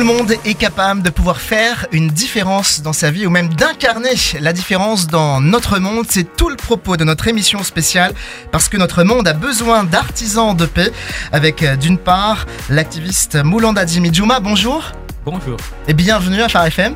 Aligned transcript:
le 0.00 0.06
monde 0.06 0.32
est 0.46 0.54
capable 0.54 1.02
de 1.02 1.10
pouvoir 1.10 1.42
faire 1.42 1.86
une 1.92 2.08
différence 2.08 2.80
dans 2.80 2.94
sa 2.94 3.10
vie 3.10 3.26
ou 3.26 3.30
même 3.30 3.52
d'incarner 3.52 4.14
la 4.40 4.54
différence 4.54 5.08
dans 5.08 5.42
notre 5.42 5.78
monde. 5.78 6.06
C'est 6.08 6.36
tout 6.36 6.48
le 6.48 6.56
propos 6.56 6.96
de 6.96 7.04
notre 7.04 7.28
émission 7.28 7.62
spéciale 7.62 8.14
parce 8.50 8.70
que 8.70 8.78
notre 8.78 9.04
monde 9.04 9.28
a 9.28 9.34
besoin 9.34 9.84
d'artisans 9.84 10.56
de 10.56 10.64
paix 10.64 10.90
avec 11.32 11.62
euh, 11.62 11.76
d'une 11.76 11.98
part 11.98 12.46
l'activiste 12.70 13.36
Moulanda 13.44 13.84
Djimidjouma. 13.84 14.40
Bonjour. 14.40 14.90
Bonjour. 15.26 15.58
Et 15.86 15.92
bienvenue 15.92 16.40
à 16.40 16.48
Phare 16.48 16.64
FM. 16.64 16.94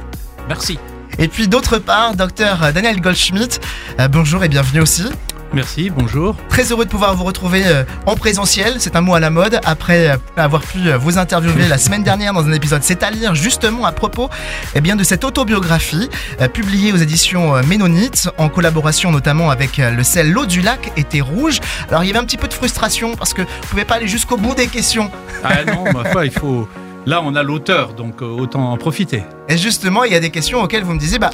Merci. 0.48 0.78
Et 1.18 1.28
puis 1.28 1.46
d'autre 1.46 1.76
part, 1.76 2.14
docteur 2.14 2.72
Daniel 2.72 3.02
Goldschmidt. 3.02 3.60
Euh, 4.00 4.08
bonjour 4.08 4.42
et 4.44 4.48
bienvenue 4.48 4.80
aussi. 4.80 5.04
Merci, 5.54 5.88
bonjour. 5.88 6.34
Très 6.48 6.72
heureux 6.72 6.84
de 6.84 6.90
pouvoir 6.90 7.14
vous 7.14 7.22
retrouver 7.22 7.62
euh, 7.64 7.84
en 8.06 8.16
présentiel, 8.16 8.74
c'est 8.78 8.96
un 8.96 9.00
mot 9.00 9.14
à 9.14 9.20
la 9.20 9.30
mode, 9.30 9.60
après 9.64 10.10
euh, 10.10 10.16
avoir 10.36 10.62
pu 10.62 10.88
euh, 10.88 10.98
vous 10.98 11.16
interviewer 11.16 11.68
la 11.68 11.78
semaine 11.78 12.02
dernière 12.02 12.32
dans 12.32 12.44
un 12.44 12.52
épisode. 12.52 12.82
C'est 12.82 13.04
à 13.04 13.10
lire 13.12 13.36
justement 13.36 13.84
à 13.84 13.92
propos 13.92 14.28
eh 14.74 14.80
bien, 14.80 14.96
de 14.96 15.04
cette 15.04 15.22
autobiographie 15.22 16.10
publiée 16.52 16.92
aux 16.92 16.96
éditions 16.96 17.62
Ménonites, 17.62 18.28
en 18.36 18.48
collaboration 18.48 19.12
notamment 19.12 19.50
avec 19.50 19.76
le 19.76 20.02
sel 20.02 20.32
L'eau 20.32 20.44
du 20.44 20.60
lac 20.60 20.90
était 20.96 21.20
rouge. 21.20 21.60
Alors 21.88 22.02
il 22.02 22.08
y 22.08 22.10
avait 22.10 22.18
un 22.18 22.24
petit 22.24 22.36
peu 22.36 22.48
de 22.48 22.54
frustration 22.54 23.14
parce 23.14 23.32
que 23.32 23.42
vous 23.42 23.48
ne 23.48 23.66
pouvez 23.68 23.84
pas 23.84 23.94
aller 23.96 24.08
jusqu'au 24.08 24.36
bout 24.36 24.56
des 24.56 24.66
questions. 24.66 25.10
Ah 25.44 25.64
non, 25.64 25.84
ma 25.92 26.04
foi, 26.10 26.24
il 26.24 26.32
faut... 26.32 26.68
Là, 27.06 27.20
on 27.22 27.34
a 27.34 27.42
l'auteur, 27.42 27.92
donc 27.92 28.22
autant 28.22 28.72
en 28.72 28.78
profiter. 28.78 29.24
Et 29.48 29.58
justement, 29.58 30.04
il 30.04 30.12
y 30.12 30.16
a 30.16 30.20
des 30.20 30.30
questions 30.30 30.62
auxquelles 30.62 30.84
vous 30.84 30.94
me 30.94 30.98
disiez, 30.98 31.18
bah, 31.18 31.30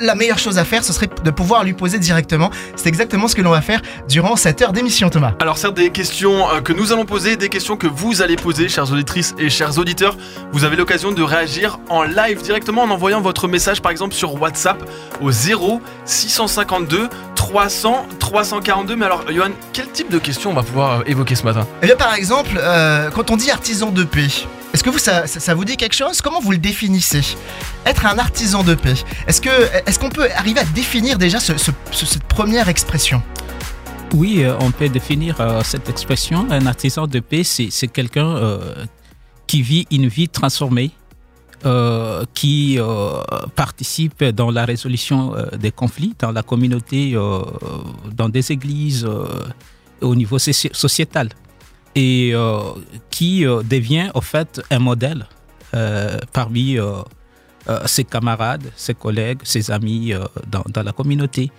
la 0.00 0.14
meilleure 0.14 0.38
chose 0.38 0.58
à 0.58 0.64
faire, 0.64 0.84
ce 0.84 0.92
serait 0.92 1.08
de 1.22 1.30
pouvoir 1.30 1.64
lui 1.64 1.72
poser 1.72 1.98
directement. 1.98 2.50
C'est 2.76 2.88
exactement 2.88 3.28
ce 3.28 3.34
que 3.34 3.42
l'on 3.42 3.50
va 3.50 3.60
faire 3.60 3.80
durant 4.08 4.36
cette 4.36 4.62
heure 4.62 4.72
d'émission, 4.72 5.10
Thomas. 5.10 5.34
Alors, 5.40 5.58
certes, 5.58 5.74
des 5.74 5.90
questions 5.90 6.48
euh, 6.50 6.60
que 6.60 6.72
nous 6.72 6.92
allons 6.92 7.04
poser, 7.04 7.36
des 7.36 7.48
questions 7.48 7.76
que 7.76 7.86
vous 7.86 8.22
allez 8.22 8.36
poser, 8.36 8.68
chères 8.68 8.90
auditrices 8.92 9.34
et 9.38 9.50
chers 9.50 9.78
auditeurs. 9.78 10.16
Vous 10.52 10.64
avez 10.64 10.76
l'occasion 10.76 11.12
de 11.12 11.22
réagir 11.22 11.78
en 11.88 12.02
live 12.02 12.42
directement 12.42 12.82
en 12.82 12.90
envoyant 12.90 13.20
votre 13.20 13.48
message, 13.48 13.82
par 13.82 13.92
exemple, 13.92 14.14
sur 14.14 14.40
WhatsApp 14.40 14.82
au 15.20 15.30
0 15.30 15.80
652 16.04 17.08
300 17.34 18.06
342. 18.18 18.96
Mais 18.96 19.06
alors, 19.06 19.24
Johan, 19.30 19.50
quel 19.72 19.88
type 19.88 20.10
de 20.10 20.18
questions 20.18 20.50
on 20.50 20.54
va 20.54 20.62
pouvoir 20.62 21.00
euh, 21.00 21.04
évoquer 21.06 21.34
ce 21.34 21.44
matin? 21.44 21.66
Eh 21.82 21.86
bien, 21.86 21.96
par 21.96 22.14
exemple, 22.14 22.58
euh, 22.58 23.10
quand 23.10 23.30
on 23.30 23.36
dit 23.36 23.50
artisan 23.50 23.90
de 23.90 24.04
paix, 24.04 24.28
est-ce 24.72 24.82
que 24.82 24.90
vous, 24.90 24.98
ça, 24.98 25.54
vous 25.54 25.64
dit 25.64 25.76
quelque 25.76 25.94
chose? 25.94 26.22
Comment 26.22 26.40
vous 26.40 26.52
le 26.52 26.58
définissez? 26.58 27.36
Être 27.84 28.06
un 28.06 28.18
artisan 28.18 28.64
de 28.64 28.74
paix. 28.74 28.94
Est-ce 29.26 29.42
est 29.42 29.98
qu'on 29.98 30.08
peut 30.08 30.28
arriver 30.34 30.60
à 30.60 30.64
définir 30.64 31.18
déjà 31.18 31.40
cette 31.40 32.24
première 32.24 32.68
expression? 32.68 33.22
Oui, 34.14 34.44
euh, 34.44 34.54
on 34.60 34.70
peut 34.70 34.88
définir 34.88 35.40
euh, 35.40 35.62
cette 35.64 35.88
expression. 35.88 36.46
Un 36.50 36.66
artisan 36.66 37.06
de 37.06 37.20
paix, 37.20 37.44
c'est 37.44 37.88
quelqu'un 37.88 38.28
euh, 38.28 38.84
qui 39.46 39.62
vit 39.62 39.86
une 39.90 40.06
vie 40.06 40.28
transformée, 40.28 40.90
qui 42.34 42.78
participe 43.54 44.24
dans 44.24 44.50
la 44.50 44.64
résolution 44.64 45.32
des 45.56 45.70
conflits 45.70 46.12
dans 46.18 46.32
la 46.32 46.42
communauté, 46.42 47.16
dans 48.12 48.28
des 48.28 48.50
églises, 48.50 49.06
au 50.00 50.14
niveau 50.16 50.40
sociétal 50.40 51.28
et 51.94 52.32
euh, 52.34 52.72
qui 53.10 53.46
euh, 53.46 53.62
devient 53.62 54.10
en 54.14 54.20
fait 54.20 54.60
un 54.70 54.78
modèle 54.78 55.26
euh, 55.74 56.18
parmi 56.32 56.78
ses 57.86 58.04
camarades, 58.04 58.70
ses 58.76 58.94
collègues, 58.94 59.38
ses 59.44 59.70
amis 59.70 60.12
dans, 60.50 60.64
dans, 60.68 60.82
la 60.82 60.92
communauté. 60.92 61.50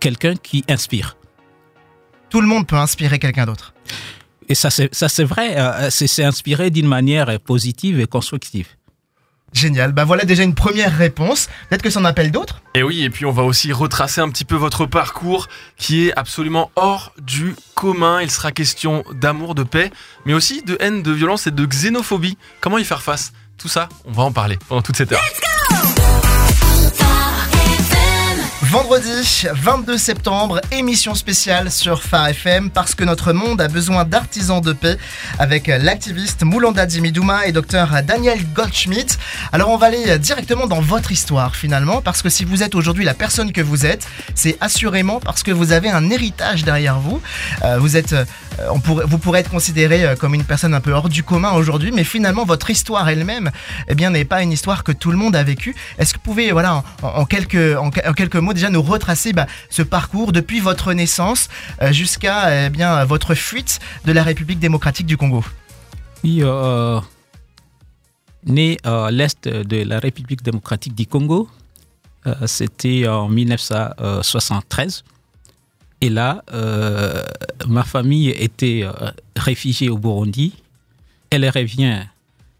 quelqu'un 0.00 0.34
qui 0.36 0.64
inspire. 0.68 1.16
Tout 2.30 2.40
le 2.40 2.46
monde 2.46 2.66
peut 2.66 2.76
inspirer 2.76 3.18
quelqu'un 3.18 3.44
d'autre. 3.44 3.74
Et 4.48 4.54
ça, 4.54 4.70
c'est 4.70 5.24
vrai, 5.24 5.90
c'est 5.90 6.24
inspiré 6.24 6.70
d'une 6.70 6.88
manière 6.88 7.38
positive 7.40 8.00
et 8.00 8.06
constructive. 8.06 8.68
Génial. 9.54 9.92
Bah 9.92 10.04
voilà 10.04 10.24
déjà 10.24 10.42
une 10.42 10.54
première 10.54 10.94
réponse. 10.94 11.48
Peut-être 11.68 11.82
que 11.82 11.88
ça 11.88 12.00
en 12.00 12.04
appelle 12.04 12.32
d'autres 12.32 12.60
Et 12.74 12.82
oui, 12.82 13.04
et 13.04 13.10
puis 13.10 13.24
on 13.24 13.30
va 13.30 13.44
aussi 13.44 13.72
retracer 13.72 14.20
un 14.20 14.28
petit 14.28 14.44
peu 14.44 14.56
votre 14.56 14.84
parcours 14.84 15.46
qui 15.78 16.08
est 16.08 16.12
absolument 16.18 16.72
hors 16.74 17.12
du 17.22 17.54
commun. 17.74 18.20
Il 18.20 18.30
sera 18.30 18.50
question 18.50 19.04
d'amour, 19.12 19.54
de 19.54 19.62
paix, 19.62 19.92
mais 20.26 20.34
aussi 20.34 20.62
de 20.62 20.76
haine, 20.80 21.02
de 21.02 21.12
violence 21.12 21.46
et 21.46 21.52
de 21.52 21.64
xénophobie. 21.64 22.36
Comment 22.60 22.78
y 22.78 22.84
faire 22.84 23.02
face? 23.02 23.32
Tout 23.56 23.68
ça, 23.68 23.88
on 24.04 24.12
va 24.12 24.24
en 24.24 24.32
parler 24.32 24.58
pendant 24.68 24.82
toute 24.82 24.96
cette 24.96 25.12
heure. 25.12 25.22
Vendredi 28.74 29.46
22 29.52 29.96
septembre, 29.96 30.60
émission 30.72 31.14
spéciale 31.14 31.70
sur 31.70 32.02
Phare 32.02 32.30
FM 32.30 32.70
parce 32.70 32.96
que 32.96 33.04
notre 33.04 33.32
monde 33.32 33.60
a 33.60 33.68
besoin 33.68 34.04
d'artisans 34.04 34.60
de 34.60 34.72
paix 34.72 34.98
avec 35.38 35.68
l'activiste 35.68 36.42
Moulanda 36.42 36.84
Dimidouma 36.84 37.46
et 37.46 37.52
docteur 37.52 38.02
Daniel 38.02 38.40
Goldschmidt. 38.52 39.16
Alors 39.52 39.68
on 39.68 39.76
va 39.76 39.86
aller 39.86 40.18
directement 40.18 40.66
dans 40.66 40.80
votre 40.80 41.12
histoire 41.12 41.54
finalement 41.54 42.02
parce 42.02 42.20
que 42.20 42.28
si 42.28 42.44
vous 42.44 42.64
êtes 42.64 42.74
aujourd'hui 42.74 43.04
la 43.04 43.14
personne 43.14 43.52
que 43.52 43.60
vous 43.60 43.86
êtes, 43.86 44.08
c'est 44.34 44.58
assurément 44.60 45.20
parce 45.20 45.44
que 45.44 45.52
vous 45.52 45.70
avez 45.70 45.90
un 45.90 46.10
héritage 46.10 46.64
derrière 46.64 46.98
vous. 46.98 47.22
Euh, 47.62 47.78
vous 47.78 47.96
êtes 47.96 48.16
pourrait, 48.80 49.04
vous 49.06 49.18
pourrez 49.18 49.40
être 49.40 49.50
considéré 49.50 50.04
euh, 50.04 50.16
comme 50.16 50.34
une 50.34 50.44
personne 50.44 50.74
un 50.74 50.80
peu 50.80 50.92
hors 50.92 51.08
du 51.08 51.22
commun 51.22 51.52
aujourd'hui, 51.52 51.92
mais 51.92 52.04
finalement 52.04 52.44
votre 52.44 52.70
histoire 52.70 53.08
elle-même, 53.08 53.50
eh 53.88 53.94
n'est 53.94 54.24
pas 54.24 54.42
une 54.42 54.52
histoire 54.52 54.84
que 54.84 54.92
tout 54.92 55.10
le 55.10 55.16
monde 55.16 55.36
a 55.36 55.42
vécue. 55.42 55.74
Est-ce 55.98 56.12
que 56.12 56.18
vous 56.18 56.24
pouvez, 56.24 56.52
voilà, 56.52 56.82
en, 57.02 57.24
quelques, 57.24 58.36
mots 58.36 58.52
déjà 58.52 58.70
nous 58.70 58.82
retracer 58.82 59.32
bah, 59.32 59.46
ce 59.70 59.82
parcours 59.82 60.32
depuis 60.32 60.60
votre 60.60 60.92
naissance 60.92 61.48
euh, 61.82 61.92
jusqu'à 61.92 62.66
eh 62.66 62.70
votre 63.06 63.34
fuite 63.34 63.80
de 64.04 64.12
la 64.12 64.22
République 64.22 64.58
démocratique 64.58 65.06
du 65.06 65.16
Congo? 65.16 65.44
Oui, 66.22 66.40
euh, 66.42 67.00
né 68.46 68.78
à 68.84 69.10
l'est 69.10 69.48
de 69.48 69.82
la 69.84 69.98
République 69.98 70.42
démocratique 70.42 70.94
du 70.94 71.06
Congo, 71.06 71.48
c'était 72.46 73.06
en 73.06 73.28
1973. 73.28 75.04
Et 76.04 76.10
là, 76.10 76.44
euh, 76.52 77.24
ma 77.66 77.82
famille 77.82 78.28
était 78.28 78.82
euh, 78.84 78.92
réfugiée 79.36 79.88
au 79.88 79.96
Burundi. 79.96 80.52
Elle 81.30 81.48
revient 81.48 82.02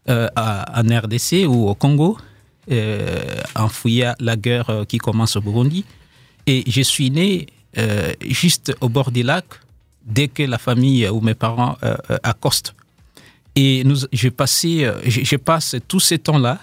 euh, 0.09 0.27
en 0.35 0.81
RDC 0.81 1.45
ou 1.47 1.69
au 1.69 1.75
Congo, 1.75 2.17
en 3.55 3.69
fouillant 3.69 4.15
la 4.19 4.35
guerre 4.35 4.85
qui 4.87 4.97
commence 4.97 5.35
au 5.35 5.41
Burundi. 5.41 5.85
Et 6.47 6.63
je 6.65 6.81
suis 6.81 7.11
né 7.11 7.45
juste 8.27 8.75
au 8.81 8.89
bord 8.89 9.11
du 9.11 9.21
lac 9.21 9.45
dès 10.03 10.27
que 10.27 10.41
la 10.41 10.57
famille 10.57 11.07
ou 11.07 11.21
mes 11.21 11.35
parents 11.35 11.77
accostent. 12.23 12.73
Et 13.55 13.83
je, 14.11 15.37
passe 15.37 15.75
tous 15.87 15.99
ces 15.99 16.17
temps-là 16.17 16.57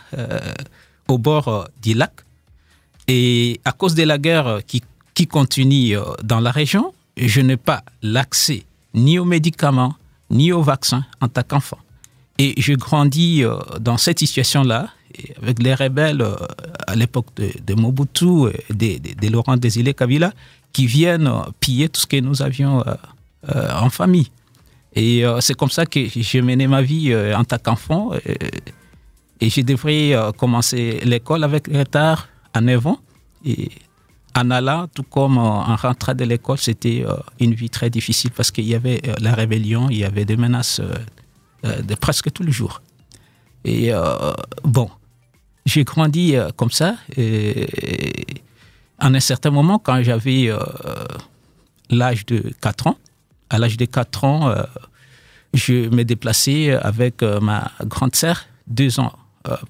au 1.06 1.19
bord 1.19 1.69
du 1.81 1.94
lac. 1.94 2.12
Et 3.06 3.60
à 3.65 3.71
cause 3.71 3.94
de 3.94 4.03
la 4.03 4.19
guerre 4.19 4.62
qui 4.66 4.82
qui 5.14 5.26
continue 5.26 5.96
euh, 5.96 6.02
dans 6.22 6.40
la 6.40 6.50
région, 6.50 6.92
je 7.16 7.40
n'ai 7.40 7.56
pas 7.56 7.82
l'accès 8.02 8.64
ni 8.94 9.18
aux 9.18 9.24
médicaments, 9.24 9.94
ni 10.30 10.52
aux 10.52 10.62
vaccins 10.62 11.04
en 11.20 11.28
tant 11.28 11.42
qu'enfant. 11.42 11.78
Et 12.38 12.54
je 12.56 12.72
grandis 12.74 13.44
euh, 13.44 13.56
dans 13.80 13.98
cette 13.98 14.18
situation-là, 14.18 14.88
avec 15.42 15.62
les 15.62 15.74
rebelles 15.74 16.22
euh, 16.22 16.34
à 16.86 16.94
l'époque 16.94 17.26
de, 17.36 17.74
Mobutu 17.74 18.48
et 18.80 18.98
de, 18.98 19.28
Laurent 19.28 19.56
Désiré 19.56 19.94
Kabila, 19.94 20.32
qui 20.72 20.86
viennent 20.86 21.30
piller 21.60 21.88
tout 21.90 22.00
ce 22.00 22.06
que 22.06 22.16
nous 22.16 22.40
avions 22.40 22.82
en 23.46 23.90
famille. 23.90 24.30
Et 24.94 25.22
c'est 25.40 25.52
comme 25.52 25.68
ça 25.68 25.84
que 25.84 26.00
j'ai 26.08 26.40
mené 26.40 26.66
ma 26.66 26.80
vie 26.80 27.14
en 27.36 27.44
tant 27.44 27.58
qu'enfant. 27.58 28.12
Et, 29.38 29.50
je 29.50 29.60
devrais 29.60 30.16
commencer 30.38 31.00
l'école 31.04 31.44
avec 31.44 31.66
retard 31.66 32.26
à 32.54 32.62
9 32.62 32.86
ans. 32.86 32.98
En 34.34 34.50
allant, 34.50 34.86
tout 34.88 35.02
comme 35.02 35.38
en 35.38 35.76
rentrant 35.76 36.14
de 36.14 36.24
l'école, 36.24 36.58
c'était 36.58 37.04
euh, 37.06 37.14
une 37.38 37.54
vie 37.54 37.70
très 37.70 37.90
difficile 37.90 38.30
parce 38.30 38.50
qu'il 38.50 38.64
y 38.64 38.74
avait 38.74 39.00
euh, 39.06 39.14
la 39.20 39.34
rébellion, 39.34 39.88
il 39.90 39.98
y 39.98 40.04
avait 40.04 40.24
des 40.24 40.36
menaces 40.36 40.80
euh, 41.64 41.82
de 41.82 41.94
presque 41.94 42.32
tous 42.32 42.42
les 42.42 42.52
jours. 42.52 42.82
Et 43.64 43.92
bon, 44.64 44.90
j'ai 45.64 45.84
grandi 45.84 46.34
comme 46.56 46.72
ça. 46.72 46.96
Et, 47.16 47.68
en 49.00 49.14
un 49.14 49.20
certain 49.20 49.50
moment, 49.50 49.78
quand 49.78 50.02
j'avais 50.02 50.50
l'âge 51.88 52.26
de 52.26 52.52
4 52.60 52.88
ans, 52.88 52.98
à 53.50 53.58
l'âge 53.58 53.76
de 53.76 53.84
4 53.84 54.24
ans, 54.24 54.52
je 55.54 55.88
me 55.94 56.02
déplaçais 56.02 56.72
avec 56.72 57.22
ma 57.22 57.70
grande 57.84 58.16
sœur, 58.16 58.46
deux 58.66 58.98
ans 58.98 59.12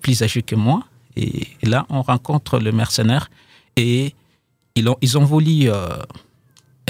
plus 0.01 0.23
âgée 0.23 0.41
que 0.41 0.55
moi. 0.55 0.85
Et 1.17 1.47
là, 1.63 1.85
on 1.91 2.01
rencontre 2.01 2.61
le 2.61 2.73
mercenaire 2.73 3.29
et 3.77 4.15
ils 4.75 4.89
ont, 4.89 4.97
ils 5.01 5.19
ont 5.19 5.25
voulu 5.25 5.71
euh, 5.71 5.89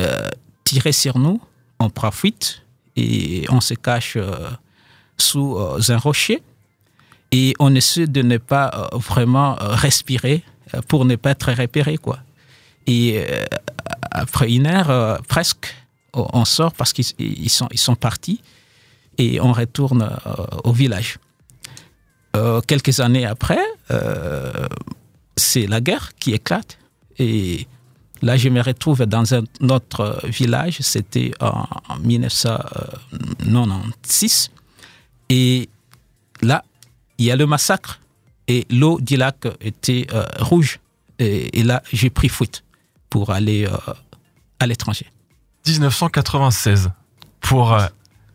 euh, 0.00 0.28
tirer 0.64 0.92
sur 0.92 1.18
nous, 1.18 1.40
on 1.78 1.90
prend 1.90 2.10
fuite 2.10 2.62
et 2.96 3.44
on 3.48 3.60
se 3.60 3.74
cache 3.74 4.14
euh, 4.16 4.50
sous 5.18 5.58
un 5.88 5.96
rocher 5.96 6.42
et 7.30 7.54
on 7.58 7.74
essaie 7.74 8.06
de 8.06 8.22
ne 8.22 8.38
pas 8.38 8.90
vraiment 8.92 9.56
respirer 9.60 10.42
pour 10.88 11.04
ne 11.04 11.16
pas 11.16 11.30
être 11.30 11.52
repéré. 11.52 11.96
Quoi. 11.96 12.18
Et 12.86 13.24
après 14.10 14.50
une 14.50 14.66
heure, 14.66 15.22
presque, 15.28 15.74
on 16.12 16.44
sort 16.44 16.72
parce 16.72 16.92
qu'ils 16.92 17.50
sont, 17.50 17.68
ils 17.70 17.78
sont 17.78 17.94
partis 17.94 18.40
et 19.16 19.40
on 19.40 19.52
retourne 19.52 20.10
au 20.64 20.72
village. 20.72 21.18
quelques 22.66 23.00
années 23.00 23.26
après, 23.26 23.62
c'est 25.36 25.66
la 25.66 25.80
guerre 25.80 26.10
qui 26.18 26.32
éclate. 26.32 26.78
Et 27.22 27.66
là, 28.20 28.36
je 28.36 28.48
me 28.48 28.60
retrouve 28.60 29.06
dans 29.06 29.32
un 29.34 29.44
autre 29.68 30.20
village, 30.24 30.78
c'était 30.80 31.30
en 31.40 31.66
1996. 32.00 34.50
Et 35.28 35.68
là, 36.40 36.64
il 37.18 37.26
y 37.26 37.30
a 37.30 37.36
le 37.36 37.46
massacre 37.46 38.00
et 38.48 38.66
l'eau 38.70 38.98
du 39.00 39.16
lac 39.16 39.46
était 39.60 40.08
euh, 40.12 40.26
rouge. 40.40 40.80
Et, 41.18 41.62
là, 41.62 41.82
j'ai 41.92 42.08
pris 42.10 42.28
fuite 42.28 42.64
pour 43.08 43.30
aller 43.30 43.64
euh, 43.64 43.76
à 44.58 44.66
l'étranger. 44.66 45.06
1996 45.66 46.90
pour 47.40 47.72
euh, 47.72 47.86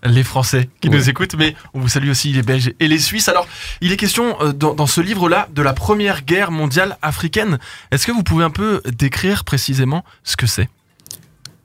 les 0.04 0.24
Français 0.24 0.70
qui 0.82 0.90
nous 0.90 1.10
écoutent, 1.10 1.36
mais 1.36 1.56
on 1.74 1.80
vous 1.80 1.88
salue 1.88 2.10
aussi 2.10 2.32
les 2.32 2.44
Belges 2.44 2.74
et 2.80 2.88
les 2.88 3.00
Suisses. 3.00 3.30
Alors, 3.30 3.48
il 3.82 3.92
est 3.92 3.98
question 3.98 4.38
dans, 4.54 4.74
dans 4.74 4.88
ce 4.88 5.02
livre-là 5.02 5.48
de 5.54 5.62
la 5.62 5.74
Première 5.74 6.24
Guerre 6.24 6.52
mondiale 6.52 6.98
africaine. 7.02 7.58
Est-ce 7.92 8.06
que 8.06 8.12
vous 8.12 8.24
pouvez 8.24 8.44
un 8.44 8.50
peu 8.50 8.82
décrire 8.86 9.44
précisément 9.44 10.04
ce 10.24 10.38
que 10.38 10.46
c'est? 10.46 10.70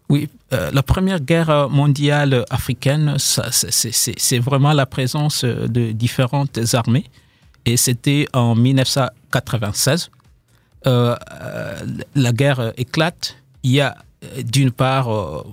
Oui, 0.08 0.28
la 0.50 0.82
Première 0.82 1.20
Guerre 1.20 1.68
mondiale 1.70 2.44
africaine, 2.50 3.16
c'est 3.18 4.38
vraiment 4.38 4.72
la 4.72 4.86
présence 4.86 5.44
de 5.44 5.92
différentes 5.92 6.58
armées 6.74 7.06
et 7.64 7.76
c'était 7.76 8.26
en 8.32 8.54
1996. 8.54 10.10
Euh, 10.86 11.16
euh, 11.40 11.80
la 12.14 12.32
guerre 12.32 12.72
éclate. 12.76 13.36
Il 13.62 13.70
y 13.70 13.80
a 13.80 13.96
euh, 14.24 14.42
d'une 14.42 14.72
part 14.72 15.44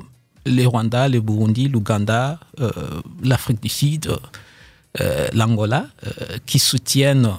les 0.49 0.65
Rwanda, 0.65 1.07
le 1.07 1.21
Burundi, 1.21 1.67
l'Ouganda, 1.67 2.39
l'Afrique 3.23 3.61
du 3.61 3.69
Sud, 3.69 4.11
l'Angola, 5.33 5.85
qui 6.45 6.59
soutiennent 6.59 7.31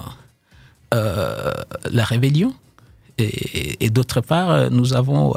la 0.91 2.03
rébellion. 2.03 2.53
Et, 3.17 3.89
d'autre 3.89 4.21
part, 4.21 4.71
nous 4.71 4.93
avons, 4.93 5.35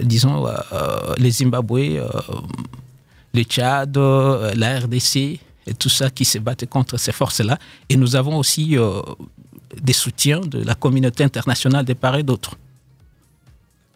disons, 0.00 0.46
les 1.18 1.30
Zimbabwe, 1.30 2.00
le 3.34 3.42
Tchad, 3.42 3.96
la 3.96 4.78
RDC, 4.78 5.40
et 5.66 5.74
tout 5.74 5.88
ça 5.88 6.10
qui 6.10 6.24
se 6.24 6.38
battent 6.38 6.66
contre 6.66 6.96
ces 6.98 7.12
forces-là. 7.12 7.58
Et 7.88 7.96
nous 7.96 8.16
avons 8.16 8.36
aussi 8.36 8.76
euh, 8.76 9.00
des 9.80 9.92
soutiens 9.92 10.40
de 10.40 10.62
la 10.62 10.74
communauté 10.74 11.24
internationale 11.24 11.84
de 11.84 11.92
part 11.92 12.16
et 12.16 12.22
d'autres. 12.22 12.56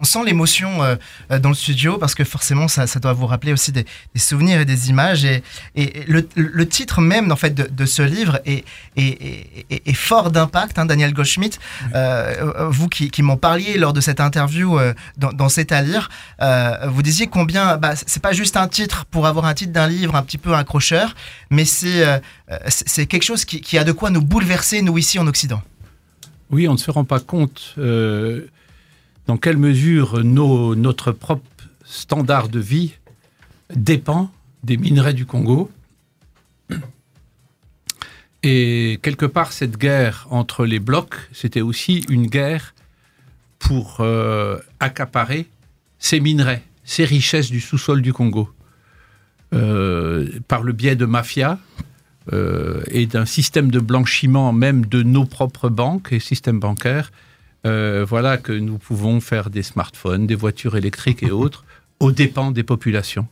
On 0.00 0.04
sent 0.04 0.24
l'émotion 0.26 0.82
euh, 0.82 0.96
euh, 1.30 1.38
dans 1.38 1.50
le 1.50 1.54
studio 1.54 1.98
parce 1.98 2.16
que 2.16 2.24
forcément 2.24 2.66
ça, 2.66 2.86
doit 2.98 3.12
vous 3.12 3.26
rappeler 3.26 3.52
aussi 3.52 3.70
des, 3.70 3.86
souvenirs 4.16 4.60
et 4.60 4.64
des 4.64 4.90
images 4.90 5.24
et, 5.24 5.42
le, 5.76 6.68
titre 6.68 7.00
même 7.00 7.30
en 7.30 7.36
fait 7.36 7.54
de, 7.54 7.86
ce 7.86 8.02
livre 8.02 8.40
est, 8.44 8.64
est, 8.96 9.92
fort 9.94 10.32
d'impact. 10.32 10.78
Hein, 10.78 10.86
Daniel 10.86 11.14
Goldschmidt, 11.14 11.58
euh, 11.94 12.68
vous 12.70 12.88
qui, 12.88 13.22
m'en 13.22 13.36
parliez 13.36 13.78
lors 13.78 13.92
de 13.92 14.00
cette 14.00 14.20
interview 14.20 14.78
dans, 15.16 15.48
C'est 15.48 15.70
à 15.70 15.82
lire, 15.82 16.10
vous 16.88 17.02
disiez 17.02 17.28
combien 17.28 17.76
bah, 17.76 17.94
c'est 17.94 18.22
pas 18.22 18.32
juste 18.32 18.56
un 18.56 18.66
titre 18.66 19.04
pour 19.04 19.28
avoir 19.28 19.44
un 19.46 19.54
titre 19.54 19.72
d'un 19.72 19.86
livre 19.86 20.16
un 20.16 20.22
petit 20.22 20.38
peu 20.38 20.54
accrocheur, 20.54 21.14
mais 21.50 21.64
c'est 21.64 22.04
c'est 22.66 23.06
quelque 23.06 23.22
chose 23.22 23.44
qui, 23.44 23.60
qui, 23.60 23.78
a 23.78 23.84
de 23.84 23.92
quoi 23.92 24.10
nous 24.10 24.22
bouleverser 24.22 24.82
nous 24.82 24.98
ici 24.98 25.18
en 25.18 25.26
Occident. 25.28 25.62
Oui, 26.50 26.68
on 26.68 26.72
ne 26.72 26.78
se 26.78 26.90
rend 26.90 27.04
pas 27.04 27.20
compte 27.20 27.74
dans 29.26 29.36
quelle 29.36 29.56
mesure 29.56 30.22
notre 30.22 31.12
propre 31.12 31.44
standard 31.84 32.48
de 32.48 32.60
vie 32.60 32.94
dépend 33.74 34.30
des 34.62 34.76
minerais 34.76 35.14
du 35.14 35.26
Congo? 35.26 35.70
Et 38.42 39.00
quelque 39.02 39.24
part, 39.24 39.52
cette 39.52 39.78
guerre 39.78 40.26
entre 40.30 40.66
les 40.66 40.78
blocs, 40.78 41.14
c'était 41.32 41.62
aussi 41.62 42.04
une 42.10 42.26
guerre 42.26 42.74
pour 43.58 43.98
euh, 44.00 44.58
accaparer 44.80 45.46
ces 45.98 46.20
minerais, 46.20 46.62
ces 46.84 47.06
richesses 47.06 47.50
du 47.50 47.60
sous-sol 47.60 48.02
du 48.02 48.12
Congo, 48.12 48.50
euh, 49.54 50.28
par 50.46 50.62
le 50.62 50.74
biais 50.74 50.96
de 50.96 51.06
mafias 51.06 51.58
euh, 52.32 52.82
et 52.88 53.06
d'un 53.06 53.24
système 53.24 53.70
de 53.70 53.80
blanchiment 53.80 54.52
même 54.52 54.84
de 54.84 55.02
nos 55.02 55.24
propres 55.24 55.70
banques 55.70 56.12
et 56.12 56.20
systèmes 56.20 56.60
bancaires 56.60 57.12
euh, 57.66 58.04
voilà 58.06 58.36
que 58.36 58.52
nous 58.52 58.78
pouvons 58.78 59.20
faire 59.20 59.50
des 59.50 59.62
smartphones, 59.62 60.26
des 60.26 60.34
voitures 60.34 60.76
électriques 60.76 61.22
et 61.22 61.30
autres, 61.30 61.64
aux 62.00 62.12
dépens 62.12 62.50
des 62.50 62.62
populations 62.62 63.26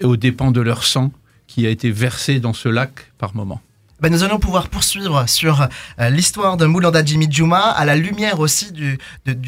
et 0.00 0.04
aux 0.04 0.16
dépens 0.16 0.50
de 0.50 0.60
leur 0.60 0.84
sang 0.84 1.12
qui 1.46 1.66
a 1.66 1.70
été 1.70 1.90
versé 1.90 2.40
dans 2.40 2.52
ce 2.52 2.68
lac 2.68 3.12
par 3.18 3.34
moment. 3.34 3.60
Ben, 4.00 4.12
nous 4.12 4.22
allons 4.22 4.38
pouvoir 4.38 4.68
poursuivre 4.68 5.28
sur 5.28 5.66
euh, 5.98 6.08
l'histoire 6.08 6.56
de 6.56 6.66
Moulanda 6.66 7.04
Jimmy 7.04 7.26
Juma 7.28 7.58
à 7.58 7.84
la 7.84 7.96
lumière 7.96 8.38
aussi 8.38 8.70
du, 8.70 8.96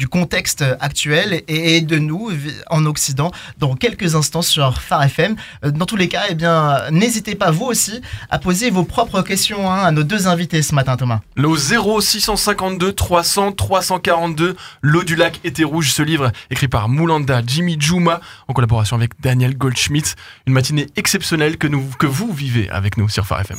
contexte 0.09 0.65
actuel 0.81 1.43
et, 1.47 1.79
de 1.79 1.97
nous 1.97 2.29
en 2.69 2.85
Occident 2.85 3.31
dans 3.59 3.75
quelques 3.75 4.15
instants 4.15 4.41
sur 4.41 4.81
Phare 4.81 5.03
FM. 5.03 5.37
Euh, 5.63 5.71
dans 5.71 5.85
tous 5.85 5.95
les 5.95 6.09
cas, 6.09 6.23
eh 6.29 6.35
bien, 6.35 6.81
n'hésitez 6.91 7.35
pas 7.35 7.49
vous 7.51 7.63
aussi 7.63 8.01
à 8.29 8.39
poser 8.39 8.71
vos 8.71 8.83
propres 8.83 9.21
questions 9.21 9.71
hein, 9.71 9.83
à 9.85 9.91
nos 9.91 10.03
deux 10.03 10.27
invités 10.27 10.61
ce 10.61 10.75
matin, 10.75 10.97
Thomas. 10.97 11.21
Le 11.37 11.47
0652 11.55 12.91
300 12.91 13.53
342, 13.53 14.57
L'eau 14.81 15.03
du 15.05 15.15
lac 15.15 15.39
était 15.45 15.63
rouge, 15.63 15.93
ce 15.93 16.03
livre 16.03 16.29
écrit 16.49 16.67
par 16.67 16.89
Moulanda 16.89 17.41
Jimmy 17.47 17.77
Juma 17.79 18.19
en 18.49 18.53
collaboration 18.53 18.97
avec 18.97 19.11
Daniel 19.21 19.57
Goldschmidt. 19.57 20.15
Une 20.45 20.51
matinée 20.53 20.87
exceptionnelle 20.97 21.57
que, 21.57 21.67
que 21.97 22.05
vous 22.05 22.33
vivez 22.33 22.69
avec 22.69 22.97
nous 22.97 23.07
sur 23.07 23.25
Phare 23.25 23.39
FM. 23.39 23.57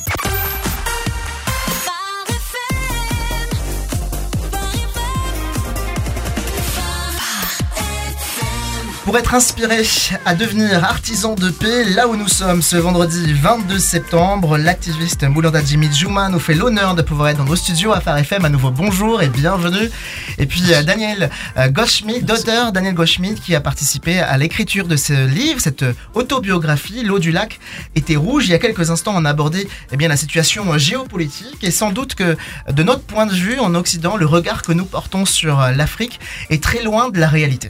Pour 9.03 9.17
être 9.17 9.33
inspiré 9.33 9.83
à 10.25 10.33
devenir 10.33 10.81
artisan 10.85 11.35
de 11.35 11.49
paix, 11.49 11.83
là 11.83 12.07
où 12.07 12.15
nous 12.15 12.29
sommes 12.29 12.61
ce 12.61 12.77
vendredi 12.77 13.33
22 13.33 13.77
septembre, 13.77 14.57
l'activiste 14.57 15.25
Moulanda 15.25 15.61
Jimmy 15.61 15.91
Juma 15.91 16.29
nous 16.29 16.39
fait 16.39 16.53
l'honneur 16.53 16.95
de 16.95 17.01
pouvoir 17.01 17.27
être 17.27 17.39
dans 17.39 17.43
nos 17.43 17.57
studios 17.57 17.91
à 17.91 17.99
Phare 17.99 18.19
FM. 18.19 18.45
À 18.45 18.49
nouveau, 18.49 18.71
bonjour 18.71 19.21
et 19.21 19.27
bienvenue. 19.27 19.89
Et 20.37 20.45
puis 20.45 20.63
euh, 20.73 20.83
Daniel 20.83 21.29
euh, 21.57 21.67
Goschmidt, 21.67 22.21
d'auteur 22.21 22.71
Daniel 22.71 22.93
Goschmidt, 22.93 23.41
qui 23.41 23.55
a 23.55 23.59
participé 23.59 24.19
à 24.19 24.37
l'écriture 24.37 24.87
de 24.87 24.95
ce 24.95 25.27
livre, 25.27 25.59
cette 25.59 25.83
autobiographie, 26.13 27.03
L'eau 27.03 27.19
du 27.19 27.33
lac 27.33 27.59
était 27.95 28.15
rouge. 28.15 28.45
Il 28.47 28.51
y 28.51 28.55
a 28.55 28.59
quelques 28.59 28.89
instants, 28.89 29.11
on 29.17 29.25
a 29.25 29.31
abordé 29.31 29.67
eh 29.91 29.97
bien, 29.97 30.07
la 30.07 30.17
situation 30.17 30.77
géopolitique 30.77 31.61
et 31.61 31.71
sans 31.71 31.91
doute 31.91 32.15
que 32.15 32.37
de 32.71 32.83
notre 32.83 33.03
point 33.03 33.25
de 33.25 33.33
vue 33.33 33.59
en 33.59 33.75
Occident, 33.75 34.15
le 34.15 34.25
regard 34.25 34.61
que 34.61 34.71
nous 34.71 34.85
portons 34.85 35.25
sur 35.25 35.59
l'Afrique 35.75 36.21
est 36.49 36.63
très 36.63 36.83
loin 36.83 37.09
de 37.09 37.19
la 37.19 37.27
réalité. 37.27 37.69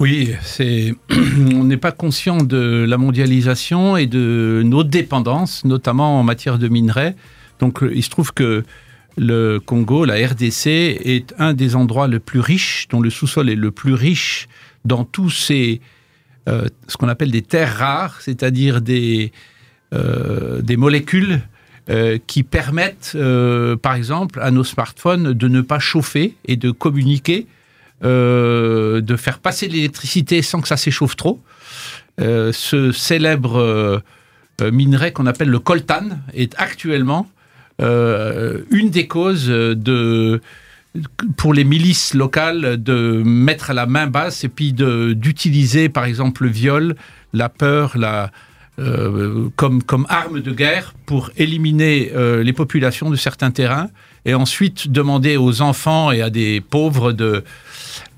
Oui, 0.00 0.34
on 1.10 1.64
n'est 1.64 1.76
pas 1.76 1.92
conscient 1.92 2.38
de 2.38 2.84
la 2.88 2.98
mondialisation 2.98 3.96
et 3.96 4.06
de 4.06 4.62
nos 4.64 4.82
dépendances, 4.82 5.64
notamment 5.64 6.18
en 6.18 6.22
matière 6.24 6.58
de 6.58 6.68
minerais. 6.68 7.14
Donc 7.60 7.78
il 7.82 8.02
se 8.02 8.10
trouve 8.10 8.32
que 8.32 8.64
le 9.16 9.60
Congo, 9.64 10.04
la 10.04 10.14
RDC, 10.14 10.66
est 10.66 11.34
un 11.38 11.54
des 11.54 11.76
endroits 11.76 12.08
le 12.08 12.18
plus 12.18 12.40
riches, 12.40 12.88
dont 12.90 13.00
le 13.00 13.10
sous-sol 13.10 13.48
est 13.48 13.54
le 13.54 13.70
plus 13.70 13.94
riche 13.94 14.48
dans 14.84 15.04
tous 15.04 15.30
ces 15.30 15.80
euh, 16.48 16.66
ce 16.88 16.96
qu'on 16.96 17.08
appelle 17.08 17.30
des 17.30 17.42
terres 17.42 17.76
rares, 17.78 18.20
c'est-à-dire 18.20 18.80
des 18.80 19.32
euh, 19.94 20.60
des 20.60 20.76
molécules 20.76 21.40
euh, 21.88 22.18
qui 22.26 22.42
permettent, 22.42 23.16
par 23.82 23.94
exemple, 23.94 24.40
à 24.42 24.50
nos 24.50 24.64
smartphones 24.64 25.32
de 25.32 25.48
ne 25.48 25.60
pas 25.60 25.78
chauffer 25.78 26.34
et 26.46 26.56
de 26.56 26.70
communiquer 26.70 27.46
euh, 28.04 29.00
de 29.00 29.16
faire 29.16 29.38
passer 29.38 29.66
l'électricité 29.66 30.42
sans 30.42 30.60
que 30.60 30.68
ça 30.68 30.76
s'échauffe 30.76 31.16
trop. 31.16 31.40
Euh, 32.20 32.52
ce 32.52 32.92
célèbre 32.92 33.56
euh, 33.58 34.70
minerai 34.70 35.14
qu'on 35.14 35.24
appelle 35.24 35.48
le 35.48 35.58
coltan 35.58 36.10
est 36.34 36.54
actuellement 36.58 37.26
une 37.80 38.90
des 38.90 39.08
causes 39.08 39.48
de 39.48 40.40
pour 41.36 41.52
les 41.54 41.64
milices 41.64 42.14
locales 42.14 42.80
de 42.80 43.22
mettre 43.24 43.72
la 43.72 43.86
main 43.86 44.06
basse 44.06 44.44
et 44.44 44.48
puis 44.48 44.72
d'utiliser 44.72 45.88
par 45.88 46.04
exemple 46.04 46.44
le 46.44 46.50
viol, 46.50 46.94
la 47.32 47.48
peur, 47.48 47.98
la, 47.98 48.30
comme, 49.56 49.82
comme 49.82 50.06
arme 50.08 50.40
de 50.40 50.52
guerre 50.52 50.94
pour 51.04 51.30
éliminer 51.36 52.12
les 52.44 52.52
populations 52.52 53.10
de 53.10 53.16
certains 53.16 53.50
terrains 53.50 53.88
et 54.24 54.34
ensuite 54.34 54.88
demander 54.88 55.36
aux 55.36 55.60
enfants 55.60 56.12
et 56.12 56.22
à 56.22 56.30
des 56.30 56.60
pauvres 56.60 57.10
de, 57.10 57.42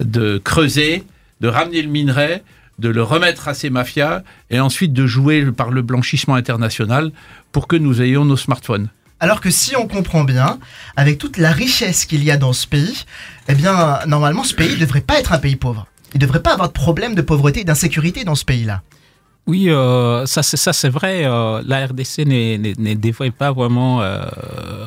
de 0.01 0.39
creuser, 0.39 1.05
de 1.41 1.49
ramener 1.49 1.83
le 1.83 1.89
minerai, 1.89 2.43
de 2.79 2.89
le 2.89 3.03
remettre 3.03 3.49
à 3.49 3.55
ces 3.55 3.71
mafias 3.71 4.23
et 4.51 4.61
ensuite 4.61 4.93
de 4.93 5.07
jouer 5.07 5.51
par 5.53 5.71
le 5.71 5.83
blanchissement 5.83 6.35
international 6.35 7.11
pour 7.53 7.69
que 7.69 7.77
nous 7.77 8.03
ayons 8.03 8.25
nos 8.25 8.37
smartphones. 8.37 8.89
Alors 9.19 9.41
que 9.41 9.51
si 9.51 9.75
on 9.77 9.89
comprend 9.89 10.25
bien, 10.25 10.59
avec 10.95 11.17
toute 11.17 11.39
la 11.39 11.51
richesse 11.51 12.05
qu'il 12.05 12.23
y 12.23 12.31
a 12.31 12.37
dans 12.37 12.53
ce 12.53 12.67
pays, 12.67 13.05
eh 13.49 13.55
bien, 13.55 13.99
normalement, 14.07 14.45
ce 14.45 14.55
pays 14.55 14.73
ne 14.75 14.77
devrait 14.81 15.01
pas 15.01 15.19
être 15.19 15.33
un 15.33 15.39
pays 15.39 15.57
pauvre. 15.57 15.87
Il 16.13 16.19
ne 16.21 16.27
devrait 16.27 16.43
pas 16.43 16.53
avoir 16.53 16.69
de 16.69 16.75
problème 16.75 17.15
de 17.15 17.23
pauvreté 17.23 17.61
et 17.61 17.65
d'insécurité 17.65 18.25
dans 18.25 18.35
ce 18.35 18.45
pays-là. 18.45 18.83
Oui, 19.47 19.71
euh, 19.71 20.27
ça 20.27 20.43
c'est 20.43 20.57
ça 20.57 20.73
c'est 20.73 20.89
vrai. 20.89 21.23
euh, 21.25 21.63
la 21.65 21.87
RDC 21.87 22.27
ne, 22.27 22.57
ne- 22.57 22.75
ne 22.77 22.95
devrait 22.95 23.31
pas 23.31 23.53
vraiment 23.53 24.03
euh, 24.03 24.21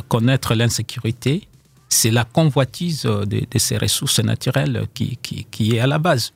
connaître 0.09 0.53
l'insécurité. 0.53 1.47
C'est 1.89 2.11
la 2.11 2.23
convoitise 2.23 3.05
euh, 3.05 3.25
de, 3.25 3.45
ces 3.57 3.77
ressources 3.77 4.19
naturelles 4.19 4.87
qui, 4.93 5.17
qui, 5.17 5.75
est 5.75 5.79
à 5.79 5.87
la 5.87 5.97
base. 5.97 6.33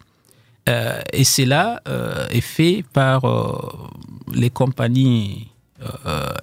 Euh, 0.67 0.99
et 1.11 1.23
cela 1.23 1.81
euh, 1.87 2.27
est 2.29 2.41
fait 2.41 2.83
par 2.93 3.21
les 4.33 4.49
compagnies 4.49 5.49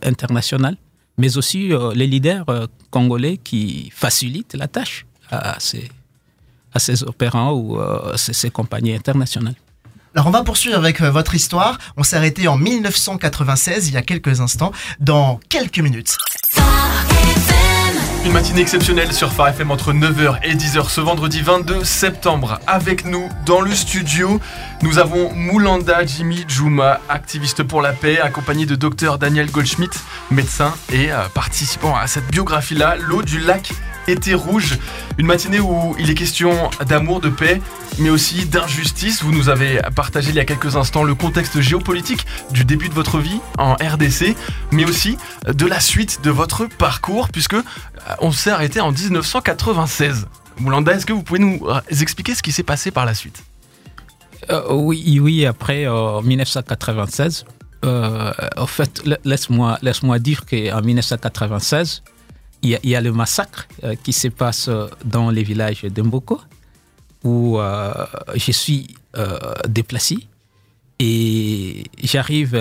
internationales, 0.02 0.76
mais 1.16 1.38
aussi 1.38 1.70
les 1.94 2.06
leaders 2.06 2.44
congolais 2.90 3.38
qui 3.38 3.90
facilitent 3.94 4.54
la 4.54 4.68
tâche 4.68 5.06
à 5.30 5.56
ces, 5.58 5.88
à 6.74 6.78
opérants 7.06 7.52
ou 7.52 7.78
euh, 7.78 8.16
ces- 8.16 8.50
compagnies 8.50 8.94
internationales. 8.94 9.54
Alors 10.14 10.26
on 10.26 10.30
va 10.30 10.42
poursuivre 10.42 10.76
avec 10.76 11.00
votre 11.00 11.34
histoire. 11.34 11.78
On 11.96 12.02
s'est 12.02 12.16
arrêté 12.16 12.48
en 12.48 12.56
1996, 12.56 13.88
il 13.88 13.94
y 13.94 13.96
a 13.96 14.02
quelques 14.02 14.40
instants, 14.40 14.72
dans 14.98 15.38
quelques 15.48 15.78
minutes. 15.78 16.16
Une 18.22 18.32
matinée 18.32 18.60
exceptionnelle 18.60 19.14
sur 19.14 19.32
Phare 19.32 19.48
FM 19.48 19.70
entre 19.70 19.94
9h 19.94 20.40
et 20.42 20.54
10h 20.54 20.90
ce 20.90 21.00
vendredi 21.00 21.40
22 21.40 21.84
septembre. 21.84 22.60
Avec 22.66 23.06
nous 23.06 23.30
dans 23.46 23.62
le 23.62 23.74
studio, 23.74 24.38
nous 24.82 24.98
avons 24.98 25.32
Moulanda 25.32 26.04
Jimmy 26.04 26.44
Juma, 26.46 27.00
activiste 27.08 27.62
pour 27.62 27.80
la 27.80 27.92
paix, 27.92 28.20
accompagné 28.20 28.66
de 28.66 28.74
Dr 28.74 29.16
Daniel 29.16 29.50
Goldschmidt, 29.50 29.98
médecin 30.30 30.74
et 30.92 31.10
euh, 31.10 31.22
participant 31.32 31.96
à 31.96 32.06
cette 32.06 32.26
biographie-là, 32.30 32.96
L'eau 32.96 33.22
du 33.22 33.40
lac 33.40 33.72
était 34.10 34.34
rouge. 34.34 34.78
Une 35.18 35.26
matinée 35.26 35.60
où 35.60 35.94
il 35.98 36.10
est 36.10 36.14
question 36.14 36.70
d'amour, 36.86 37.20
de 37.20 37.28
paix, 37.28 37.60
mais 37.98 38.10
aussi 38.10 38.46
d'injustice. 38.46 39.22
Vous 39.22 39.32
nous 39.32 39.48
avez 39.48 39.80
partagé 39.94 40.30
il 40.30 40.36
y 40.36 40.40
a 40.40 40.44
quelques 40.44 40.76
instants 40.76 41.02
le 41.04 41.14
contexte 41.14 41.60
géopolitique 41.60 42.26
du 42.50 42.64
début 42.64 42.88
de 42.88 42.94
votre 42.94 43.18
vie 43.18 43.40
en 43.58 43.74
RDC, 43.74 44.34
mais 44.72 44.84
aussi 44.84 45.16
de 45.46 45.66
la 45.66 45.80
suite 45.80 46.20
de 46.22 46.30
votre 46.30 46.66
parcours, 46.66 47.28
puisque 47.28 47.54
euh, 47.54 47.62
on 48.20 48.32
s'est 48.32 48.50
arrêté 48.50 48.80
en 48.80 48.92
1996. 48.92 50.26
Moulanda, 50.58 50.92
est-ce 50.92 51.06
que 51.06 51.12
vous 51.12 51.22
pouvez 51.22 51.38
nous 51.40 51.60
euh, 51.68 51.80
expliquer 52.00 52.34
ce 52.34 52.42
qui 52.42 52.52
s'est 52.52 52.62
passé 52.62 52.90
par 52.90 53.04
la 53.06 53.14
suite? 53.14 53.42
Euh, 54.50 54.62
oui, 54.70 55.18
oui, 55.20 55.46
après 55.46 55.86
euh, 55.86 56.20
1996. 56.22 57.44
Euh, 57.84 58.32
en 58.58 58.66
fait, 58.66 59.00
la- 59.06 59.18
laisse-moi 59.24 59.78
laisse 59.80 60.02
dire 60.20 60.44
qu'en 60.44 60.82
1996, 60.82 62.02
il 62.62 62.78
y, 62.84 62.94
a- 62.94 63.00
le 63.00 63.12
massacre 63.12 63.66
euh, 63.84 63.94
qui 64.02 64.12
se 64.12 64.28
passe 64.28 64.68
euh, 64.68 64.86
dans 65.04 65.30
les 65.30 65.42
villages 65.42 65.82
de 65.82 66.02
Mboko, 66.02 66.40
où 67.24 67.58
euh, 67.58 67.92
je 68.34 68.52
suis 68.52 68.94
déplacé 69.68 70.18
et 70.98 71.84
j'arrive 72.02 72.54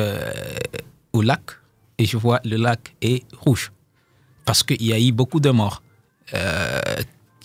au 1.14 1.22
lac 1.22 1.42
et 1.98 2.06
je 2.06 2.18
vois 2.18 2.40
le 2.44 2.58
lac 2.58 2.96
est 3.02 3.24
rouge 3.38 3.72
parce 4.46 4.64
qu'il 4.64 4.82
y 4.84 4.92
a 4.94 5.00
eu 5.00 5.12
beaucoup 5.12 5.40
de 5.40 5.52
morts, 5.52 5.84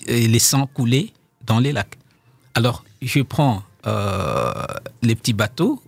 et 0.07 0.29
les 0.29 0.39
sangs 0.39 0.67
coulés 0.67 1.13
dans 1.45 1.61
les 1.61 1.73
lacs. 1.73 1.99
Alors, 2.55 2.83
je 3.03 3.21
prends 3.21 3.63
les 5.03 5.15
petits 5.15 5.35
bateaux, 5.35 5.83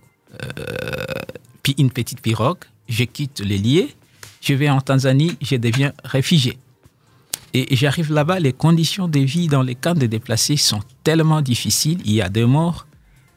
puis 1.63 1.73
une 1.79 1.89
petite 1.89 2.21
pirogue, 2.21 2.63
je 2.87 3.03
quitte 3.05 3.39
les 3.39 3.57
liés, 3.57 3.95
je 4.41 4.53
vais 4.53 4.69
en 4.69 4.81
Tanzanie, 4.81 5.37
je 5.41 5.55
deviens 5.55 5.93
réfugié. 6.03 6.57
Et 7.53 7.75
j'arrive 7.75 8.11
là-bas, 8.13 8.39
les 8.39 8.53
conditions 8.53 9.07
de 9.07 9.19
vie 9.19 9.47
dans 9.47 9.63
les 9.63 9.75
camps 9.75 9.95
de 9.95 10.05
déplacés 10.05 10.57
sont 10.57 10.81
tellement 11.03 11.41
difficiles. 11.41 11.99
Il 12.05 12.13
y 12.13 12.21
a 12.21 12.29
des 12.29 12.45
morts 12.45 12.85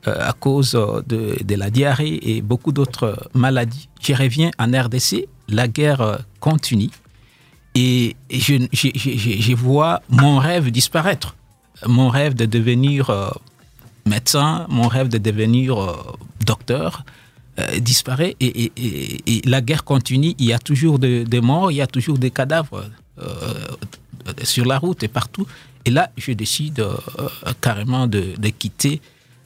euh, 0.07 0.16
à 0.21 0.33
cause 0.33 0.75
euh, 0.75 1.00
de, 1.07 1.54
la 1.54 1.71
diarrhée 1.71 2.19
et 2.23 2.42
beaucoup 2.42 2.73
d'autres 2.73 3.28
maladies. 3.35 3.88
Je 4.00 4.12
reviens 4.12 4.50
en 4.59 4.71
RDC, 4.71 5.26
la 5.49 5.69
guerre 5.69 6.00
euh, 6.00 6.16
continue 6.40 6.90
et 7.75 8.16
je, 8.30 9.54
vois 9.54 10.02
mon 10.09 10.38
rêve 10.38 10.71
disparaître. 10.71 11.37
Mon 11.87 12.09
rêve 12.09 12.35
de 12.35 12.45
devenir 12.45 13.11
euh, 13.11 13.30
médecin, 14.07 14.66
mon 14.69 14.88
rêve 14.88 15.09
de 15.09 15.19
devenir 15.19 15.83
euh, 15.83 15.97
docteur 16.45 17.04
euh, 17.04 17.11
disparaît 17.80 18.36
et, 18.40 18.46
et- 18.64 18.72
et- 18.76 19.36
et 19.38 19.42
la 19.48 19.60
guerre 19.60 19.84
continue. 19.84 20.34
Il 20.38 20.46
y 20.46 20.52
a 20.52 20.58
toujours 20.58 20.98
de- 20.98 21.24
des 21.24 21.40
morts, 21.40 21.70
il 21.72 21.76
y 21.76 21.80
a 21.82 21.86
toujours 21.86 22.18
des 22.18 22.30
cadavres 22.30 22.84
euh, 23.18 23.24
sur 24.44 24.64
la 24.64 24.78
route 24.78 25.02
et 25.02 25.08
partout. 25.08 25.46
Et 25.84 25.90
là, 25.90 26.10
je 26.16 26.32
décide 26.32 26.80
euh, 26.80 26.94
carrément 27.60 28.06
de, 28.06 28.34
de 28.38 28.48
quitter 28.50 29.00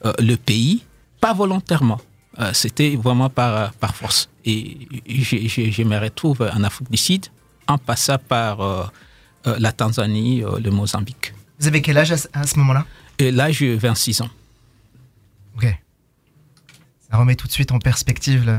euh, 0.05 0.13
le 0.19 0.35
pays, 0.35 0.83
pas 1.21 1.33
volontairement. 1.33 1.99
Euh, 2.39 2.51
C'était 2.53 2.95
vraiment 2.97 3.29
par, 3.29 3.71
par 3.73 3.95
force. 3.95 4.29
Et 4.43 4.77
je, 5.07 5.37
je- 5.47 5.71
je 5.71 5.83
me 5.83 5.97
retrouve 5.97 6.41
en 6.53 6.63
Afrique 6.63 6.91
du 6.91 6.97
Sud 6.97 7.27
en 7.67 7.77
passant 7.77 8.17
par 8.17 8.61
euh, 8.61 8.83
euh, 9.47 9.55
la 9.59 9.71
Tanzanie, 9.71 10.43
euh, 10.43 10.59
le 10.59 10.69
Mozambique. 10.71 11.33
Vous 11.59 11.67
avez 11.67 11.81
quel 11.81 11.97
âge 11.97 12.11
à 12.11 12.17
ce, 12.45 12.59
moment-là? 12.59 12.85
J'ai 13.17 13.75
26 13.77 14.21
ans. 14.21 14.29
Ok. 15.55 15.65
Ça 17.15 17.19
remet 17.21 17.35
tout 17.35 17.47
de 17.47 17.53
suite 17.53 17.71
en 17.71 17.79
perspective 17.79 18.45
le, 18.45 18.57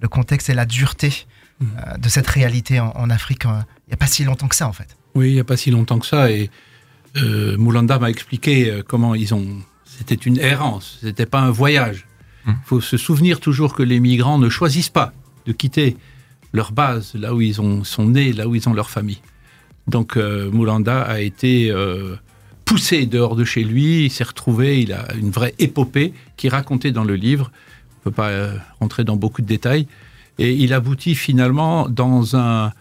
le 0.00 0.08
contexte 0.08 0.48
et 0.48 0.54
la 0.54 0.64
dureté 0.64 1.26
euh, 1.60 1.98
de 1.98 2.08
cette 2.08 2.26
réalité 2.26 2.80
en, 2.80 2.90
en 2.96 3.10
Afrique. 3.10 3.44
euh, 3.44 3.60
Il 3.86 3.90
n'y 3.90 3.92
a 3.92 3.96
pas 3.98 4.06
si 4.06 4.24
longtemps 4.24 4.48
que 4.48 4.56
ça, 4.56 4.66
en 4.66 4.72
fait. 4.72 4.96
Oui, 5.14 5.28
il 5.28 5.34
n'y 5.34 5.40
a 5.40 5.44
pas 5.44 5.58
si 5.58 5.70
longtemps 5.70 5.98
que 5.98 6.06
ça. 6.06 6.30
Et 6.30 6.48
euh, 7.18 7.58
Moulanda 7.58 7.98
m'a 7.98 8.08
expliqué 8.08 8.80
comment 8.88 9.14
ils 9.14 9.34
ont. 9.34 9.46
C'était 9.84 10.14
une 10.14 10.38
errance, 10.38 10.96
c'était 11.02 11.26
pas 11.26 11.40
un 11.40 11.50
voyage. 11.50 12.06
Il 12.46 12.54
faut 12.64 12.80
se 12.80 12.96
souvenir 12.96 13.40
toujours 13.40 13.74
que 13.74 13.82
les 13.82 14.00
migrants 14.00 14.38
ne 14.38 14.48
choisissent 14.48 14.88
pas 14.88 15.12
de 15.44 15.52
quitter 15.52 15.98
leur 16.54 16.72
base, 16.72 17.12
là 17.14 17.34
où 17.34 17.42
ils 17.42 17.60
ont, 17.60 17.84
sont 17.84 18.06
nés, 18.06 18.32
là 18.32 18.48
où 18.48 18.54
ils 18.54 18.66
ont 18.70 18.72
leur 18.72 18.88
famille. 18.88 19.20
Donc 19.86 20.16
euh, 20.16 20.50
Moulanda 20.50 21.02
a 21.02 21.20
été 21.20 21.70
euh, 21.70 22.16
poussé 22.64 23.04
dehors 23.04 23.36
de 23.36 23.44
chez 23.44 23.64
lui, 23.64 24.06
il 24.06 24.10
s'est 24.10 24.24
retrouvé, 24.24 24.80
il 24.80 24.94
a 24.94 25.12
une 25.14 25.30
vraie 25.30 25.54
épopée 25.58 26.14
qui 26.38 26.46
est 26.46 26.50
racontée 26.50 26.90
dans 26.90 27.04
le 27.04 27.16
livre. 27.16 27.50
On 28.04 28.08
ne 28.08 28.12
peut 28.12 28.16
pas 28.16 28.28
euh, 28.28 28.54
rentrer 28.80 29.04
dans 29.04 29.16
beaucoup 29.16 29.42
de 29.42 29.46
détails. 29.46 29.86
Et 30.38 30.52
il 30.54 30.72
aboutit 30.72 31.14
finalement 31.16 31.88
dans 31.88 32.36
un, 32.36 32.72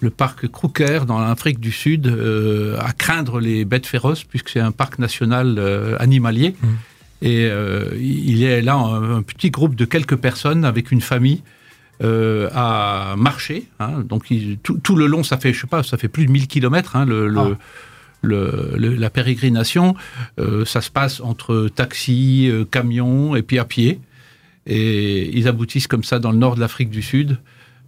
le 0.00 0.10
parc 0.10 0.48
Kruger 0.48 1.00
dans 1.06 1.20
l'Afrique 1.20 1.60
du 1.60 1.70
Sud 1.70 2.06
euh, 2.08 2.76
à 2.80 2.92
craindre 2.92 3.38
les 3.40 3.64
bêtes 3.64 3.86
féroces 3.86 4.24
puisque 4.24 4.48
c'est 4.48 4.60
un 4.60 4.72
parc 4.72 4.98
national 4.98 5.56
euh, 5.58 5.96
animalier. 6.00 6.56
Et 7.22 7.46
euh, 7.48 7.90
il 7.98 8.42
est 8.42 8.60
là 8.60 8.74
un, 8.74 9.18
un 9.18 9.22
petit 9.22 9.50
groupe 9.50 9.74
de 9.76 9.84
quelques 9.84 10.16
personnes 10.16 10.64
avec 10.64 10.90
une 10.90 11.00
famille 11.00 11.42
à 12.54 13.14
marcher. 13.16 13.68
hein. 13.80 14.00
donc 14.04 14.30
il- 14.30 14.58
tout, 14.62 14.78
tout 14.82 14.96
le 14.96 15.06
long, 15.06 15.22
ça 15.22 15.38
fait 15.38 15.52
je 15.54 15.60
sais 15.62 15.66
pas, 15.66 15.82
ça 15.82 15.96
fait 15.96 16.08
plus 16.08 16.26
de 16.26 16.30
1000 16.30 16.46
kilomètres 16.46 16.96
le, 17.06 17.26
le- 17.28 17.40
Ah. 17.40 17.56
le- 18.22 18.72
le- 18.76 18.94
la 18.96 19.08
pérégrination. 19.10 19.94
Ça 20.66 20.80
se 20.80 20.90
passe 20.90 21.20
entre 21.20 21.68
taxi, 21.74 22.50
camion 22.70 23.34
et 23.36 23.42
puis 23.42 23.58
à 23.58 23.64
pied. 23.64 24.00
Et 24.66 25.36
ils 25.36 25.48
aboutissent 25.48 25.86
comme 25.86 26.04
ça 26.04 26.18
dans 26.18 26.32
le 26.32 26.38
nord 26.38 26.56
de 26.56 26.60
l'Afrique 26.60 26.90
du 26.90 27.02
Sud 27.02 27.38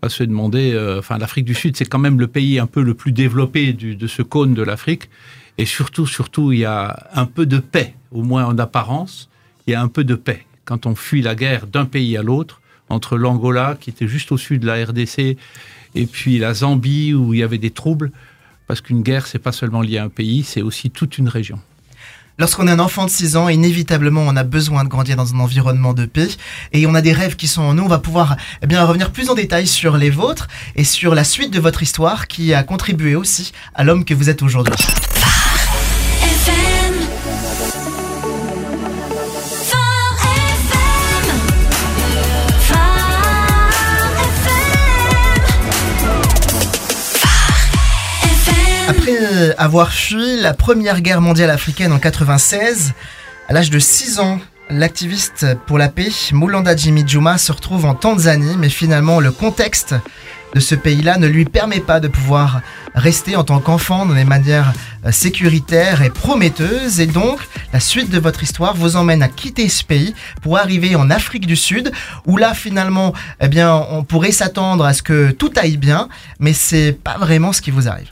à 0.00 0.08
se 0.08 0.22
demander, 0.22 0.72
euh, 0.74 1.00
enfin 1.00 1.18
l'Afrique 1.18 1.44
du 1.44 1.54
Sud, 1.54 1.76
c'est 1.76 1.84
quand 1.84 1.98
même 1.98 2.20
le 2.20 2.28
pays 2.28 2.58
un 2.58 2.66
peu 2.66 2.82
le 2.82 2.94
plus 2.94 3.12
développé 3.12 3.72
de 3.72 4.06
ce 4.06 4.22
cône 4.22 4.54
de 4.54 4.62
l'Afrique. 4.62 5.10
Et 5.58 5.66
surtout, 5.66 6.06
surtout, 6.06 6.52
il 6.52 6.60
y 6.60 6.64
a 6.64 7.08
un 7.12 7.26
peu 7.26 7.44
de 7.44 7.58
paix, 7.58 7.94
au 8.12 8.22
moins 8.22 8.44
en 8.44 8.56
apparence, 8.58 9.28
il 9.66 9.72
y 9.72 9.74
a 9.74 9.82
un 9.82 9.88
peu 9.88 10.04
de 10.04 10.14
paix. 10.14 10.46
Quand 10.64 10.86
on 10.86 10.94
fuit 10.94 11.20
la 11.20 11.34
guerre 11.34 11.66
d'un 11.66 11.84
pays 11.84 12.16
à 12.16 12.22
l'autre, 12.22 12.60
entre 12.88 13.16
l'Angola, 13.16 13.76
qui 13.78 13.90
était 13.90 14.06
juste 14.06 14.30
au 14.30 14.36
sud 14.36 14.62
de 14.62 14.66
la 14.66 14.84
RDC, 14.84 15.36
et 15.94 16.06
puis 16.06 16.38
la 16.38 16.54
Zambie, 16.54 17.12
où 17.12 17.34
il 17.34 17.40
y 17.40 17.42
avait 17.42 17.58
des 17.58 17.70
troubles, 17.70 18.12
parce 18.68 18.80
qu'une 18.80 19.02
guerre, 19.02 19.26
c'est 19.26 19.38
pas 19.38 19.52
seulement 19.52 19.82
lié 19.82 19.98
à 19.98 20.04
un 20.04 20.08
pays, 20.08 20.44
c'est 20.44 20.62
aussi 20.62 20.90
toute 20.90 21.18
une 21.18 21.28
région. 21.28 21.58
Lorsqu'on 22.40 22.68
est 22.68 22.70
un 22.70 22.78
enfant 22.78 23.04
de 23.04 23.10
6 23.10 23.36
ans, 23.36 23.48
inévitablement, 23.48 24.22
on 24.24 24.36
a 24.36 24.44
besoin 24.44 24.84
de 24.84 24.88
grandir 24.88 25.16
dans 25.16 25.34
un 25.34 25.40
environnement 25.40 25.92
de 25.92 26.06
paix 26.06 26.28
et 26.72 26.86
on 26.86 26.94
a 26.94 27.00
des 27.00 27.12
rêves 27.12 27.34
qui 27.34 27.48
sont 27.48 27.62
en 27.62 27.74
nous. 27.74 27.82
On 27.82 27.88
va 27.88 27.98
pouvoir 27.98 28.36
eh 28.62 28.68
bien, 28.68 28.84
revenir 28.84 29.10
plus 29.10 29.28
en 29.28 29.34
détail 29.34 29.66
sur 29.66 29.96
les 29.96 30.10
vôtres 30.10 30.46
et 30.76 30.84
sur 30.84 31.16
la 31.16 31.24
suite 31.24 31.52
de 31.52 31.58
votre 31.58 31.82
histoire 31.82 32.28
qui 32.28 32.54
a 32.54 32.62
contribué 32.62 33.16
aussi 33.16 33.52
à 33.74 33.82
l'homme 33.82 34.04
que 34.04 34.14
vous 34.14 34.30
êtes 34.30 34.42
aujourd'hui. 34.42 34.76
Avoir 49.58 49.92
fui 49.92 50.40
la 50.40 50.54
Première 50.54 51.00
Guerre 51.00 51.20
mondiale 51.20 51.50
africaine 51.50 51.92
en 51.92 51.98
96, 51.98 52.94
à 53.48 53.52
l'âge 53.52 53.70
de 53.70 53.80
6 53.80 54.20
ans, 54.20 54.38
l'activiste 54.70 55.46
pour 55.66 55.78
la 55.78 55.88
paix, 55.88 56.10
Moulanda 56.32 56.76
Jimmy 56.76 57.02
Juma, 57.06 57.38
se 57.38 57.50
retrouve 57.50 57.84
en 57.84 57.94
Tanzanie, 57.94 58.56
mais 58.56 58.68
finalement 58.68 59.18
le 59.18 59.32
contexte 59.32 59.96
de 60.54 60.60
ce 60.60 60.76
pays-là 60.76 61.18
ne 61.18 61.26
lui 61.26 61.44
permet 61.44 61.80
pas 61.80 61.98
de 61.98 62.06
pouvoir 62.06 62.60
rester 62.94 63.34
en 63.34 63.42
tant 63.42 63.58
qu'enfant 63.58 64.06
dans 64.06 64.14
les 64.14 64.24
manières 64.24 64.72
euh, 65.04 65.10
sécuritaire 65.10 66.02
et 66.02 66.08
prometteuse. 66.08 67.00
Et 67.00 67.06
donc, 67.06 67.38
la 67.72 67.80
suite 67.80 68.10
de 68.10 68.18
votre 68.18 68.42
histoire 68.42 68.74
vous 68.74 68.96
emmène 68.96 69.22
à 69.22 69.28
quitter 69.28 69.68
ce 69.68 69.84
pays 69.84 70.14
pour 70.40 70.56
arriver 70.56 70.96
en 70.96 71.10
Afrique 71.10 71.46
du 71.46 71.56
Sud, 71.56 71.92
où 72.26 72.38
là, 72.38 72.54
finalement, 72.54 73.12
eh 73.42 73.48
bien, 73.48 73.74
on 73.90 74.04
pourrait 74.04 74.32
s'attendre 74.32 74.86
à 74.86 74.94
ce 74.94 75.02
que 75.02 75.32
tout 75.32 75.52
aille 75.56 75.76
bien, 75.76 76.08
mais 76.38 76.54
c'est 76.54 76.92
pas 76.92 77.18
vraiment 77.18 77.52
ce 77.52 77.60
qui 77.60 77.70
vous 77.70 77.88
arrive. 77.88 78.08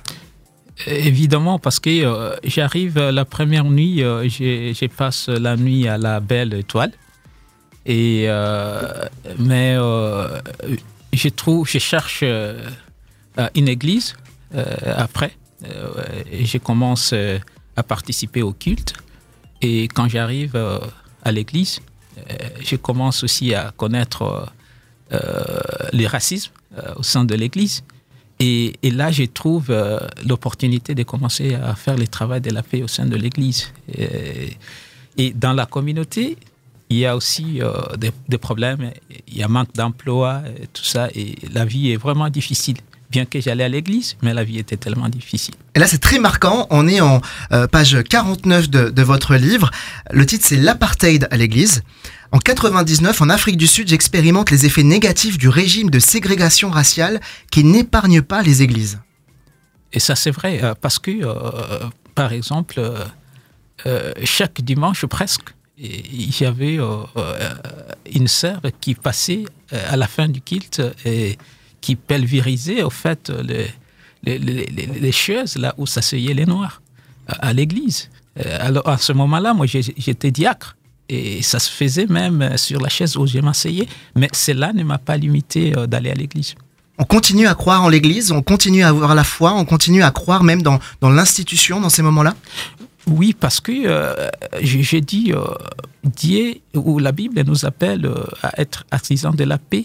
Évidemment, 0.85 1.59
parce 1.59 1.80
que 1.80 2.04
euh, 2.04 2.37
j'arrive 2.45 2.99
la 2.99 3.25
première 3.25 3.64
nuit, 3.64 4.02
euh, 4.02 4.28
je 4.28 4.87
passe 4.87 5.28
la 5.28 5.56
nuit 5.56 5.88
à 5.88 5.97
la 5.97 6.21
Belle 6.21 6.52
Étoile. 6.52 6.92
Et, 7.87 8.25
euh, 8.28 9.06
mais 9.38 9.76
je 11.12 11.28
trouve, 11.28 11.66
je 11.68 11.78
cherche 11.78 12.23
une 12.23 13.68
église 13.68 14.16
après. 14.97 15.33
Je 15.62 16.59
commence 16.59 17.14
à 17.76 17.83
participer 17.83 18.42
au 18.42 18.52
culte. 18.52 18.95
Et 19.62 19.85
quand 19.85 20.09
j'arrive 20.09 20.56
à 21.23 21.33
l'église, 21.33 21.80
je 22.61 22.76
commence 22.76 23.23
aussi 23.25 23.54
à 23.54 23.73
connaître 23.76 24.52
le 25.11 26.06
racisme 26.06 26.52
au 26.97 27.02
sein 27.02 27.25
de 27.25 27.35
l'église. 27.35 27.83
Et, 28.38 28.75
là, 28.83 29.11
je 29.11 29.25
trouve 29.25 29.71
euh, 29.71 29.99
l'opportunité 30.26 30.95
de 30.95 31.02
commencer 31.02 31.55
à 31.55 31.75
faire 31.75 31.97
le 31.97 32.07
travail 32.07 32.40
de 32.40 32.50
la 32.50 32.62
paix 32.62 32.83
au 32.83 32.88
sein 32.88 33.07
de 33.07 33.16
l'Église. 33.16 33.73
Et, 35.16 35.33
dans 35.35 35.55
la 35.55 35.64
communauté, 35.64 36.37
il 36.90 36.99
y 36.99 37.07
a 37.07 37.16
aussi 37.16 37.62
euh, 37.62 37.73
des, 37.97 38.12
des 38.28 38.38
problèmes. 38.38 38.93
Il 39.28 39.38
y 39.38 39.43
a 39.43 39.49
manque 39.49 39.73
d'emploi, 39.75 40.43
tout 40.75 40.85
ça. 40.85 41.09
Et 41.14 41.37
la 41.52 41.64
vie 41.64 41.93
est 41.93 41.97
vraiment 41.97 42.28
difficile. 42.28 42.76
Bien 43.11 43.25
que 43.25 43.41
j'allais 43.41 43.65
à 43.65 43.69
l'église, 43.69 44.17
mais 44.23 44.35
la 44.35 44.43
vie 44.43 44.59
était 44.59 44.77
tellement 44.77 45.09
difficile. 45.09 45.55
Et 45.75 45.79
là, 45.79 45.87
c'est 45.87 45.99
très 45.99 46.19
marquant. 46.19 46.67
On 46.71 46.89
est 46.89 47.01
en 47.01 47.21
euh, 47.53 47.67
page 47.67 48.03
49 48.03 48.69
de, 48.69 48.91
de 48.91 49.03
votre 49.03 49.37
livre. 49.37 49.71
Le 50.11 50.27
titre, 50.27 50.45
c'est 50.47 50.57
L'apartheid 50.57 51.29
à 51.31 51.37
l'église. 51.37 51.83
En 52.33 52.39
99, 52.39 53.23
en 53.23 53.29
Afrique 53.29 53.57
du 53.57 53.67
Sud, 53.67 53.89
j'expérimente 53.89 54.51
les 54.51 54.67
effets 54.67 54.83
négatifs 54.83 55.39
du 55.39 55.49
régime 55.49 55.91
de 55.91 55.99
ségrégation 55.99 56.71
raciale 56.71 57.21
qui 57.51 57.63
n'épargne 57.65 58.23
pas 58.23 58.43
les 58.43 58.63
églises. 58.63 58.99
Et 59.93 60.01
ça, 60.01 60.17
c'est 60.17 60.31
vrai, 60.31 60.63
euh, 60.63 60.75
parce 60.79 60.99
que, 60.99 61.11
euh, 61.11 61.89
par 62.15 62.33
exemple, 62.33 62.81
euh, 63.87 64.13
chaque 64.25 64.61
dimanche 64.61 65.07
presque, 65.07 65.55
il 65.79 66.35
y 66.41 66.45
avait 66.45 66.79
une 68.15 68.29
sœur 68.29 68.63
qui 68.81 68.95
passait 68.95 69.45
à 69.71 69.97
la 69.97 70.07
fin 70.07 70.27
du 70.27 70.41
culte 70.41 70.81
et 71.05 71.37
qui 71.80 71.97
pulvérisait, 71.97 72.83
au 72.83 72.90
fait, 72.90 73.30
les, 73.30 73.68
les, 74.25 74.38
les- 74.38 75.12
chaises 75.12 75.56
là 75.56 75.75
où 75.78 75.87
s'asseyaient 75.87 76.35
les 76.35 76.47
Noirs, 76.47 76.83
à, 77.28 77.49
à 77.49 77.52
l'église. 77.52 78.11
Euh, 78.45 78.59
Alors, 78.61 78.88
à 78.88 78.99
ce 78.99 79.12
moment-là, 79.12 79.54
moi, 79.54 79.66
j'étais 79.66 80.30
diacre. 80.30 80.76
Et 81.09 81.40
ça 81.42 81.61
se 81.61 81.71
faisait 81.71 82.06
même 82.06 82.56
sur 82.59 82.80
la 82.80 82.88
chaise 82.88 83.16
où 83.16 83.26
je 83.26 83.38
m'asseyais. 83.38 83.87
Mais 84.16 84.28
cela 84.33 84.73
ne 84.73 84.83
m'a 84.83 84.99
pas 84.99 85.16
limité 85.16 85.76
euh, 85.76 85.87
d'aller 85.87 86.11
à 86.11 86.14
l'église. 86.14 86.54
On 86.99 87.04
continue 87.04 87.47
à 87.47 87.54
croire 87.54 87.83
en 87.85 87.88
l'église, 87.88 88.33
on 88.33 88.42
continue 88.42 88.83
à 88.83 88.88
avoir 88.88 89.14
la 89.14 89.23
foi, 89.23 89.52
on 89.52 89.64
continue 89.66 90.02
à 90.02 90.11
croire 90.11 90.42
même 90.42 90.62
dans, 90.62 90.80
dans 91.02 91.11
l'institution 91.11 91.78
dans 91.78 91.90
ces 91.90 92.02
moments-là? 92.02 92.35
Oui, 93.06 93.37
parce 93.38 93.61
que 93.61 93.71
euh, 93.87 94.28
j'ai 94.62 94.83
j'ai 94.83 95.00
dit, 95.02 95.33
euh, 95.33 95.45
Dieu 96.02 96.54
ou 96.75 96.99
la 96.99 97.12
Bible 97.12 97.40
nous 97.47 97.64
appelle 97.66 98.06
euh, 98.06 98.25
à 98.42 98.61
être 98.61 98.85
artisans 98.90 99.35
de 99.37 99.45
la 99.45 99.59
paix. 99.59 99.85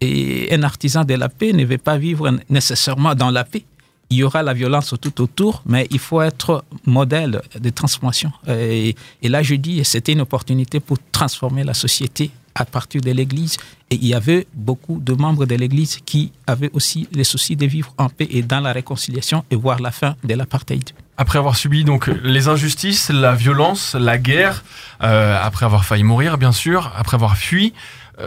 Et 0.00 0.54
un 0.54 0.62
artisan 0.62 1.04
de 1.04 1.14
la 1.14 1.28
paix 1.28 1.52
ne 1.52 1.64
veut 1.64 1.78
pas 1.78 1.98
vivre 1.98 2.30
nécessairement 2.48 3.14
dans 3.14 3.30
la 3.30 3.44
paix. 3.44 3.64
Il 4.10 4.16
y 4.18 4.22
aura 4.22 4.42
la 4.42 4.54
violence 4.54 4.94
tout 5.00 5.20
autour, 5.20 5.62
mais 5.66 5.86
il 5.90 5.98
faut 5.98 6.22
être 6.22 6.64
modèle 6.86 7.42
de 7.58 7.70
transformation. 7.70 8.32
Et, 8.48 8.94
là, 9.22 9.42
je 9.42 9.54
dis, 9.54 9.84
c'était 9.84 10.12
une 10.12 10.22
opportunité 10.22 10.80
pour 10.80 10.96
transformer 11.12 11.62
la 11.62 11.74
société 11.74 12.30
à 12.54 12.64
partir 12.64 13.02
de 13.02 13.10
l'Église. 13.10 13.58
Et 13.90 13.96
il 13.96 14.06
y 14.06 14.14
avait 14.14 14.46
beaucoup 14.54 14.98
de 14.98 15.12
membres 15.12 15.44
de 15.44 15.54
l'Église 15.54 15.98
qui 16.06 16.32
avaient 16.46 16.70
aussi 16.72 17.06
le 17.14 17.22
souci 17.22 17.54
de 17.54 17.66
vivre 17.66 17.92
en 17.98 18.08
paix 18.08 18.28
et 18.30 18.42
dans 18.42 18.60
la 18.60 18.72
réconciliation 18.72 19.44
et 19.50 19.56
voir 19.56 19.78
la 19.80 19.90
fin 19.90 20.16
de 20.24 20.34
l'apartheid. 20.34 20.90
Après 21.16 21.38
avoir 21.38 21.56
subi 21.56 21.84
donc 21.84 22.06
les 22.22 22.48
injustices, 22.48 23.10
la 23.10 23.34
violence, 23.34 23.94
la 23.94 24.18
guerre, 24.18 24.62
euh, 25.02 25.38
après 25.42 25.66
avoir 25.66 25.84
failli 25.84 26.04
mourir 26.04 26.38
bien 26.38 26.52
sûr, 26.52 26.92
après 26.96 27.16
avoir 27.16 27.36
fui, 27.36 27.72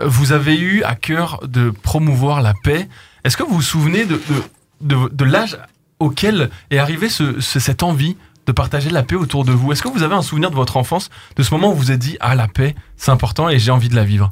vous 0.06 0.32
avez 0.32 0.58
eu 0.58 0.84
à 0.84 0.96
cœur 0.96 1.40
de 1.48 1.70
promouvoir 1.70 2.42
la 2.42 2.54
paix. 2.64 2.88
Est-ce 3.24 3.36
que 3.38 3.44
vous 3.44 3.56
vous 3.56 3.62
souvenez 3.62 4.06
de, 4.06 4.16
de, 4.16 4.96
de- 4.96 5.10
de 5.12 5.26
l'âge 5.26 5.58
auquel 6.00 6.50
est 6.72 6.78
arrivée 6.80 7.10
ce- 7.10 7.40
ce- 7.42 7.60
cette 7.60 7.84
envie 7.84 8.16
de 8.48 8.52
partager 8.52 8.90
la 8.90 9.04
paix 9.04 9.16
autour 9.16 9.46
de 9.46 9.52
vous? 9.52 9.72
Est-ce 9.72 9.84
que 9.84 9.88
vous 9.90 10.04
avez 10.04 10.16
un 10.16 10.22
souvenir 10.22 10.50
de 10.50 10.56
votre 10.56 10.78
enfance, 10.78 11.10
de 11.36 11.44
ce 11.44 11.54
moment 11.54 11.70
où 11.72 11.74
vous 11.76 11.82
vous 11.84 11.92
êtes 11.92 12.00
dit 12.00 12.18
ah 12.22 12.36
la 12.36 12.48
paix 12.48 12.76
c'est 12.98 13.12
important 13.12 13.50
et 13.50 13.60
j'ai 13.60 13.72
envie 13.72 13.90
de 13.90 13.96
la 13.96 14.04
vivre? 14.04 14.32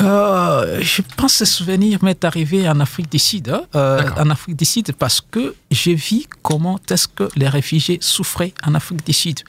Euh, 0.00 0.80
je 0.82 1.02
pense 1.16 1.38
que 1.38 1.44
ce 1.44 1.52
souvenir 1.58 2.02
m'est 2.02 2.24
arrivé 2.24 2.68
en 2.68 2.80
Afrique 2.80 3.10
du 3.12 3.18
Sud. 3.20 3.48
hein, 3.48 3.62
euh, 3.76 4.02
en 4.16 4.28
Afrique 4.30 4.56
du 4.56 4.64
Sud 4.64 4.92
parce 4.98 5.20
que 5.20 5.54
j'ai 5.70 5.94
vu 5.94 6.22
comment 6.42 6.80
est-ce 6.90 7.06
que 7.06 7.28
les 7.36 7.48
réfugiés 7.48 7.98
souffraient 8.00 8.54
en 8.66 8.74
Afrique 8.74 9.06
du 9.06 9.12
Sud. 9.12 9.40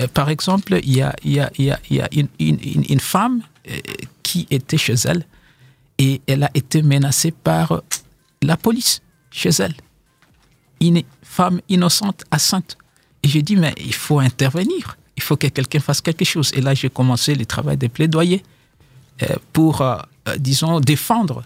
Euh, 0.00 0.08
par 0.12 0.30
exemple, 0.30 0.80
il 0.82 0.96
y 0.96 1.02
a, 1.02 1.14
y 1.24 1.38
a, 1.38 1.48
y 1.58 1.70
a, 1.70 1.78
y 1.90 2.00
a 2.00 2.08
une, 2.12 2.26
une, 2.40 2.98
femme 3.00 3.42
euh, 3.70 3.74
qui 4.24 4.48
était 4.50 4.76
chez 4.86 4.96
elle 5.04 5.24
et 5.98 6.20
elle 6.26 6.42
a 6.42 6.50
été 6.54 6.82
menacée 6.82 7.30
par 7.30 7.82
la 8.42 8.56
police 8.56 9.00
chez 9.30 9.50
elle. 9.60 9.74
Une 10.80 11.02
femme 11.22 11.60
innocente, 11.68 12.24
enceinte. 12.32 12.76
Et 13.22 13.28
j'ai 13.28 13.42
dit, 13.42 13.56
mais 13.56 13.74
il 13.78 13.94
faut 13.94 14.18
intervenir. 14.18 14.96
Il 15.16 15.22
faut 15.22 15.36
que 15.36 15.46
quelqu'un 15.46 15.78
fasse 15.78 16.00
quelque 16.00 16.24
chose. 16.24 16.50
Et 16.54 16.60
là, 16.60 16.74
j'ai 16.74 16.90
commencé 16.90 17.36
le 17.36 17.46
travail 17.46 17.76
de 17.76 17.86
plaidoyer 17.86 18.42
euh, 19.22 19.36
pour, 19.52 19.80
euh, 19.80 19.96
euh, 20.28 20.36
disons, 20.38 20.80
défendre 20.80 21.44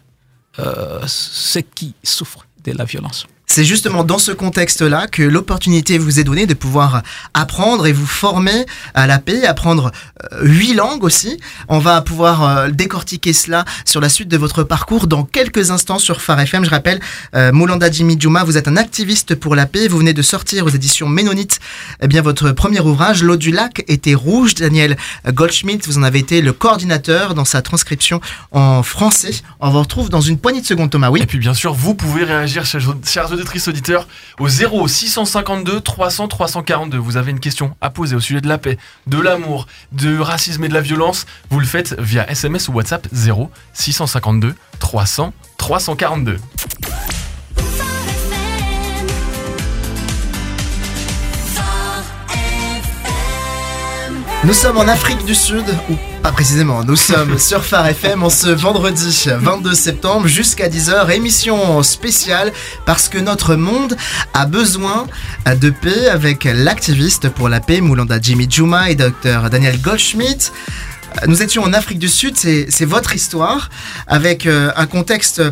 ceux 1.06 1.60
qui 1.60 1.94
souffrent 2.02 2.44
de 2.64 2.72
la 2.72 2.84
violence. 2.84 3.28
C'est 3.50 3.64
justement 3.64 4.04
dans 4.04 4.18
ce 4.18 4.30
contexte-là 4.30 5.06
que 5.06 5.22
l'opportunité 5.22 5.96
vous 5.96 6.20
est 6.20 6.24
donnée 6.24 6.46
de 6.46 6.52
pouvoir 6.52 7.02
apprendre 7.32 7.86
et 7.86 7.92
vous 7.92 8.06
former 8.06 8.66
à 8.92 9.06
la 9.06 9.18
paix, 9.18 9.46
apprendre 9.46 9.90
euh, 10.34 10.40
huit 10.42 10.74
langues 10.74 11.02
aussi. 11.02 11.40
On 11.68 11.78
va 11.78 12.02
pouvoir 12.02 12.42
euh, 12.42 12.68
décortiquer 12.68 13.32
cela 13.32 13.64
sur 13.86 14.02
la 14.02 14.10
suite 14.10 14.28
de 14.28 14.36
votre 14.36 14.64
parcours 14.64 15.06
dans 15.06 15.24
quelques 15.24 15.70
instants 15.70 15.98
sur 15.98 16.20
Phare 16.20 16.40
FM. 16.40 16.62
Je 16.66 16.70
rappelle, 16.70 17.00
euh, 17.34 17.50
Moulanda 17.50 17.90
Jimmy 17.90 18.20
Djouma, 18.20 18.44
vous 18.44 18.58
êtes 18.58 18.68
un 18.68 18.76
activiste 18.76 19.34
pour 19.34 19.56
la 19.56 19.64
paix. 19.64 19.88
Vous 19.88 19.96
venez 19.96 20.12
de 20.12 20.22
sortir 20.22 20.66
aux 20.66 20.70
éditions 20.70 21.08
Ménonites 21.08 21.58
eh 22.02 22.06
bien, 22.06 22.20
votre 22.20 22.52
premier 22.52 22.80
ouvrage, 22.80 23.22
L'eau 23.22 23.36
du 23.36 23.50
lac 23.50 23.82
était 23.88 24.14
rouge. 24.14 24.56
Daniel 24.56 24.98
Goldschmidt, 25.26 25.86
vous 25.86 25.96
en 25.96 26.02
avez 26.02 26.18
été 26.18 26.42
le 26.42 26.52
coordinateur 26.52 27.34
dans 27.34 27.46
sa 27.46 27.62
transcription 27.62 28.20
en 28.52 28.82
français. 28.82 29.40
On 29.60 29.70
vous 29.70 29.80
retrouve 29.80 30.10
dans 30.10 30.20
une 30.20 30.38
poignée 30.38 30.60
de 30.60 30.66
secondes, 30.66 30.90
Thomas. 30.90 31.08
Oui. 31.08 31.22
Et 31.22 31.26
puis 31.26 31.38
bien 31.38 31.54
sûr, 31.54 31.72
vous 31.72 31.94
pouvez 31.94 32.24
réagir, 32.24 32.66
chers 32.66 32.82
chers 33.06 33.37
auditrices, 33.38 33.68
auditeurs, 33.68 34.06
au 34.38 34.48
0 34.48 34.88
652 34.88 35.80
300 35.80 36.28
342. 36.28 36.98
Vous 36.98 37.16
avez 37.16 37.30
une 37.30 37.40
question 37.40 37.76
à 37.80 37.90
poser 37.90 38.16
au 38.16 38.20
sujet 38.20 38.40
de 38.40 38.48
la 38.48 38.58
paix, 38.58 38.78
de 39.06 39.20
l'amour, 39.20 39.66
de 39.92 40.18
racisme 40.18 40.64
et 40.64 40.68
de 40.68 40.74
la 40.74 40.80
violence. 40.80 41.26
Vous 41.50 41.60
le 41.60 41.66
faites 41.66 41.94
via 41.98 42.28
SMS 42.30 42.68
ou 42.68 42.72
WhatsApp 42.72 43.06
0 43.12 43.50
652 43.72 44.54
300 44.78 45.32
342. 45.56 46.38
Nous 54.48 54.54
sommes 54.54 54.78
en 54.78 54.88
Afrique 54.88 55.26
du 55.26 55.34
Sud, 55.34 55.66
ou 55.90 55.96
pas 56.22 56.32
précisément, 56.32 56.82
nous 56.82 56.96
sommes 56.96 57.38
sur 57.38 57.62
Phare 57.62 57.86
FM 57.88 58.22
en 58.22 58.30
ce 58.30 58.48
vendredi 58.48 59.26
22 59.26 59.74
septembre 59.74 60.26
jusqu'à 60.26 60.70
10h, 60.70 61.10
émission 61.10 61.82
spéciale 61.82 62.50
parce 62.86 63.10
que 63.10 63.18
notre 63.18 63.56
monde 63.56 63.94
a 64.32 64.46
besoin 64.46 65.06
de 65.44 65.68
paix 65.68 66.08
avec 66.08 66.44
l'activiste 66.44 67.28
pour 67.28 67.50
la 67.50 67.60
paix 67.60 67.82
Moulanda 67.82 68.18
Jimmy 68.22 68.46
Juma 68.48 68.88
et 68.88 68.94
Dr 68.94 69.50
Daniel 69.50 69.78
Goldschmidt. 69.82 70.50
Nous 71.26 71.42
étions 71.42 71.62
en 71.62 71.74
Afrique 71.74 71.98
du 71.98 72.08
Sud, 72.08 72.34
c'est 72.38 72.84
votre 72.86 73.14
histoire, 73.14 73.68
avec 74.06 74.46
euh, 74.46 74.72
un 74.76 74.86
contexte 74.86 75.42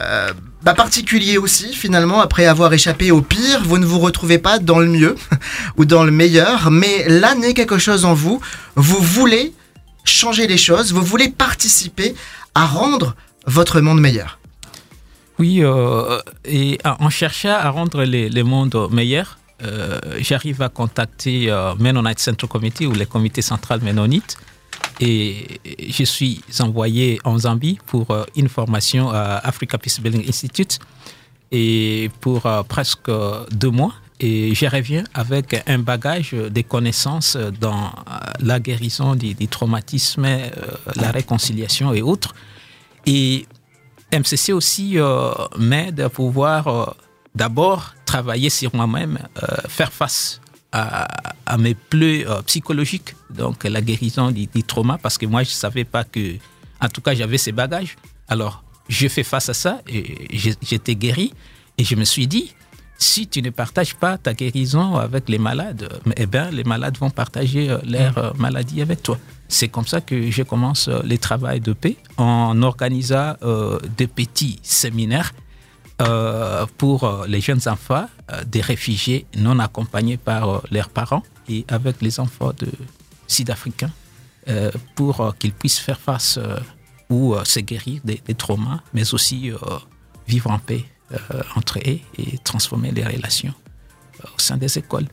euh, 0.00 0.32
bah, 0.66 0.74
particulier 0.74 1.38
aussi, 1.38 1.72
finalement, 1.72 2.20
après 2.20 2.44
avoir 2.46 2.72
échappé 2.72 3.12
au 3.12 3.22
pire, 3.22 3.62
vous 3.62 3.78
ne 3.78 3.86
vous 3.86 4.00
retrouvez 4.00 4.38
pas 4.38 4.58
dans 4.58 4.80
le 4.80 4.88
mieux 4.88 5.14
ou 5.76 5.84
dans 5.84 6.02
le 6.02 6.10
meilleur, 6.10 6.72
mais 6.72 7.08
là 7.08 7.36
naît 7.36 7.54
quelque 7.54 7.78
chose 7.78 8.04
en 8.04 8.14
vous, 8.14 8.40
vous 8.74 9.00
voulez 9.00 9.54
changer 10.02 10.48
les 10.48 10.56
choses, 10.56 10.92
vous 10.92 11.02
voulez 11.02 11.28
participer 11.28 12.16
à 12.56 12.66
rendre 12.66 13.14
votre 13.46 13.80
monde 13.80 14.00
meilleur. 14.00 14.40
Oui, 15.38 15.60
euh, 15.62 16.18
et 16.44 16.78
en 16.84 17.10
cherchant 17.10 17.54
à 17.54 17.70
rendre 17.70 18.02
les, 18.02 18.28
les 18.28 18.42
mondes 18.42 18.88
meilleurs, 18.90 19.38
euh, 19.62 20.00
j'arrive 20.18 20.62
à 20.62 20.68
contacter 20.68 21.48
euh, 21.48 21.74
Mennonite 21.78 22.18
Central 22.18 22.48
Committee 22.48 22.86
ou 22.86 22.92
le 22.92 23.04
comité 23.06 23.40
central 23.40 23.80
Mennonite. 23.82 24.36
Et 25.00 25.60
je 25.88 26.04
suis 26.04 26.40
envoyé 26.60 27.18
en 27.24 27.38
Zambie 27.38 27.78
pour 27.86 28.10
euh, 28.10 28.24
une 28.34 28.48
formation 28.48 29.10
à 29.10 29.36
Africa 29.44 29.76
Peace 29.78 30.00
Building 30.00 30.26
Institute 30.28 30.78
et 31.52 32.10
pour 32.20 32.46
euh, 32.46 32.62
presque 32.62 33.10
deux 33.50 33.70
mois. 33.70 33.94
et 34.20 34.54
je 34.54 34.66
reviens 34.66 35.04
avec 35.12 35.62
un 35.66 35.78
bagage 35.78 36.32
des 36.32 36.64
connaissances 36.64 37.36
dans 37.36 37.84
euh, 37.86 38.18
la 38.40 38.58
guérison 38.58 39.14
du, 39.14 39.34
du 39.34 39.46
traumatisme, 39.48 40.24
euh, 40.24 40.48
la 40.96 41.10
réconciliation 41.10 41.92
et 41.92 42.00
autres. 42.00 42.34
Et 43.04 43.46
MCC 44.12 44.52
aussi 44.52 44.98
euh, 44.98 45.30
m'aide 45.58 46.00
à 46.00 46.08
pouvoir 46.08 46.68
euh, 46.68 46.86
d'abord 47.34 47.94
travailler 48.04 48.50
sur 48.50 48.74
moi-même, 48.74 49.18
euh, 49.42 49.46
faire 49.68 49.92
face 49.92 50.40
à, 50.72 51.06
à 51.46 51.58
mes 51.58 51.74
plaies 51.74 52.26
euh, 52.26 52.42
psychologiques, 52.42 53.14
donc 53.30 53.64
la 53.64 53.80
guérison 53.80 54.30
du, 54.30 54.46
du 54.46 54.62
trauma, 54.62 54.98
parce 54.98 55.16
que 55.18 55.26
moi 55.26 55.42
je 55.42 55.50
ne 55.50 55.54
savais 55.54 55.84
pas 55.84 56.04
que, 56.04 56.36
en 56.80 56.88
tout 56.88 57.00
cas 57.00 57.14
j'avais 57.14 57.38
ces 57.38 57.52
bagages. 57.52 57.96
Alors 58.28 58.62
je 58.88 59.08
fais 59.08 59.22
face 59.24 59.48
à 59.48 59.54
ça 59.54 59.80
et 59.88 60.28
j'étais 60.62 60.94
guéri 60.94 61.32
et 61.78 61.84
je 61.84 61.94
me 61.94 62.04
suis 62.04 62.26
dit, 62.26 62.54
si 62.98 63.26
tu 63.26 63.42
ne 63.42 63.50
partages 63.50 63.94
pas 63.94 64.16
ta 64.16 64.32
guérison 64.32 64.96
avec 64.96 65.28
les 65.28 65.38
malades, 65.38 66.00
eh 66.16 66.26
ben, 66.26 66.50
les 66.50 66.64
malades 66.64 66.96
vont 66.98 67.10
partager 67.10 67.68
euh, 67.68 67.78
leur 67.84 68.16
euh, 68.16 68.30
maladie 68.38 68.80
avec 68.80 69.02
toi. 69.02 69.18
C'est 69.48 69.68
comme 69.68 69.86
ça 69.86 70.00
que 70.00 70.30
je 70.30 70.42
commence 70.42 70.88
euh, 70.88 71.00
les 71.04 71.18
travaux 71.18 71.58
de 71.58 71.72
paix 71.74 71.96
en 72.16 72.62
organisant 72.62 73.34
euh, 73.42 73.78
des 73.96 74.06
petits 74.06 74.58
séminaires 74.62 75.32
euh, 76.02 76.66
pour 76.76 77.04
euh, 77.04 77.26
les 77.26 77.40
jeunes 77.40 77.66
enfants 77.66 78.06
euh, 78.30 78.44
des 78.44 78.60
réfugiés 78.60 79.24
non 79.34 79.58
accompagnés 79.58 80.18
par 80.18 80.62
leurs 80.70 80.90
parents 80.90 81.22
et 81.48 81.64
avec 81.68 82.02
les 82.02 82.20
enfants 82.20 82.52
de 82.58 82.68
sud-africains 83.26 83.90
pour 84.94 85.34
qu'ils 85.40 85.52
puissent 85.52 85.80
faire 85.80 85.98
face 85.98 86.38
ou 87.10 87.34
se 87.42 87.58
guérir 87.58 88.00
des, 88.04 88.22
des 88.24 88.34
traumas, 88.36 88.80
mais 88.94 89.12
aussi 89.12 89.50
vivre 90.28 90.52
en 90.52 90.60
paix 90.60 90.84
entre 91.56 91.78
eux 91.78 91.98
et 92.16 92.38
transformer 92.44 92.92
les 92.92 93.04
relations 93.04 93.54
au 94.22 94.38
sein 94.38 94.56
des 94.56 94.78
écoles. 94.78 95.08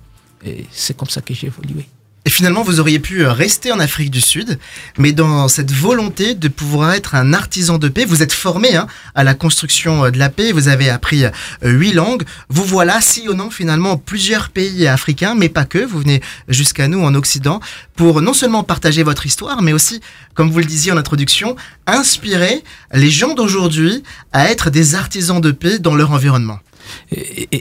Et 0.45 0.67
c'est 0.69 0.95
comme 0.95 1.09
ça 1.09 1.21
que 1.21 1.33
j'ai 1.33 1.47
évolué. 1.47 1.87
Et 2.25 2.29
finalement, 2.29 2.63
vous 2.63 2.79
auriez 2.79 2.99
pu 2.99 3.25
euh, 3.25 3.33
rester 3.33 3.73
en 3.73 3.79
Afrique 3.79 4.09
du 4.09 4.21
Sud, 4.21 4.57
mais 4.97 5.12
dans 5.12 5.49
cette 5.49 5.73
volonté 5.73 6.36
de 6.36 6.47
pouvoir 6.47 6.93
être 6.93 7.15
un 7.15 7.33
artisan 7.33 7.77
de 7.77 7.89
paix, 7.89 8.05
vous 8.05 8.23
êtes 8.23 8.31
formé 8.31 8.77
hein, 8.77 8.88
à 9.13 9.25
la 9.25 9.33
construction 9.33 10.05
euh, 10.05 10.12
de 10.12 10.17
la 10.17 10.29
paix, 10.29 10.53
vous 10.53 10.69
avez 10.69 10.89
appris 10.89 11.25
euh, 11.25 11.31
huit 11.63 11.91
langues, 11.91 12.23
vous 12.47 12.63
voilà 12.63 13.01
sillonnant 13.01 13.49
finalement 13.49 13.97
plusieurs 13.97 14.51
pays 14.51 14.88
africains, 14.88 15.36
mais 15.36 15.49
pas 15.49 15.65
que, 15.65 15.79
vous 15.79 15.99
venez 15.99 16.21
jusqu'à 16.47 16.88
nous 16.88 17.03
en 17.03 17.13
Occident 17.13 17.59
pour 17.97 18.21
non 18.21 18.33
seulement 18.33 18.63
partager 18.63 19.03
votre 19.03 19.25
histoire, 19.25 19.62
mais 19.62 19.73
aussi, 19.73 19.99
comme 20.33 20.49
vous 20.49 20.59
le 20.59 20.65
disiez 20.65 20.93
en 20.93 20.97
introduction, 20.97 21.57
inspirer 21.88 22.63
les 22.93 23.09
gens 23.09 23.33
d'aujourd'hui 23.33 24.01
à 24.31 24.49
être 24.49 24.69
des 24.69 24.95
artisans 24.95 25.41
de 25.41 25.51
paix 25.51 25.77
dans 25.77 25.95
leur 25.95 26.12
environnement. 26.12 26.59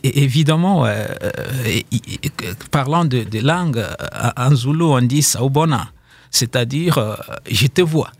Évidemment, 0.02 0.86
euh, 0.86 1.06
euh, 1.24 2.54
parlant 2.70 3.04
de, 3.04 3.22
de 3.24 3.38
langue, 3.40 3.78
euh, 3.78 4.30
en 4.36 4.54
Zulu, 4.54 4.84
on 4.84 5.00
dit 5.02 5.22
Saubona, 5.22 5.90
c'est-à-dire 6.30 6.98
euh, 6.98 7.14
je 7.50 7.66
te 7.66 7.82
vois. 7.82 8.10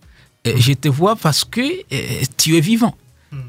Et 0.44 0.60
Je 0.60 0.72
te 0.72 0.88
vois 0.88 1.14
parce 1.16 1.44
que 1.44 1.62
tu 2.36 2.56
es 2.56 2.60
vivant. 2.60 2.94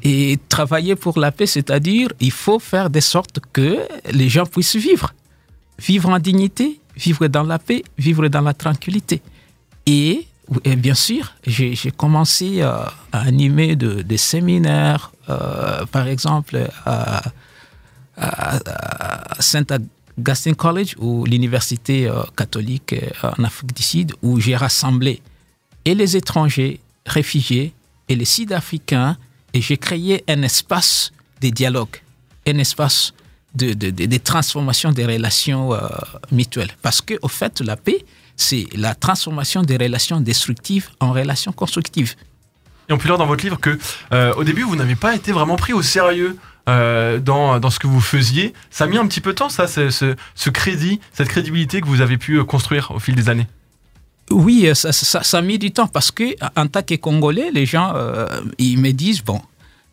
Et 0.02 0.38
travailler 0.48 0.94
pour 0.96 1.18
la 1.18 1.30
paix, 1.30 1.44
c'est-à-dire 1.46 2.08
il 2.18 2.30
faut 2.30 2.58
faire 2.58 2.88
de 2.88 3.00
sorte 3.00 3.38
que 3.52 3.80
les 4.12 4.30
gens 4.30 4.46
puissent 4.46 4.76
vivre. 4.76 5.12
Vivre 5.78 6.08
en 6.08 6.18
dignité, 6.18 6.80
vivre 6.96 7.26
dans 7.26 7.42
la 7.42 7.58
paix, 7.58 7.82
vivre 7.98 8.28
dans 8.28 8.40
la 8.40 8.54
tranquillité. 8.54 9.20
Et, 9.84 10.26
et 10.64 10.76
bien 10.76 10.94
sûr, 10.94 11.34
j'ai 11.46 11.76
commencé 11.94 12.62
euh, 12.62 12.70
à 13.12 13.20
animer 13.26 13.76
de- 13.76 14.00
des 14.00 14.16
séminaires, 14.16 15.12
euh, 15.28 15.84
par 15.86 16.06
exemple 16.06 16.56
à, 16.86 17.22
à, 18.16 18.58
à 19.36 19.42
Saint 19.42 19.64
Augustine 20.18 20.54
College 20.54 20.94
ou 20.98 21.24
l'université 21.24 22.08
euh, 22.08 22.22
catholique 22.36 22.92
euh, 22.92 23.30
en 23.36 23.44
Afrique 23.44 23.74
du 23.74 23.82
Sud, 23.82 24.12
où 24.22 24.40
j'ai 24.40 24.56
rassemblé 24.56 25.20
et 25.84 25.94
les 25.94 26.16
étrangers 26.16 26.80
réfugiés 27.06 27.74
et 28.08 28.14
les 28.14 28.24
Sud-Africains, 28.24 29.16
et 29.52 29.60
j'ai 29.60 29.76
créé 29.76 30.24
un 30.28 30.42
espace 30.42 31.12
de 31.40 31.48
dialogue, 31.48 31.96
un 32.46 32.58
espace 32.58 33.12
de, 33.54 34.16
transformation 34.18 34.90
des 34.92 35.06
relations 35.06 35.74
euh, 35.74 35.78
mutuelles. 36.32 36.72
Parce 36.82 37.00
que, 37.00 37.14
au 37.22 37.28
fait, 37.28 37.60
la 37.60 37.76
paix, 37.76 38.04
c'est 38.36 38.66
la 38.74 38.94
transformation 38.94 39.62
des 39.62 39.76
relations 39.76 40.20
destructives 40.20 40.88
en 41.00 41.12
relations 41.12 41.52
constructives. 41.52 42.14
Et 42.88 42.92
on 42.92 42.98
peut 42.98 43.08
lire 43.08 43.16
dans 43.16 43.26
votre 43.26 43.44
livre 43.44 43.58
que 43.60 43.78
au 44.36 44.44
début, 44.44 44.62
vous 44.62 44.76
n'avez 44.76 44.96
pas 44.96 45.14
été 45.14 45.32
vraiment 45.32 45.56
pris 45.56 45.72
au 45.72 45.82
sérieux 45.82 46.36
euh, 46.68 47.18
dans, 47.18 47.60
dans 47.60 47.70
ce 47.70 47.78
que 47.78 47.86
vous 47.86 48.00
faisiez. 48.00 48.52
Ça 48.70 48.84
a 48.84 48.86
mis 48.86 48.98
un 48.98 49.06
petit 49.06 49.20
peu 49.20 49.30
de 49.30 49.36
temps, 49.36 49.48
ça, 49.48 49.66
ce, 49.66 49.90
ce, 49.90 50.50
crédit, 50.50 51.00
cette 51.12 51.28
crédibilité 51.28 51.80
que 51.80 51.86
vous 51.86 52.00
avez 52.00 52.16
pu 52.16 52.38
euh, 52.38 52.44
construire 52.44 52.90
au 52.90 52.98
fil 52.98 53.14
des 53.14 53.28
années. 53.28 53.46
Oui, 54.30 54.66
euh, 54.66 54.74
ça, 54.74 54.92
ça, 54.92 55.22
ça 55.22 55.38
a 55.38 55.42
mis 55.42 55.58
du 55.58 55.70
temps 55.70 55.86
parce 55.86 56.10
que 56.10 56.34
en 56.56 56.66
tant 56.66 56.82
que 56.82 56.94
Congolais, 56.94 57.50
les 57.52 57.66
gens, 57.66 57.94
ils 58.58 58.78
me 58.78 58.92
disent, 58.92 59.22
bon, 59.22 59.40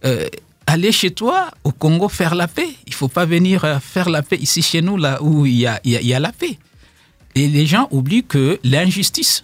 euh, 0.06 0.28
allez 0.68 0.92
chez 0.92 1.12
toi 1.12 1.52
au 1.64 1.72
Congo 1.72 2.08
faire 2.08 2.36
la 2.36 2.48
paix. 2.48 2.70
Il 2.88 2.94
faut 2.94 3.10
pas 3.10 3.26
venir 3.26 3.80
faire 3.82 4.10
la 4.10 4.22
paix 4.22 4.38
ici 4.38 4.62
chez 4.62 4.82
nous, 4.82 4.98
là 4.98 5.22
où 5.22 5.46
il 5.46 5.56
y 5.56 5.68
a, 5.68 5.80
y 5.84 5.92
y 5.92 6.14
a 6.14 6.20
la 6.20 6.32
paix. 6.32 6.58
Et 7.36 7.48
les 7.48 7.66
gens 7.66 7.88
oublient 7.92 8.24
que 8.24 8.60
l'injustice 8.64 9.42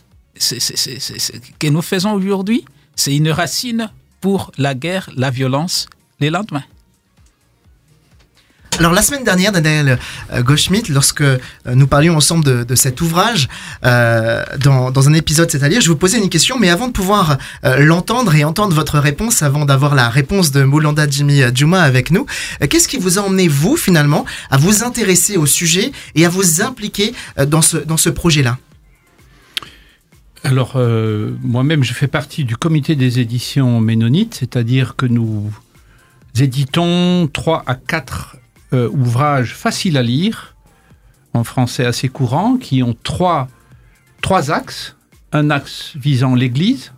que 1.59 1.67
nous 1.67 1.81
faisons 1.81 2.13
aujourd'hui, 2.13 2.65
c'est 2.95 3.15
une 3.15 3.31
racine 3.31 3.91
pour 4.21 4.51
la 4.57 4.75
guerre, 4.75 5.09
la 5.15 5.29
violence, 5.29 5.87
les 6.19 6.29
lendemains. 6.29 6.63
Alors 8.79 8.93
la 8.93 9.01
semaine 9.01 9.23
dernière, 9.23 9.51
Daniel 9.51 9.97
euh, 10.31 10.43
Goldschmidt, 10.43 10.91
lorsque 10.91 11.21
euh, 11.21 11.39
nous 11.73 11.87
parlions 11.87 12.15
ensemble 12.15 12.63
de, 12.63 12.75
cet 12.75 13.01
ouvrage, 13.01 13.49
euh, 13.83 14.43
dans, 14.59 15.09
un 15.09 15.13
épisode 15.13 15.49
c'est-à-dire, 15.49 15.81
je 15.81 15.89
vous 15.89 15.95
posais 15.95 16.19
une 16.19 16.29
question, 16.29 16.59
mais 16.59 16.69
avant 16.69 16.87
de 16.87 16.91
pouvoir 16.91 17.37
l'entendre 17.63 18.35
et 18.35 18.43
entendre 18.43 18.75
votre 18.75 18.99
réponse, 18.99 19.41
avant 19.41 19.65
d'avoir 19.65 19.95
la 19.95 20.09
réponse 20.09 20.51
de 20.51 20.63
Moulanda 20.63 21.07
Jimmy 21.09 21.41
Djuma 21.53 21.81
avec 21.81 22.11
nous, 22.11 22.25
qu'est-ce 22.69 22.87
qui 22.87 22.97
vous 22.97 23.17
a 23.17 23.21
emmené, 23.21 23.47
vous, 23.47 23.77
finalement, 23.77 24.25
à 24.51 24.57
vous 24.57 24.83
intéresser 24.83 25.37
au 25.37 25.45
sujet 25.45 25.91
et 26.15 26.25
à 26.25 26.29
vous 26.29 26.61
impliquer 26.61 27.13
dans 27.47 27.61
ce, 27.61 28.09
projet-là? 28.09 28.57
Alors, 30.43 30.77
moi-même, 31.43 31.83
je 31.83 31.93
fais 31.93 32.07
partie 32.07 32.43
du 32.43 32.57
comité 32.57 32.95
des 32.95 33.19
éditions 33.19 33.79
ménonites, 33.79 34.35
c'est-à-dire 34.35 34.95
que 34.95 35.05
nous 35.05 35.51
éditons 36.35 37.29
trois 37.31 37.63
à 37.65 37.75
quatre 37.75 38.37
euh, 38.73 38.89
ouvrages 38.89 39.53
faciles 39.53 39.97
à 39.97 40.03
lire, 40.03 40.55
en 41.33 41.43
français 41.43 41.85
assez 41.85 42.09
courant, 42.09 42.57
qui 42.57 42.83
ont 42.83 42.95
trois, 43.03 43.47
axes. 44.49 44.95
Un 45.33 45.49
axe 45.49 45.93
visant 45.95 46.35
l'Église, 46.35 46.93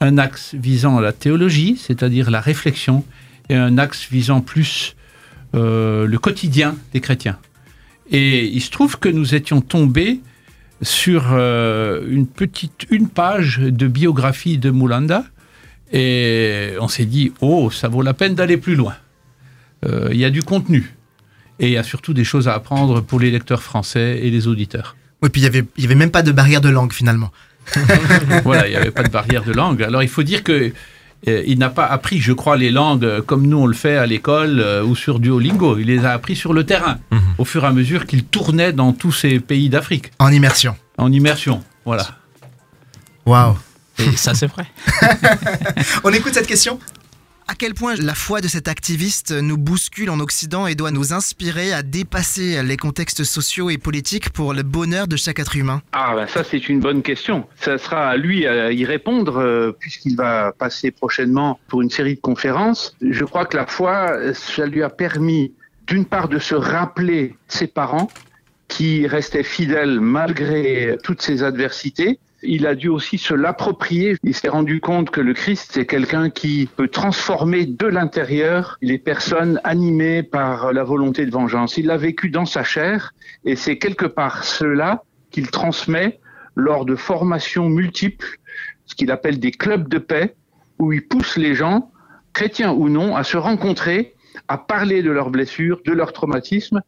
un 0.00 0.18
axe 0.18 0.54
visant 0.54 1.00
la 1.00 1.12
théologie, 1.12 1.76
c'est-à-dire 1.76 2.30
la 2.30 2.40
réflexion, 2.40 3.04
et 3.48 3.56
un 3.56 3.76
axe 3.76 4.08
visant 4.10 4.40
plus 4.40 4.94
euh, 5.54 6.06
le 6.06 6.18
quotidien 6.18 6.76
des 6.92 7.00
chrétiens. 7.00 7.38
Et 8.10 8.46
il 8.46 8.60
se 8.60 8.70
trouve 8.70 8.98
que 8.98 9.08
nous 9.08 9.34
étions 9.34 9.60
tombés 9.60 10.20
sur 10.82 11.32
euh, 11.32 12.02
une 12.08 12.26
petite 12.26 12.86
une 12.90 13.08
page 13.08 13.58
de 13.58 13.86
biographie 13.86 14.58
de 14.58 14.70
Moulanda 14.70 15.24
et 15.92 16.72
on 16.80 16.88
s'est 16.88 17.04
dit 17.04 17.32
oh 17.40 17.70
ça 17.70 17.88
vaut 17.88 18.02
la 18.02 18.14
peine 18.14 18.34
d'aller 18.34 18.56
plus 18.56 18.76
loin. 18.76 18.94
Euh, 19.86 20.08
Il 20.12 20.18
y 20.18 20.24
a 20.24 20.30
du 20.30 20.42
contenu 20.42 20.94
et 21.58 21.66
il 21.68 21.72
y 21.72 21.76
a 21.78 21.82
surtout 21.82 22.12
des 22.14 22.24
choses 22.24 22.48
à 22.48 22.54
apprendre 22.54 23.00
pour 23.00 23.20
les 23.20 23.30
lecteurs 23.30 23.62
français 23.62 24.20
et 24.22 24.30
les 24.30 24.46
auditeurs. 24.48 24.96
Oui, 25.22 25.28
puis 25.28 25.40
il 25.42 25.44
y 25.44 25.46
avait, 25.46 25.64
y 25.76 25.84
avait 25.84 25.94
même 25.94 26.10
pas 26.10 26.22
de 26.22 26.32
barrière 26.32 26.60
de 26.62 26.68
langue, 26.70 26.92
finalement. 26.92 27.30
voilà, 28.44 28.66
il 28.66 28.70
n'y 28.70 28.76
avait 28.76 28.90
pas 28.90 29.02
de 29.02 29.10
barrière 29.10 29.44
de 29.44 29.52
langue. 29.52 29.82
Alors 29.82 30.02
il 30.02 30.08
faut 30.08 30.22
dire 30.22 30.42
que 30.42 30.72
euh, 31.28 31.42
il 31.46 31.58
n'a 31.58 31.68
pas 31.68 31.84
appris, 31.84 32.18
je 32.18 32.32
crois, 32.32 32.56
les 32.56 32.70
langues 32.70 33.20
comme 33.26 33.46
nous 33.46 33.58
on 33.58 33.66
le 33.66 33.74
fait 33.74 33.96
à 33.98 34.06
l'école 34.06 34.58
euh, 34.60 34.82
ou 34.82 34.96
sur 34.96 35.20
Duolingo. 35.20 35.76
Il 35.78 35.86
les 35.86 36.04
a 36.06 36.12
appris 36.12 36.34
sur 36.36 36.52
le 36.54 36.64
terrain, 36.64 36.98
Mhm. 37.10 37.20
au 37.38 37.44
fur 37.44 37.62
et 37.64 37.66
à 37.66 37.72
mesure 37.72 38.06
qu'il 38.06 38.24
tournait 38.24 38.72
dans 38.72 38.92
tous 38.94 39.12
ces 39.12 39.38
pays 39.40 39.68
d'Afrique, 39.68 40.10
En 40.18 40.32
immersion. 40.32 40.74
en 40.96 41.12
immersion. 41.12 41.62
Voilà. 41.84 42.06
Waouh 43.26 43.56
Et 43.98 44.16
ça, 44.16 44.32
c'est 44.34 44.46
vrai. 44.46 44.64
On 46.04 46.10
écoute 46.10 46.32
cette 46.34 46.46
question? 46.46 46.78
À 47.50 47.54
quel 47.58 47.74
point 47.74 47.96
la 47.96 48.14
foi 48.14 48.40
de 48.40 48.46
cet 48.46 48.68
activiste 48.68 49.32
nous 49.32 49.58
bouscule 49.58 50.08
en 50.10 50.20
Occident 50.20 50.68
et 50.68 50.76
doit 50.76 50.92
nous 50.92 51.12
inspirer 51.12 51.72
à 51.72 51.82
dépasser 51.82 52.62
les 52.62 52.76
contextes 52.76 53.24
sociaux 53.24 53.70
et 53.70 53.76
politiques 53.76 54.30
pour 54.30 54.54
le 54.54 54.62
bonheur 54.62 55.08
de 55.08 55.16
chaque 55.16 55.40
être 55.40 55.56
humain? 55.56 55.82
Ah 55.90 56.12
ben 56.14 56.28
ça 56.28 56.44
c'est 56.44 56.68
une 56.68 56.78
bonne 56.78 57.02
question. 57.02 57.48
Ça 57.56 57.76
sera 57.76 58.08
à 58.08 58.16
lui 58.16 58.46
à 58.46 58.70
y 58.70 58.84
répondre 58.84 59.38
euh, 59.38 59.72
puisqu'il 59.76 60.14
va 60.14 60.52
passer 60.52 60.92
prochainement 60.92 61.58
pour 61.66 61.82
une 61.82 61.90
série 61.90 62.14
de 62.14 62.20
conférences. 62.20 62.96
Je 63.00 63.24
crois 63.24 63.46
que 63.46 63.56
la 63.56 63.66
foi, 63.66 64.32
ça 64.32 64.66
lui 64.66 64.84
a 64.84 64.88
permis 64.88 65.52
d'une 65.88 66.04
part 66.04 66.28
de 66.28 66.38
se 66.38 66.54
rappeler 66.54 67.34
ses 67.48 67.66
parents 67.66 68.12
qui 68.68 69.08
restaient 69.08 69.42
fidèles 69.42 69.98
malgré 69.98 70.96
toutes 71.02 71.20
ces 71.20 71.42
adversités 71.42 72.20
il 72.42 72.66
a 72.66 72.74
dû 72.74 72.88
aussi 72.88 73.18
se 73.18 73.34
l'approprier. 73.34 74.16
Il 74.22 74.34
s'est 74.34 74.48
rendu 74.48 74.80
compte 74.80 75.10
que 75.10 75.20
le 75.20 75.34
Christ, 75.34 75.70
c'est 75.72 75.86
quelqu'un 75.86 76.30
qui 76.30 76.68
peut 76.76 76.88
transformer 76.88 77.66
de 77.66 77.86
l'intérieur 77.86 78.78
les 78.80 78.98
personnes 78.98 79.60
animées 79.64 80.22
par 80.22 80.72
la 80.72 80.84
volonté 80.84 81.26
de 81.26 81.30
vengeance. 81.30 81.76
Il 81.76 81.86
l'a 81.86 81.96
vécu 81.96 82.30
dans 82.30 82.46
sa 82.46 82.64
chair 82.64 83.12
et 83.44 83.56
c'est 83.56 83.78
quelque 83.78 84.06
part 84.06 84.44
cela 84.44 85.04
qu'il 85.30 85.50
transmet 85.50 86.20
lors 86.56 86.84
de 86.84 86.96
formations 86.96 87.68
multiples, 87.68 88.38
ce 88.86 88.94
qu'il 88.94 89.10
appelle 89.10 89.38
des 89.38 89.52
clubs 89.52 89.88
de 89.88 89.98
paix, 89.98 90.34
où 90.78 90.92
il 90.92 91.06
pousse 91.06 91.36
les 91.36 91.54
gens, 91.54 91.90
chrétiens 92.32 92.72
ou 92.72 92.88
non, 92.88 93.16
à 93.16 93.22
se 93.22 93.36
rencontrer, 93.36 94.14
à 94.48 94.58
parler 94.58 95.02
de 95.02 95.10
leurs 95.10 95.30
blessures, 95.30 95.80
de 95.84 95.92
leurs 95.92 96.12
traumatismes, 96.12 96.80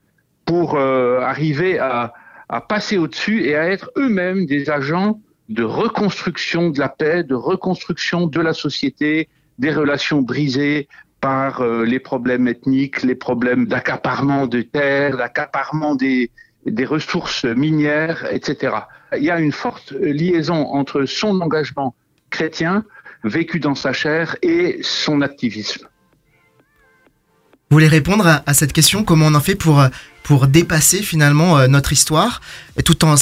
pour 0.45 0.75
euh, 0.75 1.21
arriver 1.21 1.79
à, 1.79 2.13
à 2.49 2.61
passer 2.61 2.99
au-dessus 2.99 3.45
et 3.45 3.55
à 3.55 3.71
être 3.71 3.91
eux-mêmes 3.97 4.47
des 4.47 4.69
agents 4.71 5.21
de 5.49 5.65
reconstruction 5.65 6.71
de 6.71 6.79
la 6.79 6.89
paix, 6.89 7.25
de 7.25 7.35
reconstruction 7.35 8.27
de 8.27 8.41
la 8.41 8.55
société, 8.55 9.29
des 9.59 9.73
relations 9.73 10.23
brisées 10.23 10.89
par 11.21 11.61
euh, 11.61 11.85
les 11.85 12.01
problèmes 12.01 12.49
ethniques, 12.49 13.03
les 13.03 13.15
problèmes 13.15 13.67
d'accaparement 13.67 14.47
de 14.47 14.63
terres, 14.63 15.17
d'accaparement 15.17 15.95
des, 15.95 16.31
des 16.67 16.85
ressources 16.85 17.45
minières, 17.45 18.27
etc. 18.33 18.77
Il 19.17 19.25
y 19.25 19.31
a 19.31 19.39
une 19.39 19.53
forte 19.53 19.93
liaison 19.93 20.67
entre 20.73 21.05
son 21.05 21.41
engagement 21.41 21.95
chrétien 22.31 22.85
vécu 23.25 23.61
dans 23.61 23.75
sa 23.75 23.93
chair 23.93 24.37
et 24.43 24.79
son 24.83 25.21
activisme. 25.23 25.87
Vous 27.73 27.77
voulez 27.77 27.89
répondre 27.89 28.43
à, 28.45 28.53
cette 28.53 28.75
question 28.75 29.03
Comment 29.03 29.29
on 29.29 29.35
en 29.35 29.41
fait 29.41 29.55
pour, 29.55 29.81
euh, 29.81 29.89
pour 30.25 30.47
dépasser 30.47 31.01
finalement 31.03 31.57
euh, 31.57 31.69
notre 31.69 31.95
histoire, 31.95 32.43
tout 32.85 33.03
en 33.03 33.15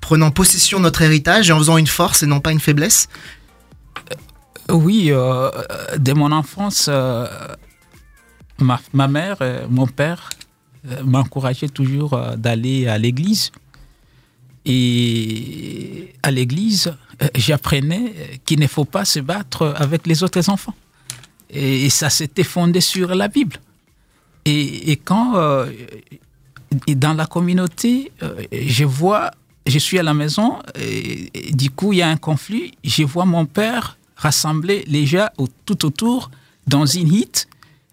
prenant 0.00 0.30
possession 0.30 0.78
de 0.78 0.84
notre 0.84 1.02
héritage 1.02 1.50
et 1.50 1.52
en 1.52 1.58
faisant 1.58 1.76
une 1.76 1.88
force 1.88 2.22
et 2.22 2.26
non 2.26 2.38
pas 2.38 2.52
une 2.52 2.60
faiblesse? 2.60 3.08
Oui, 4.68 5.08
euh, 5.10 5.50
dès 5.98 6.14
mon 6.14 6.30
enfance, 6.30 6.88
ma, 8.60 8.80
ma 8.92 9.08
mère, 9.08 9.38
mon 9.70 9.88
père 9.88 10.30
m'encourageaient 11.02 11.66
toujours 11.66 12.16
d'aller 12.36 12.86
à 12.86 12.98
l'église. 12.98 13.50
Et 14.66 16.14
à 16.22 16.30
l'église, 16.30 16.94
j'apprenais 17.34 18.14
qu'il 18.44 18.60
ne 18.60 18.68
faut 18.68 18.84
pas 18.84 19.04
se 19.04 19.18
battre 19.18 19.74
avec 19.76 20.06
les 20.06 20.22
autres 20.22 20.48
enfants. 20.48 20.76
Et, 21.50 21.90
ça 21.90 22.08
s'était 22.08 22.44
fondé 22.44 22.80
sur 22.80 23.12
la 23.12 23.26
Bible. 23.26 23.56
Et, 24.46 24.96
quand, 25.04 25.36
euh, 25.36 25.70
dans 26.88 27.14
la 27.14 27.26
communauté, 27.26 28.12
euh, 28.22 28.42
je 28.52 28.84
vois, 28.84 29.32
je 29.66 29.78
suis 29.78 29.98
à 29.98 30.02
la 30.02 30.14
maison, 30.14 30.58
du 31.50 31.70
coup, 31.70 31.92
il 31.92 31.98
y 31.98 32.02
a 32.02 32.08
un 32.08 32.16
conflit, 32.16 32.72
je 32.84 33.02
vois 33.02 33.24
mon 33.24 33.44
père 33.44 33.98
rassembler 34.16 34.84
les 34.86 35.04
gens 35.04 35.26
tout 35.64 35.84
autour 35.84 36.30
dans 36.66 36.86
une 36.86 37.12
hit 37.12 37.48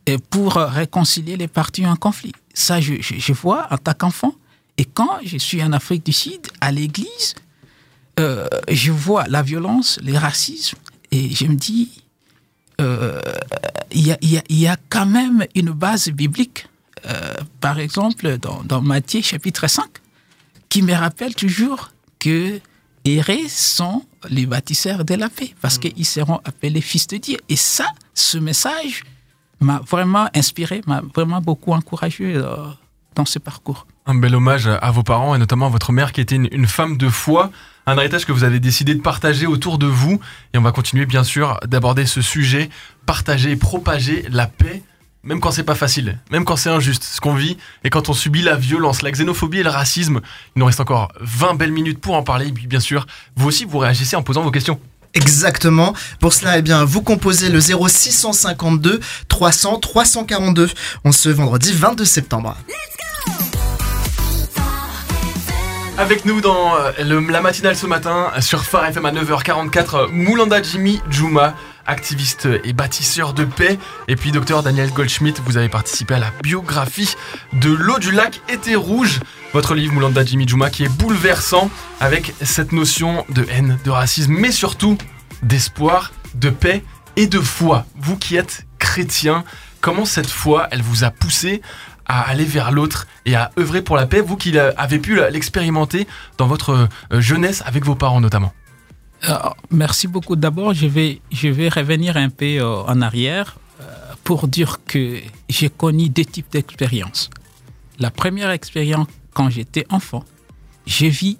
et 0.06 0.18
pour 0.18 0.54
réconcilier 0.54 1.38
les 1.38 1.48
parties 1.48 1.88
en 1.88 1.96
conflit. 1.96 2.34
Ça, 2.54 2.80
je 2.80 3.34
vois 3.34 3.68
en 3.72 3.78
tant 3.78 3.94
qu'enfant. 3.94 4.36
Et 4.78 4.86
quand 4.86 5.20
je 5.24 5.38
suis 5.38 5.64
en 5.64 5.72
Afrique 5.74 6.06
du 6.06 6.14
Sud, 6.14 6.42
à 6.62 6.72
l'église, 6.72 7.36
euh, 8.20 8.48
je 8.70 8.92
vois 8.92 9.26
la 9.28 9.42
violence, 9.42 10.00
le 10.04 10.18
racisme, 10.18 10.78
et 11.12 11.30
je 11.34 11.46
me 11.46 11.56
dis, 11.56 12.03
euh, 12.84 13.22
il 13.92 14.08
y, 14.08 14.12
a, 14.12 14.18
il 14.22 14.32
y 14.32 14.38
a- 14.38 14.44
il 14.50 14.60
y 14.60 14.68
a 14.68 14.78
quand 14.90 15.06
même 15.06 15.46
une 15.56 15.72
base 15.72 16.10
biblique, 16.10 16.68
euh, 17.08 17.34
par 17.62 17.80
exemple 17.80 18.38
dans, 18.38 18.62
dans 18.64 18.82
Matthieu 18.82 19.22
chapitre 19.22 19.68
5, 19.68 19.86
qui 20.70 20.82
me 20.82 20.94
rappelle 20.94 21.36
toujours 21.36 21.92
que 22.20 22.60
errés 23.06 23.48
sont 23.50 24.04
les 24.30 24.46
bâtisseurs 24.46 25.04
de 25.06 25.16
la 25.16 25.30
paix, 25.30 25.54
parce 25.62 25.78
qu'ils 25.78 26.06
seront 26.06 26.40
appelés 26.46 26.82
fils 26.82 27.08
de 27.08 27.18
Dieu. 27.18 27.38
Et 27.50 27.56
ça, 27.58 27.86
ce 28.14 28.38
message 28.38 29.04
m'a 29.60 29.82
vraiment 29.90 30.28
inspiré, 30.36 30.82
m'a 30.88 31.02
vraiment 31.16 31.42
beaucoup 31.42 31.74
encouragé 31.74 32.34
euh, 32.36 32.56
dans 33.16 33.26
ce 33.26 33.40
parcours. 33.40 33.86
Un 34.06 34.16
bel 34.16 34.34
hommage 34.36 34.68
à 34.68 34.92
vos 34.92 35.04
parents 35.04 35.36
et 35.36 35.38
notamment 35.38 35.68
à 35.68 35.70
votre 35.70 35.92
mère 35.92 36.12
qui 36.14 36.22
était 36.22 36.36
une, 36.36 36.48
une 36.52 36.68
femme 36.68 36.98
de 36.98 37.10
foi. 37.10 37.52
Un 37.86 37.98
héritage 37.98 38.26
que 38.26 38.32
vous 38.32 38.46
avez 38.46 38.60
décidé 38.60 38.96
de 38.96 39.02
partager 39.02 39.46
autour 39.46 39.78
de 39.78 39.88
vous. 39.88 40.20
Et 40.54 40.58
on 40.58 40.62
va 40.62 40.72
continuer 40.72 41.06
bien 41.06 41.24
sûr 41.24 41.60
d'aborder 41.66 42.06
ce 42.06 42.22
sujet, 42.22 42.70
partager 43.06 43.52
et 43.52 43.56
propager 43.58 44.26
la 44.30 44.48
paix, 44.48 44.82
même 45.24 45.40
quand 45.40 45.52
c'est 45.52 45.64
pas 45.64 45.76
facile, 45.76 46.20
même 46.32 46.46
quand 46.46 46.56
c'est 46.56 46.70
injuste, 46.70 47.04
ce 47.04 47.20
qu'on 47.20 47.34
vit, 47.34 47.58
et 47.84 47.90
quand 47.90 48.10
on 48.10 48.14
subit 48.14 48.42
la 48.42 48.56
violence, 48.56 49.02
la 49.02 49.12
xénophobie 49.12 49.60
et 49.60 49.64
le 49.64 49.70
racisme. 49.70 50.22
Il 50.56 50.60
nous 50.60 50.66
reste 50.66 50.80
encore 50.80 51.12
20 51.20 51.56
belles 51.56 51.72
minutes 51.72 52.00
pour 52.00 52.16
en 52.16 52.24
parler. 52.24 52.48
Et 52.48 52.52
puis 52.52 52.68
bien 52.68 52.80
sûr, 52.80 53.06
vous 53.36 53.48
aussi, 53.48 53.66
vous 53.66 53.78
réagissez 53.78 54.16
en 54.16 54.24
posant 54.24 54.44
vos 54.44 54.52
questions. 54.52 54.80
Exactement. 55.14 55.94
Pour 56.20 56.34
cela, 56.34 56.58
eh 56.58 56.62
bien, 56.62 56.86
vous 56.86 57.02
composez 57.02 57.50
le 57.50 57.60
0652 57.60 59.00
300 59.28 59.80
342. 59.80 60.70
On 61.04 61.12
se 61.12 61.30
vendredi 61.30 61.72
22 61.72 62.06
septembre. 62.06 62.58
Avec 65.96 66.26
nous 66.26 66.42
dans 66.42 66.76
euh, 66.76 66.92
la 67.30 67.42
matinale 67.42 67.76
ce 67.76 67.86
matin 67.86 68.32
sur 68.40 68.66
Phare 68.66 68.86
FM 68.86 69.06
à 69.06 69.12
9h44, 69.12 69.96
euh, 69.96 70.08
Moulanda 70.10 70.60
Jimmy 70.62 71.00
Juma, 71.12 71.54
activiste 71.86 72.48
et 72.64 72.74
bâtisseur 72.74 73.34
de 73.34 73.46
paix. 73.46 73.78
Et 74.08 74.16
puis 74.16 74.32
docteur 74.32 74.64
Daniel 74.64 74.92
Goldschmidt, 74.92 75.40
vous 75.46 75.56
avez 75.56 75.70
participé 75.70 76.16
à 76.16 76.20
la 76.20 76.32
biographie 76.42 77.16
de 77.54 77.70
l'eau 77.70 78.00
du 78.00 78.12
lac 78.12 78.42
était 78.50 78.74
rouge. 78.74 79.20
Votre 79.54 79.76
livre 79.76 79.94
Moulanda 79.94 80.26
Jimmy 80.26 80.48
Juma 80.48 80.72
qui 80.72 80.84
est 80.84 80.90
bouleversant 80.90 81.70
avec 82.00 82.34
cette 82.42 82.72
notion 82.72 83.24
de 83.30 83.46
haine, 83.52 83.78
de 83.86 83.92
racisme, 83.92 84.34
mais 84.34 84.52
surtout 84.52 84.98
d'espoir, 85.44 86.12
de 86.34 86.50
paix 86.50 86.84
et 87.18 87.28
de 87.28 87.40
foi. 87.40 87.86
Vous 87.98 88.18
qui 88.18 88.36
êtes 88.36 88.66
chrétien, 88.80 89.44
comment 89.80 90.06
cette 90.06 90.30
foi, 90.30 90.68
elle 90.72 90.82
vous 90.82 91.04
a 91.04 91.12
poussé 91.12 91.62
à 92.06 92.22
aller 92.30 92.46
vers 92.46 92.72
l'autre 92.72 93.08
et 93.26 93.36
à 93.36 93.52
œuvrer 93.58 93.82
pour 93.82 93.96
la 93.96 94.06
paix, 94.06 94.22
vous 94.22 94.38
qui 94.38 94.58
avez 94.58 95.00
pu 95.00 95.20
l'expérimenter 95.32 96.08
dans 96.38 96.48
votre 96.48 96.88
euh, 97.12 97.22
jeunesse 97.22 97.64
avec 97.66 97.86
vos 97.86 97.96
parents 97.96 98.22
notamment 98.22 98.54
merci 99.72 100.08
beaucoup. 100.08 100.36
D'abord, 100.36 100.74
je 100.74 100.88
vais, 100.88 101.22
je 101.32 101.48
vais 101.48 101.70
revenir 101.70 102.18
un 102.18 102.30
peu 102.30 102.58
euh, 102.58 102.84
en 102.84 103.02
arrière 103.02 103.58
euh, 103.82 103.86
pour 104.24 104.48
dire 104.48 104.80
que 104.86 105.20
j'ai 105.50 105.70
connu 105.70 106.10
deux 106.10 106.26
types 106.26 106.52
d'expériences. 106.52 107.30
La 108.00 108.12
première 108.12 108.50
expérience, 108.52 109.08
quand 109.34 109.50
j'étais 109.50 109.86
enfant, 109.90 110.24
j'ai 110.86 111.10
vu 111.10 111.36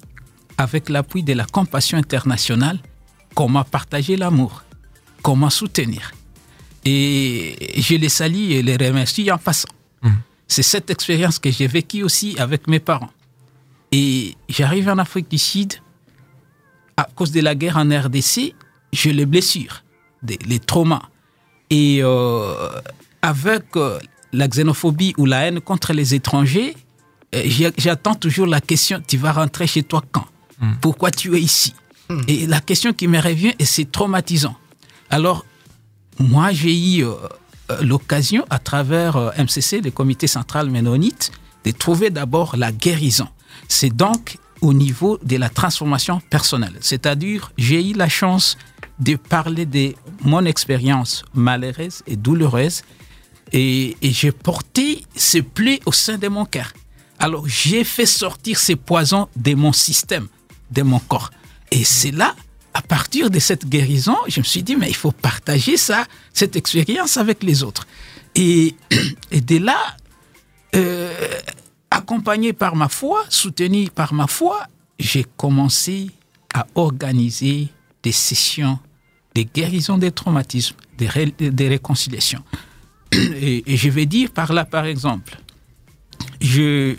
avec 0.58 0.90
l'appui 0.90 1.24
de 1.24 1.34
la 1.34 1.46
compassion 1.46 1.98
internationale 1.98 2.80
comment 3.36 3.64
partager 3.64 4.16
l'amour, 4.16 4.64
comment 5.22 5.50
soutenir. 5.50 6.12
Et 6.86 7.56
je 7.78 7.96
les 7.96 8.10
salue 8.10 8.52
et 8.52 8.62
les 8.62 8.76
remercie 8.78 9.32
en 9.32 9.38
passant. 9.38 9.70
C'est 10.48 10.64
cette 10.64 10.90
expérience 10.90 11.40
que 11.40 11.50
j'ai 11.50 11.68
vécue 11.68 12.04
aussi 12.04 12.36
avec 12.38 12.68
mes 12.68 12.80
parents. 12.80 13.12
Et 13.92 14.36
j'arrive 14.50 14.90
en 14.90 14.98
Afrique 14.98 15.30
du 15.30 15.38
Sud, 15.38 15.74
à 16.98 17.08
cause 17.16 17.32
de 17.32 17.42
la 17.42 17.56
guerre 17.56 17.78
en 17.78 17.90
RDC, 17.90 18.54
j'ai 18.92 19.14
les 19.14 19.26
blessures, 19.26 19.84
les 20.46 20.60
traumas. 20.60 21.04
Et 21.70 22.00
euh, 22.02 22.70
avec 23.22 23.76
euh, 23.76 24.00
la 24.32 24.48
xénophobie 24.48 25.14
ou 25.18 25.26
la 25.26 25.48
haine 25.48 25.62
contre 25.62 25.94
les 25.94 26.14
étrangers, 26.14 26.76
euh, 27.34 27.72
j'attends 27.78 28.16
toujours 28.16 28.48
la 28.48 28.62
question, 28.62 29.02
tu 29.08 29.18
vas 29.18 29.32
rentrer 29.32 29.68
chez 29.68 29.84
toi 29.84 30.04
quand? 30.12 30.26
Mm. 30.60 30.74
Pourquoi 30.82 31.12
tu 31.12 31.36
es 31.36 31.42
ici? 31.42 31.74
Et 32.28 32.46
la 32.46 32.60
question 32.60 32.94
qui 32.94 33.08
me 33.08 33.20
revient, 33.20 33.54
et 33.58 33.66
c'est 33.66 33.92
traumatisant. 33.92 34.56
Alors, 35.10 35.46
moi, 36.20 36.52
j'ai 36.52 36.76
eu 36.76 37.06
euh, 37.06 37.16
l'occasion, 37.82 38.46
à 38.50 38.60
travers 38.60 39.16
euh, 39.18 39.32
MCC, 39.38 39.82
le 39.82 39.92
Comité 39.92 40.28
central 40.28 40.70
ménonite, 40.70 41.32
de 41.66 41.72
trouver 41.72 42.10
d'abord 42.10 42.56
la 42.58 42.72
guérison. 42.72 43.28
C'est 43.68 43.96
donc 43.96 44.38
au 44.62 44.74
niveau 44.74 45.20
de 45.24 45.38
la 45.38 45.50
transformation 45.50 46.22
personnelle. 46.30 46.76
C'est-à-dire, 46.82 47.52
j'ai 47.58 47.90
eu 47.90 47.94
la 47.94 48.10
chance 48.10 48.58
de 49.00 49.16
parler 49.16 49.66
de 49.66 49.94
mon 50.22 50.46
expérience 50.46 51.24
malheureuse 51.34 52.04
et 52.08 52.16
douloureuse 52.16 52.84
et, 53.52 53.98
et 54.02 54.12
j'ai 54.12 54.32
porté 54.32 55.04
ces 55.16 55.42
plaies 55.42 55.80
au 55.86 55.92
sein 55.92 56.18
de 56.18 56.28
mon 56.28 56.46
cœur. 56.46 56.72
Alors, 57.20 57.48
j'ai 57.48 57.84
fait 57.84 58.06
sortir 58.06 58.60
ces 58.60 58.76
poisons 58.76 59.28
de 59.36 59.54
mon 59.54 59.74
système, 59.74 60.28
de 60.72 60.82
mon 60.82 61.00
corps. 61.00 61.30
Et 61.72 61.84
c'est 61.84 62.12
là, 62.12 62.36
à 62.74 62.82
partir 62.82 63.30
de 63.30 63.40
cette 63.40 63.68
guérison, 63.68 64.18
je 64.28 64.40
me 64.40 64.44
suis 64.46 64.64
dit, 64.64 64.76
mais 64.76 64.90
il 64.90 64.96
faut 64.96 65.12
partager 65.12 65.78
ça, 65.78 66.06
cette 66.34 66.56
expérience 66.56 67.18
avec 67.18 67.44
les 67.44 67.64
autres. 67.64 67.86
Et, 68.36 68.76
et 69.32 69.42
de 69.42 69.58
là, 69.58 69.78
euh, 70.76 71.14
accompagné 71.92 72.54
par 72.54 72.76
ma 72.76 72.90
foi, 72.90 73.24
soutenu 73.30 73.90
par 73.90 74.14
ma 74.14 74.28
foi, 74.28 74.64
j'ai 75.00 75.26
commencé 75.38 76.10
à 76.54 76.66
organiser 76.76 77.68
des 78.02 78.12
sessions 78.12 78.80
de 79.36 79.44
guérison 79.44 79.98
des 79.98 80.12
traumatismes, 80.12 80.76
des, 80.98 81.10
des 81.52 81.68
réconciliations. 81.68 82.44
Et, 83.12 83.64
je 83.78 83.90
vais 83.90 84.06
dire 84.08 84.32
par 84.32 84.52
là, 84.54 84.66
par 84.66 84.86
exemple, 84.86 85.38
je, 86.42 86.96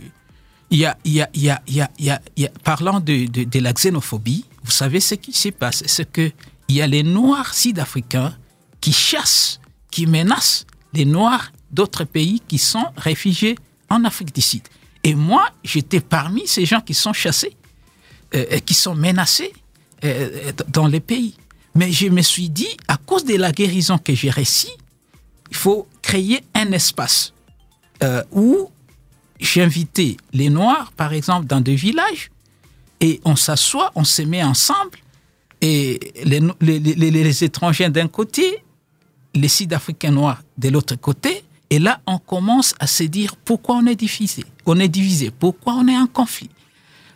y 0.70 0.84
a, 0.84 0.96
y 1.04 1.20
a, 1.20 1.28
y 1.34 1.50
a, 1.50 1.62
y 1.68 1.80
a, 1.80 2.20
y 2.36 2.44
a- 2.46 2.50
parlant 2.62 3.00
de, 3.00 3.26
de 3.26 3.58
la 3.60 3.72
xénophobie 3.72 4.44
vous 4.64 4.70
savez 4.70 5.00
ce 5.00 5.14
qui 5.14 5.32
se 5.32 5.50
passe, 5.50 5.82
c'est 5.86 6.10
que 6.10 6.32
il 6.68 6.76
y 6.76 6.82
a 6.82 6.86
les 6.86 7.02
Noirs 7.02 7.54
sud-africains 7.54 8.34
qui 8.80 8.92
chassent, 8.92 9.60
qui 9.90 10.06
menacent 10.06 10.66
les 10.94 11.04
Noirs 11.04 11.52
d'autres 11.70 12.04
pays 12.04 12.40
qui 12.48 12.58
sont 12.58 12.86
réfugiés 12.96 13.56
en 13.90 14.04
Afrique 14.04 14.34
du 14.34 14.40
Sud. 14.40 14.62
Et 15.02 15.14
moi, 15.14 15.50
j'étais 15.62 16.00
parmi 16.00 16.46
ces 16.46 16.64
gens 16.64 16.80
qui 16.80 16.94
sont 16.94 17.12
chassés, 17.12 17.54
euh, 18.34 18.58
qui 18.60 18.72
sont 18.72 18.94
menacés 18.94 19.52
euh, 20.04 20.52
dans 20.68 20.86
les 20.86 21.00
pays. 21.00 21.36
Mais 21.74 21.92
je 21.92 22.08
me 22.08 22.22
suis 22.22 22.48
dit, 22.48 22.76
à 22.88 22.96
cause 22.96 23.24
de 23.24 23.34
la 23.36 23.52
guérison 23.52 23.98
que 23.98 24.14
j'ai 24.14 24.30
réussi, 24.30 24.70
il 25.50 25.56
faut 25.56 25.86
créer 26.00 26.42
un 26.54 26.72
espace 26.72 27.34
euh, 28.02 28.22
où 28.32 28.70
j'invitais 29.40 30.16
les 30.32 30.48
Noirs, 30.48 30.92
par 30.92 31.12
exemple, 31.12 31.46
dans 31.46 31.60
des 31.60 31.74
villages, 31.74 32.30
et 33.00 33.20
on 33.24 33.36
s'assoit, 33.36 33.92
on 33.94 34.04
se 34.04 34.22
met 34.22 34.42
ensemble, 34.42 34.98
et 35.60 35.98
les, 36.24 36.40
les- 36.60 36.78
les- 36.80 37.10
les 37.10 37.44
étrangers 37.44 37.88
d'un 37.88 38.08
côté, 38.08 38.62
les 39.34 39.48
Sud-Africains 39.48 40.10
noirs 40.10 40.42
de 40.58 40.68
l'autre 40.68 40.96
côté, 40.96 41.44
et 41.70 41.78
là, 41.78 42.00
on 42.06 42.18
commence 42.18 42.74
à 42.78 42.86
se 42.86 43.04
dire 43.04 43.34
pourquoi 43.36 43.76
on 43.76 43.86
est 43.86 43.96
divisé, 43.96 44.44
on 44.66 44.78
est 44.78 44.88
divisé, 44.88 45.30
pourquoi 45.30 45.74
on 45.74 45.88
est 45.88 45.96
en 45.96 46.06
conflit. 46.06 46.50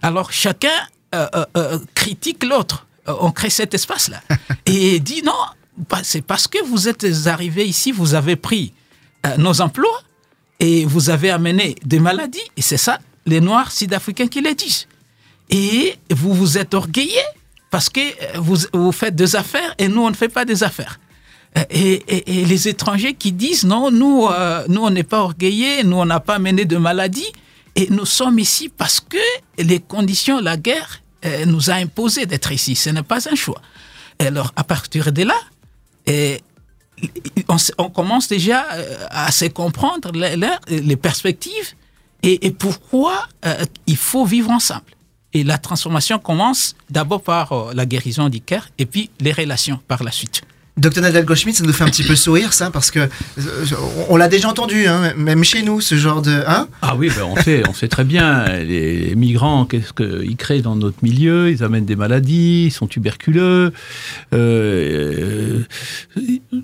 Alors 0.02 0.32
chacun 0.32 0.68
euh, 1.14 1.26
euh, 1.34 1.44
euh, 1.56 1.78
critique 1.94 2.44
l'autre. 2.44 2.86
On 3.06 3.30
crée 3.30 3.50
cet 3.50 3.72
espace-là 3.74 4.20
et 4.66 5.00
dit 5.00 5.22
non, 5.22 5.32
bah, 5.88 6.00
c'est 6.02 6.22
parce 6.22 6.46
que 6.48 6.62
vous 6.64 6.88
êtes 6.88 7.06
arrivés 7.26 7.66
ici, 7.66 7.92
vous 7.92 8.14
avez 8.14 8.36
pris 8.36 8.72
euh, 9.26 9.36
nos 9.36 9.60
emplois 9.60 10.02
et 10.60 10.84
vous 10.84 11.08
avez 11.10 11.30
amené 11.30 11.76
des 11.84 12.00
maladies. 12.00 12.42
Et 12.56 12.62
c'est 12.62 12.76
ça, 12.76 12.98
les 13.26 13.40
Noirs 13.40 13.70
sud-africains 13.72 14.26
qui 14.28 14.40
le 14.40 14.54
disent. 14.54 14.86
Et 15.50 15.96
vous 16.10 16.34
vous 16.34 16.58
êtes 16.58 16.74
orgueillés 16.74 17.24
parce 17.70 17.88
que 17.88 18.00
euh, 18.00 18.38
vous, 18.38 18.56
vous 18.72 18.92
faites 18.92 19.14
des 19.14 19.36
affaires 19.36 19.74
et 19.78 19.88
nous, 19.88 20.02
on 20.02 20.10
ne 20.10 20.14
fait 20.16 20.28
pas 20.28 20.44
des 20.44 20.62
affaires. 20.62 20.98
Euh, 21.56 21.62
Et, 21.70 21.92
et- 22.08 22.40
et 22.40 22.44
les 22.44 22.68
étrangers 22.68 23.14
qui 23.14 23.32
disent 23.32 23.64
non, 23.64 23.90
nous, 23.90 24.26
euh, 24.26 24.64
nous 24.68 24.82
on 24.82 24.90
n'est 24.90 25.02
pas 25.14 25.20
orgueillés, 25.20 25.82
nous, 25.84 25.96
on 25.96 26.04
n'a 26.04 26.20
pas 26.20 26.38
mené 26.38 26.64
de 26.64 26.76
maladies. 26.76 27.32
Et 27.76 27.86
nous 27.90 28.06
sommes 28.06 28.38
ici 28.38 28.68
parce 28.68 29.00
que 29.00 29.18
les 29.58 29.80
conditions, 29.80 30.40
la 30.40 30.56
guerre 30.56 31.00
euh, 31.24 31.44
nous 31.46 31.70
a 31.70 31.74
imposé 31.74 32.26
d'être 32.26 32.50
ici. 32.52 32.74
Ce 32.74 32.90
n'est 32.90 33.02
pas 33.02 33.28
un 33.30 33.34
choix. 33.36 33.60
Alors, 34.18 34.52
à 34.56 34.64
partir 34.64 35.12
de 35.12 35.22
là, 35.22 35.36
et 36.06 36.40
on, 37.48 37.56
on 37.78 37.88
commence 37.90 38.26
déjà 38.28 38.66
euh, 38.72 38.96
à 39.10 39.30
se 39.30 39.44
comprendre 39.46 40.10
les- 40.12 40.36
les 40.82 40.96
perspectives 40.96 41.74
et, 42.22 42.46
et 42.46 42.50
pourquoi 42.50 43.26
euh, 43.46 43.64
il 43.86 43.96
faut 43.96 44.24
vivre 44.24 44.50
ensemble. 44.50 44.90
Et 45.34 45.44
la 45.44 45.58
transformation 45.58 46.18
commence 46.18 46.74
d'abord 46.90 47.22
par 47.22 47.52
euh, 47.52 47.72
la 47.74 47.86
guérison 47.86 48.28
du 48.28 48.40
cœur 48.40 48.68
et 48.78 48.86
puis 48.86 49.10
les 49.20 49.32
relations 49.32 49.80
par 49.86 50.02
la 50.02 50.10
suite. 50.10 50.42
Docteur 50.78 51.02
Nadal 51.02 51.24
Goldschmidt, 51.24 51.58
ça 51.58 51.64
nous 51.64 51.72
fait 51.72 51.82
un 51.82 51.88
petit 51.88 52.04
peu 52.04 52.14
sourire, 52.14 52.52
ça, 52.52 52.70
parce 52.70 52.92
que 52.92 53.00
euh, 53.00 53.08
on 54.08 54.16
l'a 54.16 54.28
déjà 54.28 54.48
entendu, 54.48 54.86
hein, 54.86 55.12
même 55.16 55.42
chez 55.42 55.62
nous, 55.62 55.80
ce 55.80 55.96
genre 55.96 56.22
de. 56.22 56.44
Hein? 56.46 56.68
Ah 56.82 56.94
oui, 56.96 57.10
ben 57.14 57.24
on 57.24 57.34
sait, 57.34 57.64
on 57.68 57.74
sait 57.74 57.88
très 57.88 58.04
bien. 58.04 58.44
Les 58.60 59.16
migrants, 59.16 59.64
qu'est-ce 59.64 59.92
qu'ils 59.92 60.36
créent 60.36 60.62
dans 60.62 60.76
notre 60.76 60.98
milieu 61.02 61.50
Ils 61.50 61.64
amènent 61.64 61.84
des 61.84 61.96
maladies, 61.96 62.66
ils 62.66 62.70
sont 62.70 62.86
tuberculeux. 62.86 63.72
Euh, 64.32 65.64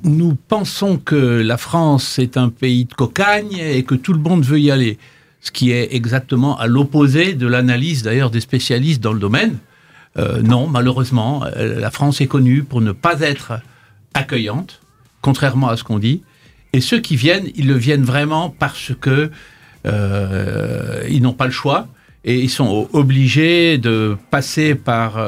nous 0.05 0.37
pensons 0.46 0.96
que 0.98 1.16
la 1.16 1.57
France 1.57 2.20
est 2.20 2.37
un 2.37 2.50
pays 2.50 2.85
de 2.85 2.94
cocagne 2.94 3.57
et 3.59 3.83
que 3.83 3.96
tout 3.96 4.12
le 4.12 4.20
monde 4.20 4.44
veut 4.44 4.61
y 4.61 4.70
aller. 4.70 4.96
Ce 5.44 5.50
qui 5.50 5.72
est 5.72 5.94
exactement 5.94 6.59
à 6.59 6.66
l'opposé 6.66 7.35
de 7.35 7.46
l'analyse 7.46 8.02
d'ailleurs 8.02 8.30
des 8.30 8.40
spécialistes 8.40 9.02
dans 9.02 9.12
le 9.12 9.20
domaine. 9.20 9.59
Euh, 10.16 10.40
non, 10.40 10.66
malheureusement, 10.66 11.44
euh, 11.44 11.78
la 11.78 11.90
France 11.90 12.22
est 12.22 12.26
connue 12.26 12.62
pour 12.64 12.80
ne 12.80 12.92
pas 12.92 13.20
être 13.20 13.61
accueillante, 14.14 14.80
contrairement 15.20 15.68
à 15.68 15.76
ce 15.76 15.85
qu'on 15.85 15.98
dit. 15.98 16.22
Et 16.72 16.80
ceux 16.80 16.98
qui 16.98 17.16
viennent, 17.16 17.50
ils 17.57 17.66
le 17.66 17.74
viennent 17.74 18.04
vraiment 18.04 18.48
parce 18.48 18.92
que 18.98 19.30
euh, 19.87 21.04
ils 21.11 21.20
n'ont 21.20 21.35
pas 21.35 21.44
le 21.44 21.52
choix 21.52 21.88
et 22.24 22.40
ils 22.40 22.48
sont 22.50 22.88
obligés 22.94 23.76
de 23.76 24.16
passer 24.30 24.74
par 24.74 25.22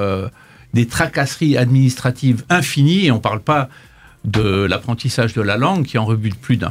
des 0.72 0.86
tracasseries 0.86 1.58
administratives 1.58 2.42
infinies. 2.48 3.04
Et 3.04 3.10
on 3.10 3.16
ne 3.16 3.20
parle 3.20 3.42
pas 3.42 3.68
de 4.24 4.64
l'apprentissage 4.64 5.34
de 5.34 5.42
la 5.42 5.58
langue 5.58 5.84
qui 5.84 5.98
en 5.98 6.06
rebute 6.06 6.36
plus 6.36 6.56
d'un. 6.56 6.70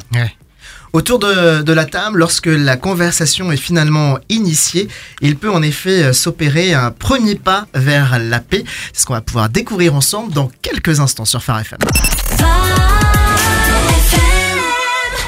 Autour 0.96 1.20
de, 1.20 1.62
de 1.62 1.74
la 1.74 1.84
table, 1.84 2.20
lorsque 2.20 2.46
la 2.46 2.78
conversation 2.78 3.52
est 3.52 3.58
finalement 3.58 4.18
initiée, 4.30 4.88
il 5.20 5.36
peut 5.36 5.52
en 5.52 5.62
effet 5.62 6.04
euh, 6.04 6.14
s'opérer 6.14 6.74
un 6.74 6.90
premier 6.90 7.36
pas 7.36 7.68
vers 7.74 8.18
la 8.18 8.40
paix. 8.40 8.64
C'est 8.94 9.02
ce 9.02 9.06
qu'on 9.06 9.12
va 9.12 9.20
pouvoir 9.20 9.50
découvrir 9.50 9.94
ensemble 9.94 10.32
dans 10.32 10.50
quelques 10.62 11.02
instants 11.02 11.26
sur 11.26 11.44
Phare 11.44 11.60
FM. 11.60 11.80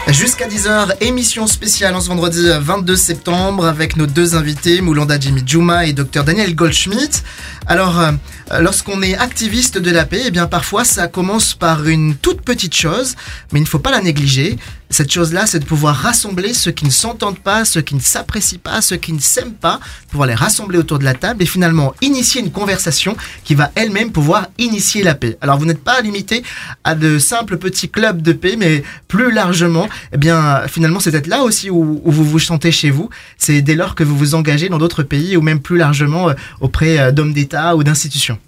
Jusqu'à 0.08 0.47
10h, 0.47 0.95
émission 1.01 1.47
spéciale 1.47 1.93
en 1.93 1.99
ce 1.99 2.08
vendredi 2.08 2.47
22 2.62 2.95
septembre 2.95 3.65
avec 3.65 3.97
nos 3.97 4.06
deux 4.06 4.38
invités, 4.38 4.80
Moulanda 4.80 5.19
Jimmy 5.19 5.43
Juma 5.45 5.86
et 5.86 5.91
Dr 5.91 6.23
Daniel 6.23 6.56
Goldschmidt. 6.56 7.23
Alors, 7.65 7.99
euh, 7.99 8.13
lorsqu'on 8.62 9.01
est 9.01 9.17
activiste 9.17 9.77
de 9.77 9.91
la 9.91 10.06
paix, 10.06 10.21
eh 10.27 10.32
bien 10.32 10.47
parfois 10.47 10.86
ça 10.86 11.10
commence 11.10 11.56
par 11.56 11.86
une 11.89 12.15
toute 12.15 12.41
petite 12.41 12.73
chose, 12.73 13.15
mais 13.51 13.60
il 13.60 13.63
ne 13.63 13.67
faut 13.67 13.80
pas 13.80 13.91
la 13.91 13.99
négliger. 13.99 14.56
Cette 14.89 15.12
chose-là, 15.12 15.45
c'est 15.45 15.60
de 15.60 15.65
pouvoir 15.65 15.95
rassembler 15.95 16.54
ceux 16.54 16.71
qui 16.71 16.86
ne 16.86 16.89
s'entendent 16.89 17.39
pas, 17.39 17.65
ceux 17.65 17.82
qui 17.82 17.95
ne 17.95 18.00
s'apprécient 18.00 18.60
pas, 18.63 18.82
ceux 18.82 18.95
qui 18.95 19.12
ne 19.12 19.19
s'aiment 19.19 19.54
pas, 19.54 19.80
pouvoir 20.10 20.28
les 20.28 20.34
rassembler 20.34 20.78
autour 20.78 20.97
de 21.00 21.04
la 21.04 21.13
table 21.13 21.43
et 21.43 21.45
finalement 21.45 21.93
initier 22.02 22.41
une 22.41 22.52
conversation 22.52 23.17
qui 23.43 23.54
va 23.54 23.71
elle-même 23.76 24.12
pouvoir 24.12 24.47
initier 24.58 25.04
la 25.04 25.13
paix. 25.13 25.38
Alors 25.41 25.58
vous 25.58 25.65
n'êtes 25.65 25.84
pas 25.84 26.02
limité 26.02 26.43
à 26.84 26.95
de 26.95 27.19
simples 27.19 27.58
petits 27.58 27.89
clubs 27.89 28.21
de 28.21 28.32
paix, 28.32 28.56
mais 28.58 28.84
plus 29.08 29.32
largement, 29.32 29.89
eh 30.13 30.17
bien 30.17 30.62
finalement 30.67 31.00
c'est 31.00 31.12
peut-être 31.12 31.28
là 31.28 31.43
aussi 31.43 31.69
où, 31.69 32.02
vous 32.06 32.23
vous 32.23 32.39
sentez 32.39 32.71
chez 32.71 32.89
vous. 32.89 33.10
C'est 33.38 33.62
dès 33.62 33.76
lors 33.76 33.93
que 33.93 34.04
vous 34.04 34.17
vous 34.17 34.36
engagez 34.36 34.69
dans 34.69 34.78
d'autres 34.78 35.04
pays 35.04 35.36
ou 35.36 35.41
même 35.41 35.60
plus 35.60 35.78
largement 35.78 36.30
euh, 36.30 36.34
auprès 36.62 36.97
euh, 36.97 37.12
d'hommes 37.12 37.34
d'État 37.34 37.76
ou 37.76 37.84
d'institutions. 37.84 38.39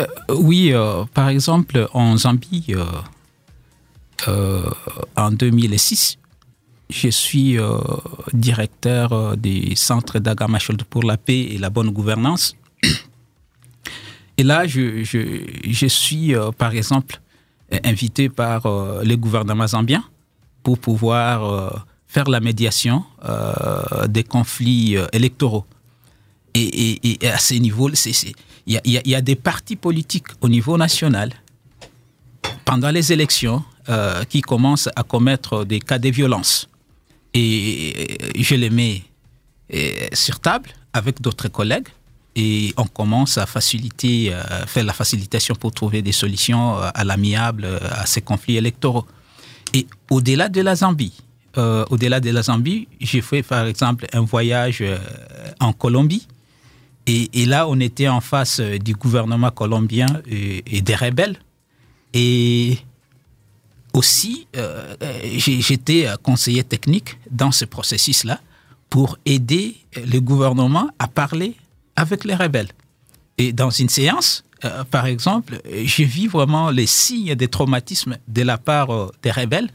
Euh, 0.00 0.06
oui, 0.28 0.72
par 1.12 1.28
exemple, 1.28 1.86
en 1.92 2.16
Zambie, 2.16 2.74
en 5.16 5.30
2006, 5.30 6.18
je 6.90 7.08
suis 7.08 7.58
euh, 7.58 7.78
directeur 8.32 9.12
euh, 9.12 9.36
du 9.36 9.74
Centre 9.76 10.18
d'Agamachol 10.18 10.76
pour 10.88 11.02
la 11.02 11.16
paix 11.16 11.40
et 11.40 11.58
la 11.58 11.70
bonne 11.70 11.90
gouvernance. 11.90 12.56
Et 14.36 14.42
là, 14.42 14.66
je, 14.66 15.86
suis, 15.88 16.34
euh, 16.34 16.50
par 16.50 16.72
exemple, 16.72 17.20
euh, 17.72 17.78
invité 17.84 18.28
par 18.28 18.66
euh, 18.66 19.02
le 19.04 19.16
gouvernement 19.16 19.66
zambien 19.66 20.04
pour 20.62 20.78
pouvoir 20.78 21.44
euh, 21.44 21.70
faire 22.06 22.28
la 22.28 22.40
médiation 22.40 23.04
euh, 23.24 24.06
des 24.08 24.24
conflits 24.24 24.96
euh, 24.96 25.06
électoraux. 25.12 25.64
Et, 26.56 27.18
à 27.24 27.38
ce 27.38 27.54
niveau, 27.54 27.90
il 27.90 28.80
y 28.84 29.14
a 29.14 29.20
des 29.20 29.34
partis 29.34 29.74
politiques 29.74 30.28
au 30.40 30.48
niveau 30.48 30.76
national 30.78 31.32
pendant 32.64 32.92
les 32.92 33.12
élections 33.12 33.64
euh, 33.88 34.24
qui 34.24 34.40
commencent 34.40 34.88
à 34.96 35.02
commettre 35.02 35.64
des 35.64 35.80
cas 35.80 35.98
de 35.98 36.08
violence. 36.10 36.68
Et 37.32 38.18
je 38.38 38.54
les 38.54 38.70
mets 38.70 39.02
euh, 39.74 40.08
sur 40.12 40.40
table 40.40 40.70
avec 40.92 41.20
d'autres 41.20 41.48
collègues 41.48 41.88
et 42.36 42.74
on 42.76 42.84
commence 42.84 43.38
à 43.38 43.46
faciliter, 43.46 44.32
euh, 44.32 44.66
faire 44.66 44.84
la 44.84 44.92
facilitation 44.92 45.54
pour 45.54 45.72
trouver 45.72 46.02
des 46.02 46.12
solutions 46.12 46.76
euh, 46.76 46.88
à 46.94 47.04
l'amiable 47.04 47.64
euh, 47.64 47.78
à 47.90 48.06
ces 48.06 48.22
conflits 48.22 48.56
électoraux. 48.56 49.06
Et 49.72 49.86
au-delà 50.10 50.48
de 50.48 50.60
la 50.60 50.74
Zambie, 50.76 51.14
euh, 51.56 51.84
au-delà 51.90 52.20
de 52.20 52.30
la 52.30 52.42
Zambie, 52.42 52.88
j'ai 53.00 53.20
fait 53.20 53.42
par 53.42 53.66
exemple 53.66 54.06
un 54.12 54.22
voyage 54.22 54.78
euh, 54.80 54.98
en 55.60 55.72
Colombie. 55.72 56.26
Et, 57.06 57.44
là, 57.44 57.68
on 57.68 57.78
était 57.80 58.08
en 58.08 58.22
face 58.22 58.60
euh, 58.60 58.78
du 58.78 58.94
gouvernement 58.94 59.50
colombien 59.50 60.06
et, 60.26 60.64
et 60.74 60.80
des 60.80 60.94
rebelles. 60.94 61.36
Et 62.14 62.78
aussi, 63.94 64.48
euh, 64.56 64.96
euh, 65.02 65.20
j'étais 65.38 66.06
euh, 66.06 66.16
conseiller 66.22 66.64
technique 66.64 67.16
dans 67.30 67.52
ce 67.52 67.64
processus-là 67.64 68.40
pour 68.90 69.16
aider 69.24 69.76
le 69.96 70.18
gouvernement 70.20 70.90
à 70.98 71.08
parler 71.08 71.54
avec 71.96 72.24
les 72.24 72.34
rebelles. 72.34 72.68
Et 73.38 73.52
dans 73.52 73.70
une 73.70 73.88
séance, 73.88 74.44
par 74.90 75.06
exemple, 75.06 75.60
j'ai 75.84 76.04
vu 76.04 76.28
vraiment 76.28 76.70
les 76.70 76.86
signes 76.86 77.34
de 77.34 77.46
traumatisme 77.46 78.16
de 78.28 78.42
la 78.42 78.56
part 78.56 79.10
des 79.22 79.32
rebelles 79.32 79.68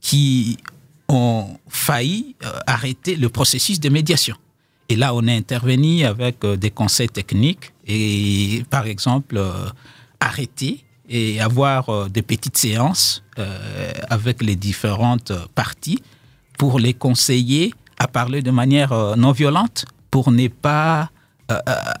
qui 0.00 0.58
ont 1.08 1.58
failli 1.68 2.36
arrêter 2.66 3.16
le 3.16 3.28
processus 3.28 3.80
de 3.80 3.88
médiation. 3.88 4.36
Et 4.88 4.96
là, 4.96 5.12
on 5.12 5.26
est 5.26 5.36
intervenu 5.36 6.04
avec 6.04 6.46
des 6.46 6.70
conseils 6.70 7.08
techniques 7.08 7.72
et, 7.86 8.64
par 8.70 8.86
exemple, 8.86 9.42
arrêter 10.20 10.84
et 11.12 11.40
avoir 11.40 11.90
euh, 11.90 12.08
des 12.08 12.22
petites 12.22 12.56
séances 12.56 13.22
euh, 13.38 13.92
avec 14.08 14.42
les 14.42 14.56
différentes 14.56 15.30
euh, 15.30 15.44
parties 15.54 16.02
pour 16.58 16.80
les 16.80 16.94
conseiller 16.94 17.74
à 17.98 18.08
parler 18.08 18.42
de 18.42 18.50
manière 18.50 18.92
non 19.16 19.32
violente 19.32 19.84
pour 20.10 20.32
ne 20.32 20.48
pas 20.48 21.10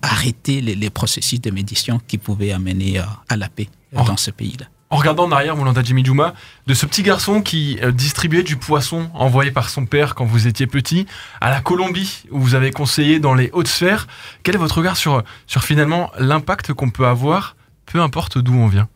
arrêter 0.02 0.60
les, 0.60 0.74
les 0.74 0.90
processus 0.90 1.40
de 1.40 1.50
médiation 1.50 2.00
qui 2.08 2.16
pouvaient 2.18 2.52
amener 2.52 3.00
à 3.28 3.36
la 3.36 3.48
paix 3.48 3.68
Oh. 3.94 4.04
dans 4.06 4.16
ce 4.16 4.30
pays-là. 4.30 4.66
En 4.88 4.96
regardant 4.96 5.24
en 5.24 5.32
arrière, 5.32 5.54
Moulanda 5.56 5.82
Jimmy 5.82 6.04
Juma, 6.04 6.32
de 6.66 6.74
ce 6.74 6.86
petit 6.86 7.02
garçon 7.02 7.42
qui 7.42 7.78
distribuait 7.92 8.42
du 8.42 8.56
poisson 8.56 9.10
envoyé 9.14 9.50
par 9.50 9.68
son 9.68 9.84
père 9.84 10.14
quand 10.14 10.24
vous 10.24 10.46
étiez 10.46 10.66
petit, 10.66 11.06
à 11.40 11.50
la 11.50 11.60
Colombie, 11.60 12.24
où 12.30 12.40
vous 12.40 12.54
avez 12.54 12.70
conseillé 12.70 13.20
dans 13.20 13.34
les 13.34 13.50
hautes 13.52 13.68
sphères, 13.68 14.06
quel 14.42 14.54
est 14.54 14.58
votre 14.58 14.78
regard 14.78 14.96
sur, 14.96 15.22
sur 15.46 15.62
finalement 15.62 16.10
l'impact 16.18 16.72
qu'on 16.72 16.90
peut 16.90 17.06
avoir, 17.06 17.56
peu 17.92 18.00
importe 18.00 18.38
d'où 18.38 18.54
on 18.54 18.68
vient 18.68 18.88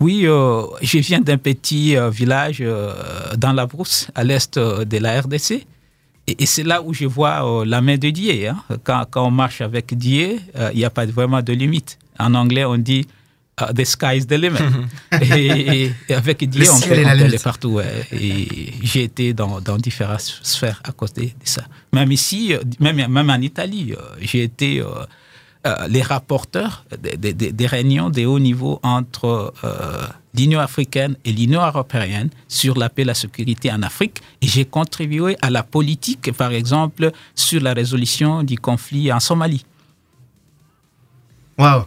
Oui, 0.00 0.22
euh, 0.26 0.62
je 0.82 0.98
viens 0.98 1.20
d'un 1.20 1.38
petit 1.38 1.96
euh, 1.96 2.10
village 2.10 2.58
euh, 2.60 2.92
dans 3.36 3.52
la 3.52 3.66
brousse, 3.66 4.08
à 4.14 4.24
l'est 4.24 4.56
euh, 4.56 4.84
de 4.84 4.98
la 4.98 5.20
RDC. 5.20 5.50
Et, 6.26 6.42
et 6.42 6.46
c'est 6.46 6.62
là 6.64 6.82
où 6.82 6.92
je 6.94 7.04
vois 7.06 7.36
euh, 7.44 7.64
la 7.64 7.80
main 7.80 7.96
de 7.98 8.10
Dieu. 8.10 8.48
hein. 8.48 8.56
Quand, 8.84 9.04
quand 9.10 9.26
on 9.26 9.30
marche 9.30 9.60
avec 9.60 9.96
Dieu, 9.96 10.38
euh, 10.56 10.70
il 10.72 10.78
n'y 10.78 10.84
a 10.84 10.90
pas 10.90 11.06
vraiment 11.06 11.42
de 11.42 11.52
limite. 11.52 11.98
En 12.18 12.34
anglais, 12.34 12.64
on 12.64 12.78
dit 12.78 13.06
euh, 13.60 13.72
The 13.72 13.84
sky 13.84 14.16
is 14.18 14.26
the 14.26 14.32
limit. 14.44 14.58
et, 15.20 15.46
et- 15.84 15.92
et 16.08 16.14
avec 16.14 16.48
Dieu, 16.48 16.64
on 16.72 16.80
peut, 16.80 17.06
aller 17.06 17.38
partout. 17.38 17.74
ouais. 17.78 18.04
Et 18.12 18.72
j'ai 18.82 19.04
été 19.04 19.34
dans, 19.34 19.60
dans 19.60 19.76
différentes 19.76 20.20
sphères 20.42 20.80
à 20.84 20.92
cause 20.92 21.12
de, 21.12 21.22
de 21.22 21.28
ça. 21.44 21.62
Même 21.92 22.10
ici, 22.12 22.54
même, 22.80 22.96
même 23.08 23.30
en 23.30 23.40
Italie, 23.40 23.92
euh, 23.92 24.00
j'ai 24.20 24.42
été 24.44 24.80
euh, 25.66 25.86
les 25.88 26.02
rapporteurs 26.02 26.84
des, 27.02 27.16
des- 27.16 27.32
des- 27.32 27.52
des 27.52 27.66
réunions 27.66 28.10
de 28.10 28.24
haut 28.26 28.38
niveau 28.40 28.80
entre 28.82 29.52
euh, 29.64 30.06
l'Union 30.34 30.60
africaine 30.60 31.16
et 31.24 31.32
l'Union 31.32 31.62
européenne 31.64 32.30
sur 32.48 32.76
la 32.78 32.88
paix 32.88 33.02
et 33.02 33.04
la 33.04 33.14
sécurité 33.14 33.70
en 33.70 33.82
Afrique. 33.82 34.18
Et 34.40 34.46
j'ai 34.48 34.64
contribué 34.64 35.36
à 35.42 35.50
la 35.50 35.62
politique, 35.62 36.32
par 36.32 36.52
exemple, 36.52 37.12
sur 37.34 37.60
la 37.62 37.72
résolution 37.74 38.42
du 38.42 38.56
conflit 38.58 39.12
en 39.12 39.20
Somalie. 39.20 39.64
Waouh. 41.58 41.84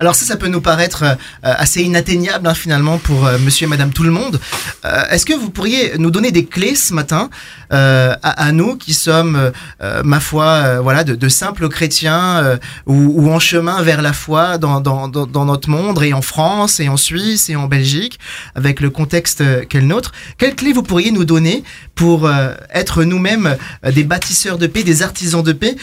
Alors 0.00 0.14
ça, 0.14 0.24
ça 0.24 0.36
peut 0.36 0.48
nous 0.48 0.62
paraître 0.62 1.02
euh, 1.02 1.14
assez 1.42 1.82
inatteignable 1.82 2.46
hein, 2.46 2.54
finalement 2.54 2.96
pour 2.96 3.26
euh, 3.26 3.36
monsieur 3.38 3.66
et 3.66 3.68
madame 3.68 3.92
tout 3.92 4.02
le 4.02 4.10
monde. 4.10 4.40
Euh, 4.86 5.02
Est-ce 5.10 5.26
que 5.26 5.34
vous 5.34 5.50
pourriez 5.50 5.92
nous 5.98 6.10
donner 6.10 6.32
des 6.32 6.46
clés 6.46 6.74
ce 6.74 6.94
matin 6.94 7.28
à, 7.72 8.50
nous 8.50 8.76
qui 8.76 8.94
sommes, 8.94 9.52
ma 10.02 10.18
foi, 10.18 10.80
voilà, 10.80 11.04
de, 11.04 11.28
simples 11.28 11.68
chrétiens 11.68 12.58
ou, 12.84 13.30
en 13.30 13.38
chemin 13.38 13.80
vers 13.82 14.02
la 14.02 14.12
foi 14.12 14.58
dans, 14.58 14.80
dans, 14.80 15.44
notre 15.44 15.70
monde 15.70 16.02
et 16.02 16.12
en 16.12 16.20
France 16.20 16.80
et 16.80 16.88
en 16.88 16.96
Suisse 16.96 17.48
et 17.48 17.54
en 17.54 17.68
Belgique 17.68 18.18
avec 18.56 18.80
le 18.80 18.90
contexte 18.90 19.44
qu'est 19.68 19.78
le 19.78 19.86
nôtre 19.86 20.10
Quelles 20.36 20.56
clés 20.56 20.72
vous 20.72 20.82
pourriez 20.82 21.12
nous 21.12 21.24
donner 21.24 21.62
pour 21.94 22.28
être 22.70 23.04
nous-mêmes 23.04 23.56
des 23.84 24.02
bâtisseurs 24.02 24.58
de 24.58 24.66
paix, 24.66 24.82
des 24.82 25.02
artisans 25.02 25.44
de 25.44 25.52
paix? 25.52 25.76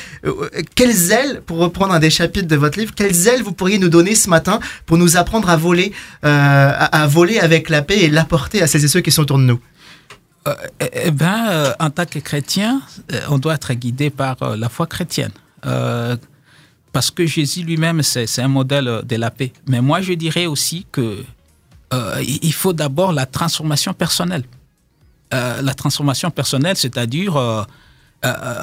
Quelles 0.75 1.13
ailes, 1.13 1.41
pour 1.45 1.59
reprendre 1.59 1.93
un 1.93 1.99
des 1.99 2.09
chapitres 2.09 2.49
de 2.49 2.57
votre 2.57 2.77
livre, 2.77 2.91
quelles 2.93 3.29
ailes 3.29 3.43
vous 3.43 3.53
pourriez 3.53 3.79
nous 3.79 3.87
donner 3.87 4.06
ce 4.15 4.29
matin 4.29 4.59
pour 4.85 4.97
nous 4.97 5.17
apprendre 5.17 5.49
à 5.49 5.57
voler, 5.57 5.93
euh, 6.25 6.73
à, 6.79 7.07
voler 7.07 7.39
avec 7.39 7.69
la 7.69 7.81
paix 7.81 7.99
et 7.99 8.09
l'apporter 8.09 8.61
à 8.61 8.67
celles 8.67 8.85
et 8.85 8.87
ceux 8.87 9.01
qui 9.01 9.11
sont 9.11 9.23
autour 9.23 9.37
de 9.37 9.43
nous 9.43 9.59
Euh, 10.47 10.55
eh 10.79 10.89
eh 11.05 11.11
ben, 11.11 11.47
euh, 11.49 11.73
en 11.79 11.89
tant 11.89 12.05
que 12.05 12.19
chrétien, 12.19 12.81
euh, 13.11 13.19
on 13.29 13.37
doit 13.37 13.55
être 13.55 13.73
guidé 13.73 14.09
par 14.09 14.55
la 14.55 14.69
foi 14.69 14.87
chrétienne. 14.87 15.31
Parce 16.93 17.11
que 17.11 17.25
Jésus 17.25 17.63
lui-même, 17.63 18.01
c'est 18.01 18.41
un 18.41 18.47
modèle 18.47 19.01
de 19.03 19.15
la 19.17 19.29
paix. 19.29 19.51
Mais 19.67 19.81
moi, 19.81 20.01
je 20.01 20.13
dirais 20.13 20.45
aussi 20.45 20.85
que 20.91 21.23
il 22.21 22.53
faut 22.53 22.73
d'abord 22.73 23.11
la 23.11 23.25
transformation 23.25 23.93
personnelle. 23.93 24.43
La 25.31 25.73
transformation 25.73 26.31
personnelle, 26.31 26.77
c'est-à-dire 26.77 27.67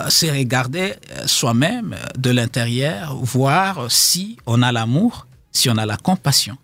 c'est 0.09 0.31
regarder 0.31 0.95
soi-même 1.27 1.95
de 2.19 2.31
l'intérieur, 2.31 3.15
voir 3.15 3.87
si 3.89 4.37
on 4.47 4.63
a 4.63 4.73
l'amour, 4.73 5.27
si 5.55 5.71
on 5.71 5.77
a 5.79 5.87
la 5.87 5.97
compassion, 5.97 6.59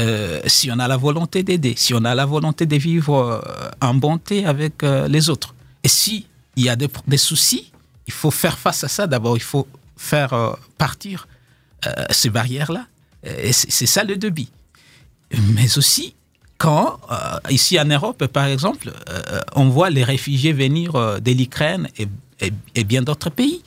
euh, 0.00 0.40
si 0.46 0.70
on 0.70 0.78
a 0.78 0.86
la 0.86 0.96
volonté 0.96 1.42
d'aider, 1.42 1.74
si 1.76 1.92
on 1.94 2.04
a 2.04 2.14
la 2.14 2.24
volonté 2.26 2.66
de 2.66 2.76
vivre 2.76 3.16
euh, 3.16 3.70
en 3.80 3.94
bonté 3.94 4.46
avec 4.46 4.84
euh, 4.84 5.08
les 5.08 5.28
autres. 5.28 5.54
Et 5.82 5.88
si 5.88 6.26
il 6.54 6.62
y 6.64 6.68
a 6.68 6.76
des, 6.76 6.88
soucis, 7.16 7.72
il 8.06 8.12
faut 8.12 8.30
faire 8.30 8.58
face 8.58 8.84
à 8.84 8.88
ça. 8.88 9.06
D'abord, 9.08 9.36
il 9.36 9.42
faut 9.42 9.66
faire 9.96 10.56
partir 10.76 11.28
ces 12.10 12.30
barrières-là. 12.30 12.86
Et 13.24 13.52
c'est 13.52 13.86
ça 13.86 14.02
le 14.02 14.16
débit. 14.16 14.50
Mais 15.54 15.78
aussi, 15.78 16.16
quand, 16.56 16.98
ici 17.48 17.78
en 17.78 17.84
Europe, 17.84 18.26
par 18.26 18.46
exemple, 18.46 18.92
on 19.54 19.68
voit 19.68 19.90
les 19.90 20.02
réfugiés 20.02 20.52
venir 20.52 21.20
de 21.20 21.30
l'Ukraine 21.30 21.88
et- 21.96 22.08
et 22.74 22.84
bien 22.84 23.02
d'autres 23.02 23.30
pays. 23.30 23.62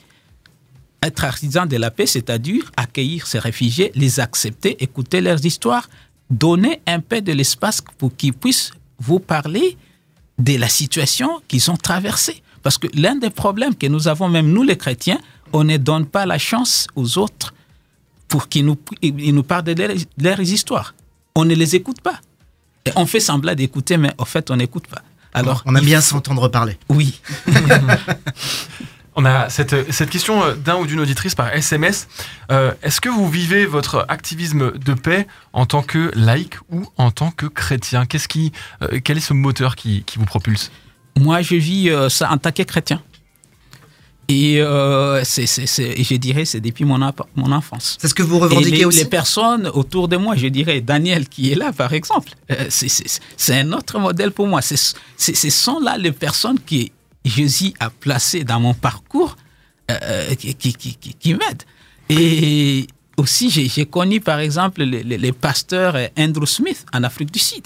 Être 1.02 1.24
artisan 1.24 1.66
de 1.66 1.76
la 1.76 1.90
paix, 1.90 2.06
c'est-à-dire 2.06 2.70
accueillir 2.76 3.26
ces 3.26 3.38
réfugiés, 3.40 3.90
les 3.94 4.20
accepter, 4.20 4.82
écouter 4.82 5.20
leurs 5.20 5.44
histoires, 5.44 5.88
donner 6.30 6.80
un 6.86 7.00
peu 7.00 7.20
de 7.20 7.32
l'espace 7.32 7.82
pour 7.98 8.14
qu'ils 8.16 8.32
puissent 8.32 8.70
vous 8.98 9.18
parler 9.18 9.76
de 10.38 10.56
la 10.56 10.68
situation 10.68 11.40
qu'ils 11.48 11.70
ont 11.70 11.76
traversée. 11.76 12.42
Parce 12.62 12.78
que 12.78 12.86
l'un 12.94 13.16
des 13.16 13.30
problèmes 13.30 13.74
que 13.74 13.86
nous 13.88 14.06
avons, 14.06 14.28
même 14.28 14.46
nous 14.52 14.62
les 14.62 14.76
chrétiens, 14.76 15.18
on 15.52 15.64
ne 15.64 15.76
donne 15.76 16.06
pas 16.06 16.24
la 16.24 16.38
chance 16.38 16.86
aux 16.94 17.18
autres 17.18 17.52
pour 18.28 18.48
qu'ils 18.48 18.64
nous, 18.64 18.78
ils 19.02 19.34
nous 19.34 19.42
parlent 19.42 19.64
de 19.64 19.74
leurs, 20.18 20.40
histoires. 20.40 20.94
On 21.34 21.44
ne 21.44 21.54
les 21.54 21.74
écoute 21.76 22.00
pas. 22.00 22.20
Et 22.86 22.90
on 22.96 23.04
fait 23.06 23.20
semblant 23.20 23.54
d'écouter, 23.54 23.96
mais 23.96 24.12
en 24.18 24.24
fait, 24.24 24.50
on 24.50 24.56
n'écoute 24.56 24.86
pas. 24.86 25.02
Alors, 25.34 25.62
On 25.66 25.74
aime 25.74 25.84
bien 25.84 26.00
faut- 26.00 26.10
s'entendre 26.16 26.48
parler. 26.48 26.78
Oui. 26.88 27.20
On 29.14 29.24
a 29.26 29.50
cette, 29.50 29.92
cette 29.92 30.08
question 30.10 30.42
euh, 30.42 30.54
d'un 30.54 30.76
ou 30.76 30.86
d'une 30.86 31.00
auditrice 31.00 31.34
par 31.34 31.52
SMS. 31.54 32.08
Euh, 32.50 32.72
Est-ce 32.82 33.00
que 33.00 33.10
vous 33.10 33.28
vivez 33.28 33.66
votre 33.66 34.06
activisme 34.08 34.72
de 34.78 34.94
paix 34.94 35.26
en 35.52 35.66
tant 35.66 35.82
que 35.82 36.10
laïc 36.14 36.54
ou 36.70 36.86
en 36.96 37.10
tant 37.10 37.30
que 37.30 37.44
chrétien? 37.46 38.06
Qu'est-ce 38.06 38.28
qui, 38.28 38.52
euh, 38.82 39.00
Quel 39.04 39.18
est 39.18 39.20
ce 39.20 39.34
moteur 39.34 39.76
qui, 39.76 40.02
qui 40.04 40.18
vous 40.18 40.24
propulse? 40.24 40.70
Moi, 41.18 41.42
je 41.42 41.56
vis 41.56 41.90
euh, 41.90 42.08
ça 42.08 42.30
en 42.32 42.38
tant 42.38 42.52
que 42.52 42.62
chrétien. 42.62 43.02
Et 44.28 44.62
euh, 44.62 45.22
c'est, 45.24 45.44
c'est- 45.46 45.66
c'est- 45.66 45.92
et 46.00 46.04
je 46.04 46.14
dirais, 46.14 46.46
c'est 46.46 46.60
depuis 46.60 46.86
mon, 46.86 47.02
ap- 47.02 47.26
mon 47.34 47.52
enfance. 47.52 47.98
C'est 48.00 48.08
ce 48.08 48.14
que 48.14 48.22
vous 48.22 48.36
Et 48.38 48.40
revendiquez 48.42 48.76
les, 48.78 48.84
aussi 48.86 49.00
les 49.00 49.04
personnes 49.04 49.66
autour 49.74 50.08
de 50.08 50.16
moi, 50.16 50.36
je 50.36 50.46
dirais 50.46 50.80
Daniel 50.80 51.28
qui 51.28 51.52
est 51.52 51.54
là 51.54 51.72
par 51.72 51.92
exemple, 51.92 52.30
euh, 52.50 52.66
c'est- 52.70 52.88
c'est 52.88 53.20
c'est 53.36 53.58
un 53.58 53.72
autre 53.72 53.98
modèle 53.98 54.30
pour 54.32 54.46
moi. 54.46 54.62
C'est- 54.62 54.94
c'est- 55.18 55.34
Ce 55.34 55.50
sont 55.50 55.80
là 55.80 55.98
les 55.98 56.12
personnes 56.12 56.58
que 56.60 56.76
Jésus 57.24 57.72
a 57.80 57.90
placées 57.90 58.44
dans 58.44 58.60
mon 58.60 58.74
parcours 58.74 59.36
euh, 59.90 60.34
qui, 60.34 60.54
qui, 60.54 60.72
qui, 60.74 60.94
qui- 60.96 61.14
qui. 61.14 61.36
Et 62.08 62.86
aussi, 63.16 63.50
j'ai 63.50 63.86
connu 63.86 64.20
par 64.20 64.40
exemple 64.40 64.82
les, 64.82 65.02
les- 65.02 65.18
les 65.18 65.32
pasteurs 65.32 65.96
euh, 65.96 66.06
Andrew 66.18 66.46
Smith 66.46 66.84
en 66.92 67.02
Afrique 67.04 67.30
du 67.32 67.38
Sud. 67.38 67.64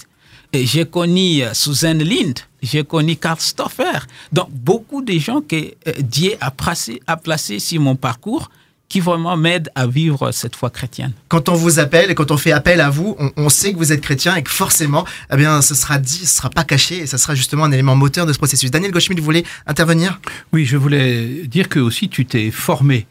Et 0.53 0.65
j'ai 0.65 0.85
connu 0.85 1.41
euh, 1.43 1.53
Suzanne 1.53 2.01
Lind, 2.03 2.35
j'ai 2.61 2.83
connu 2.83 3.15
Karl 3.17 3.39
Stoffer. 3.39 3.99
Donc, 4.31 4.49
beaucoup 4.51 5.01
de 5.01 5.17
gens 5.19 5.41
que 5.41 5.55
euh, 5.55 5.93
Dieu 5.99 6.35
a 6.39 6.51
placé, 6.51 7.01
a 7.07 7.17
placé 7.17 7.59
sur 7.59 7.81
mon 7.81 7.95
parcours 7.95 8.49
qui 8.89 8.99
vraiment 9.01 9.35
m'aident 9.35 9.69
à 9.75 9.85
vivre 9.85 10.31
cette 10.31 10.55
foi 10.55 10.69
chrétienne. 10.69 11.11
quand 11.27 11.49
on 11.49 11.55
vous 11.55 11.79
appelle 11.79 12.09
et 12.09 12.15
quand 12.15 12.31
on 12.31 12.37
fait 12.37 12.53
appel 12.53 12.79
à 12.79 12.89
vous, 12.89 13.15
on, 13.19 13.31
on 13.35 13.49
sait 13.49 13.73
que 13.73 13.77
vous 13.77 13.91
êtes 13.91 14.01
chrétien 14.01 14.35
et 14.35 14.43
que 14.43 14.49
forcément, 14.49 15.05
eh 15.31 15.35
bien, 15.35 15.61
ce 15.61 15.75
sera 15.75 15.97
dit, 15.97 16.25
ce 16.25 16.37
sera 16.37 16.49
pas 16.49 16.63
caché 16.63 16.99
et 16.99 17.05
ça 17.05 17.17
sera 17.17 17.35
justement 17.35 17.65
un 17.65 17.71
élément 17.71 17.95
moteur 17.95 18.25
de 18.25 18.33
ce 18.33 18.37
processus. 18.37 18.71
Daniel 18.71 18.91
Goschmidt, 18.91 19.19
vous 19.19 19.25
voulez 19.25 19.45
intervenir? 19.65 20.19
Oui, 20.53 20.65
je 20.65 20.77
voulais 20.77 21.47
dire 21.47 21.67
que 21.67 21.79
aussi 21.79 22.07
tu 22.07 22.25
t'es 22.25 22.49
formé. 22.51 23.07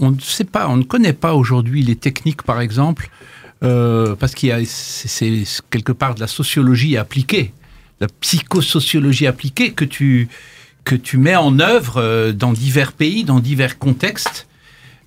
On 0.00 0.10
ne 0.10 0.20
sait 0.20 0.44
pas, 0.44 0.68
on 0.68 0.76
ne 0.76 0.84
connaît 0.84 1.12
pas 1.12 1.34
aujourd'hui 1.34 1.82
les 1.82 1.96
techniques, 1.96 2.42
par 2.42 2.60
exemple, 2.60 3.10
euh, 3.62 4.14
parce 4.16 4.34
qu'il 4.34 4.48
y 4.48 4.52
a 4.52 4.64
c'est 4.64 5.08
c'est 5.08 5.62
quelque 5.70 5.92
part 5.92 6.14
de 6.14 6.20
la 6.20 6.26
sociologie 6.26 6.96
appliquée, 6.96 7.52
la 8.00 8.08
psychosociologie 8.20 9.26
appliquée 9.26 9.72
que 9.72 9.84
tu 9.84 10.28
que 10.84 10.94
tu 10.94 11.18
mets 11.18 11.36
en 11.36 11.58
œuvre 11.60 11.98
euh, 11.98 12.32
dans 12.32 12.52
divers 12.52 12.92
pays, 12.92 13.24
dans 13.24 13.40
divers 13.40 13.78
contextes, 13.78 14.46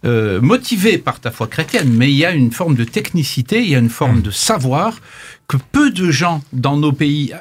euh, 0.06 0.42
motivé 0.42 0.98
par 0.98 1.20
ta 1.20 1.32
foi 1.32 1.48
chrétienne. 1.48 1.92
Mais 1.94 2.12
il 2.12 2.18
y 2.18 2.26
a 2.26 2.32
une 2.32 2.52
forme 2.52 2.76
de 2.76 2.84
technicité, 2.84 3.64
il 3.64 3.70
y 3.70 3.76
a 3.76 3.80
une 3.80 3.90
forme 3.90 4.22
de 4.22 4.32
savoir 4.32 5.00
que 5.48 5.58
peu 5.72 5.92
de 5.92 6.12
gens 6.12 6.44
dans 6.52 6.78
nos 6.78 6.92
pays 6.92 7.34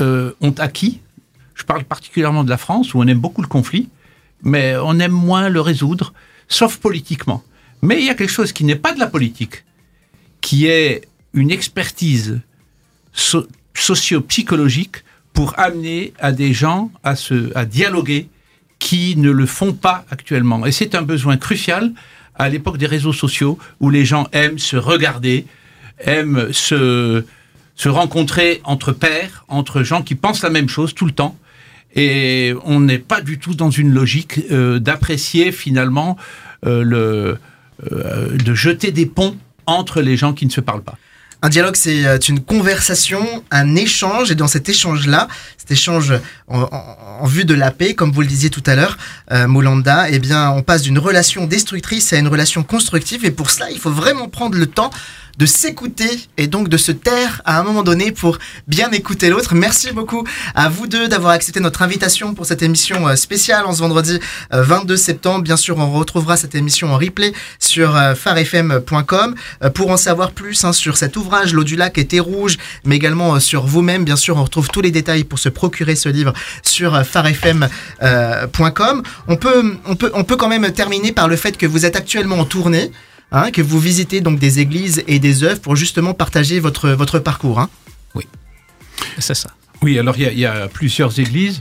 euh, 0.00 0.32
ont 0.40 0.54
acquis. 0.58 1.00
Je 1.54 1.64
parle 1.64 1.84
particulièrement 1.84 2.44
de 2.44 2.50
la 2.50 2.58
France, 2.58 2.92
où 2.92 3.00
on 3.00 3.06
aime 3.06 3.18
beaucoup 3.18 3.42
le 3.42 3.48
conflit, 3.48 3.88
mais 4.42 4.76
on 4.76 4.98
aime 4.98 5.12
moins 5.12 5.48
le 5.48 5.60
résoudre, 5.60 6.12
sauf 6.48 6.76
politiquement. 6.76 7.42
Mais 7.82 7.98
il 7.98 8.04
y 8.04 8.10
a 8.10 8.14
quelque 8.14 8.32
chose 8.32 8.52
qui 8.52 8.64
n'est 8.64 8.76
pas 8.76 8.92
de 8.92 9.00
la 9.00 9.06
politique, 9.06 9.64
qui 10.40 10.66
est 10.66 11.08
une 11.32 11.50
expertise 11.50 12.40
so- 13.12 13.46
socio-psychologique 13.74 15.04
pour 15.32 15.58
amener 15.58 16.12
à 16.18 16.32
des 16.32 16.52
gens 16.52 16.90
à, 17.02 17.16
se, 17.16 17.52
à 17.56 17.64
dialoguer 17.64 18.28
qui 18.78 19.16
ne 19.16 19.30
le 19.30 19.46
font 19.46 19.72
pas 19.72 20.04
actuellement. 20.10 20.66
Et 20.66 20.72
c'est 20.72 20.94
un 20.94 21.02
besoin 21.02 21.36
crucial 21.36 21.92
à 22.34 22.48
l'époque 22.48 22.78
des 22.78 22.86
réseaux 22.86 23.12
sociaux 23.12 23.58
où 23.80 23.90
les 23.90 24.04
gens 24.04 24.28
aiment 24.32 24.58
se 24.58 24.76
regarder, 24.76 25.46
aiment 25.98 26.52
se, 26.52 27.24
se 27.74 27.88
rencontrer 27.88 28.60
entre 28.64 28.92
pairs, 28.92 29.44
entre 29.48 29.82
gens 29.82 30.02
qui 30.02 30.14
pensent 30.14 30.42
la 30.42 30.50
même 30.50 30.68
chose 30.68 30.94
tout 30.94 31.06
le 31.06 31.12
temps. 31.12 31.36
Et 31.94 32.54
on 32.64 32.80
n'est 32.80 32.98
pas 32.98 33.22
du 33.22 33.38
tout 33.38 33.54
dans 33.54 33.70
une 33.70 33.92
logique 33.92 34.40
euh, 34.50 34.78
d'apprécier 34.78 35.50
finalement 35.50 36.18
euh, 36.66 36.82
le, 36.82 37.38
euh, 37.92 38.36
de 38.36 38.54
jeter 38.54 38.92
des 38.92 39.06
ponts 39.06 39.36
entre 39.64 40.02
les 40.02 40.16
gens 40.16 40.34
qui 40.34 40.46
ne 40.46 40.50
se 40.50 40.60
parlent 40.60 40.82
pas. 40.82 40.98
Un 41.42 41.48
dialogue, 41.50 41.76
c'est 41.76 42.04
euh, 42.06 42.18
une 42.18 42.40
conversation, 42.40 43.44
un 43.50 43.76
échange, 43.76 44.30
et 44.30 44.34
dans 44.34 44.46
cet 44.48 44.68
échange-là, 44.68 45.28
cet 45.58 45.70
échange 45.70 46.14
en, 46.48 46.62
en- 46.62 46.96
en 47.20 47.26
vue 47.26 47.44
de 47.44 47.54
la 47.54 47.70
paix, 47.70 47.94
comme 47.94 48.10
vous 48.10 48.22
le 48.22 48.26
disiez 48.26 48.50
tout 48.50 48.62
à 48.66 48.74
l'heure, 48.74 48.96
euh, 49.32 49.46
Moulanda, 49.46 50.08
eh 50.10 50.18
bien, 50.18 50.50
on 50.50 50.62
passe 50.62 50.82
d'une 50.82 50.98
relation 50.98 51.46
destructrice 51.46 52.12
à 52.12 52.16
une 52.16 52.28
relation 52.28 52.62
constructive, 52.62 53.24
et 53.24 53.30
pour 53.30 53.50
cela, 53.50 53.70
il 53.70 53.78
faut 53.78 53.90
vraiment 53.92 54.28
prendre 54.28 54.56
le 54.58 54.66
temps 54.66 54.90
de 55.38 55.46
s'écouter 55.46 56.28
et 56.36 56.46
donc 56.46 56.68
de 56.68 56.76
se 56.76 56.92
taire 56.92 57.42
à 57.44 57.58
un 57.58 57.62
moment 57.62 57.82
donné 57.82 58.12
pour 58.12 58.38
bien 58.66 58.90
écouter 58.90 59.28
l'autre. 59.28 59.54
Merci 59.54 59.92
beaucoup 59.92 60.24
à 60.54 60.68
vous 60.68 60.86
deux 60.86 61.08
d'avoir 61.08 61.32
accepté 61.32 61.60
notre 61.60 61.82
invitation 61.82 62.34
pour 62.34 62.46
cette 62.46 62.62
émission 62.62 63.08
euh, 63.08 63.16
spéciale 63.16 63.66
en 63.66 63.72
ce 63.72 63.80
vendredi 63.80 64.18
euh, 64.52 64.62
22 64.62 64.96
septembre. 64.96 65.42
Bien 65.42 65.56
sûr, 65.56 65.76
on 65.78 65.90
retrouvera 65.90 66.36
cette 66.36 66.54
émission 66.54 66.92
en 66.92 66.98
replay 66.98 67.32
sur 67.58 67.96
euh, 67.96 68.14
farfm.com 68.14 69.34
euh, 69.62 69.70
pour 69.70 69.90
en 69.90 69.96
savoir 69.96 70.32
plus 70.32 70.64
hein, 70.64 70.72
sur 70.72 70.96
cet 70.96 71.16
ouvrage 71.16 71.52
L'eau 71.52 71.64
du 71.64 71.76
lac 71.76 71.98
était 71.98 72.20
rouge, 72.20 72.56
mais 72.84 72.96
également 72.96 73.34
euh, 73.34 73.40
sur 73.40 73.66
vous-même. 73.66 74.04
Bien 74.04 74.16
sûr, 74.16 74.36
on 74.36 74.44
retrouve 74.44 74.68
tous 74.68 74.80
les 74.80 74.90
détails 74.90 75.24
pour 75.24 75.38
se 75.38 75.48
procurer 75.48 75.96
ce 75.96 76.08
livre 76.08 76.32
sur 76.62 76.94
euh, 76.94 77.02
farfm.com. 77.04 79.02
On 79.28 79.36
peut, 79.36 79.76
on 79.86 79.96
peut, 79.96 80.10
on 80.14 80.24
peut 80.24 80.36
quand 80.36 80.48
même 80.48 80.70
terminer 80.72 81.12
par 81.12 81.28
le 81.28 81.36
fait 81.36 81.56
que 81.56 81.66
vous 81.66 81.84
êtes 81.84 81.96
actuellement 81.96 82.38
en 82.38 82.44
tournée. 82.44 82.90
Hein, 83.32 83.50
que 83.50 83.62
vous 83.62 83.80
visitez 83.80 84.20
donc 84.20 84.38
des 84.38 84.60
églises 84.60 85.02
et 85.06 85.18
des 85.18 85.42
œuvres 85.44 85.60
pour 85.60 85.76
justement 85.76 86.14
partager 86.14 86.60
votre, 86.60 86.90
votre 86.90 87.18
parcours. 87.18 87.60
hein. 87.60 87.68
C'est 89.18 89.34
ça. 89.34 89.50
Oui, 89.82 89.98
alors 89.98 90.16
il 90.16 90.22
y 90.22 90.26
a- 90.26 90.32
il 90.32 90.38
y, 90.38 90.46
a 90.46 90.68
plusieurs 90.68 91.18
églises. 91.20 91.60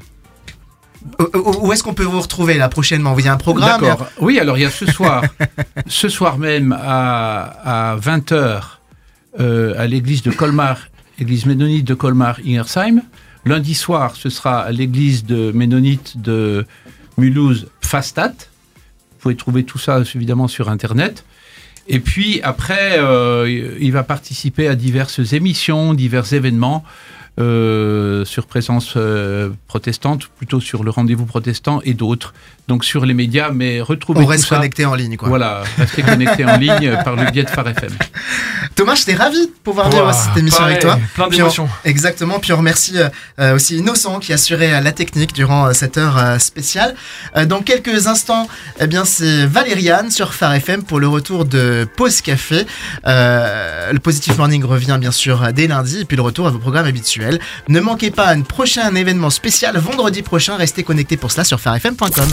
Où, 1.61 1.71
est-ce 1.71 1.83
qu'on 1.83 1.93
peut 1.93 2.03
vous 2.03 2.19
retrouver 2.21 2.55
là 2.55 2.67
prochainement? 2.69 3.17
Il 3.19 3.25
y 3.25 3.27
a 3.27 3.33
un 3.33 3.37
programme 3.37 3.83
a- 3.83 3.87
D'accord. 3.89 4.07
Oui, 4.19 4.39
alors 4.39 4.57
il 4.57 4.61
y 4.61 4.65
a 4.65 4.71
ce 4.71 4.85
soir, 4.85 5.23
ce 5.87 6.09
soir 6.09 6.37
même 6.37 6.71
à, 6.77 7.91
à 7.93 7.97
20h 7.97 8.61
à 9.39 9.87
l'église 9.87 10.21
de 10.23 10.31
Colmar, 10.31 10.79
église 11.19 11.45
ménonite 11.45 11.85
de 11.85 11.93
Colmar, 11.93 12.39
Ingersheim. 12.45 13.01
Lundi 13.45 13.75
soir, 13.75 14.15
ce 14.15 14.29
sera 14.29 14.61
à 14.61 14.71
l'église 14.71 15.23
de 15.25 15.51
ménonite 15.51 16.19
de 16.21 16.65
Mulhouse, 17.17 17.67
Pfastat. 17.81 18.29
Vous 18.29 19.19
pouvez 19.19 19.35
trouver 19.35 19.63
tout 19.65 19.77
ça 19.77 20.01
évidemment 20.15 20.47
sur 20.47 20.69
Internet. 20.69 21.25
Et 21.87 21.99
puis 21.99 22.41
après, 22.41 22.97
euh, 22.97 23.77
il 23.79 23.91
va 23.91 24.03
participer 24.03 24.67
à 24.67 24.75
diverses 24.75 25.33
émissions, 25.33 25.93
divers 25.93 26.33
événements 26.33 26.83
euh, 27.39 28.23
sur 28.25 28.45
présence 28.47 28.93
euh, 28.95 29.49
protestante, 29.67 30.27
plutôt 30.37 30.59
sur 30.61 30.83
le 30.83 30.91
rendez-vous 30.91 31.25
protestant 31.25 31.81
et 31.83 31.93
d'autres. 31.93 32.33
Donc 32.67 32.83
sur 32.83 33.05
les 33.05 33.13
médias, 33.13 33.51
mais 33.51 33.79
retrouvez 33.81 34.21
on 34.21 34.25
reste 34.25 34.47
connecté 34.47 34.85
en 34.85 34.95
ligne. 34.95 35.17
Quoi. 35.17 35.27
Voilà, 35.29 35.63
restez 35.77 36.01
connectés 36.01 36.45
en 36.45 36.57
ligne 36.57 36.97
par 37.03 37.15
le 37.15 37.29
biais 37.29 37.43
de 37.43 37.49
Phare 37.49 37.67
FM. 37.67 37.91
Thomas, 38.75 38.95
j'étais 38.95 39.13
ravi 39.13 39.45
de 39.47 39.51
pouvoir 39.63 39.89
vivre 39.89 40.11
cette 40.13 40.35
émission 40.37 40.59
pareil, 40.59 40.73
avec 40.73 40.81
toi. 40.81 40.97
Plein 41.13 41.25
on- 41.25 41.29
d'émotions. 41.29 41.69
Exactement. 41.83 42.39
Puis 42.39 42.53
on 42.53 42.57
remercie 42.57 42.95
euh, 43.39 43.55
aussi 43.55 43.77
Innocent 43.77 44.19
qui 44.19 44.33
assurait 44.33 44.81
la 44.81 44.91
technique 44.91 45.33
durant 45.33 45.67
euh, 45.67 45.73
cette 45.73 45.97
heure 45.97 46.17
euh, 46.17 46.39
spéciale. 46.39 46.95
Euh, 47.35 47.45
dans 47.45 47.61
quelques 47.61 48.07
instants, 48.07 48.47
eh 48.79 48.87
bien 48.87 49.05
c'est 49.05 49.45
Valériane 49.45 50.09
sur 50.09 50.33
Phare 50.33 50.53
FM 50.55 50.83
pour 50.83 50.99
le 50.99 51.07
retour 51.07 51.45
de 51.45 51.87
Pause 51.95 52.21
Café. 52.21 52.65
Euh, 53.05 53.91
le 53.93 53.99
Positive 53.99 54.37
Morning 54.37 54.63
revient 54.65 54.97
bien 54.99 55.11
sûr 55.11 55.53
dès 55.53 55.67
lundi 55.67 56.01
et 56.01 56.05
puis 56.05 56.17
le 56.17 56.23
retour 56.23 56.47
à 56.47 56.49
vos 56.49 56.59
programmes 56.59 56.87
habituels. 56.87 57.24
Ne 57.67 57.79
manquez 57.79 58.11
pas 58.11 58.27
un 58.27 58.41
prochain 58.41 58.93
événement 58.95 59.29
spécial 59.29 59.77
vendredi 59.77 60.21
prochain. 60.21 60.55
Restez 60.55 60.83
connectés 60.83 61.17
pour 61.17 61.31
cela 61.31 61.43
sur 61.43 61.59
farfm.com. 61.59 62.29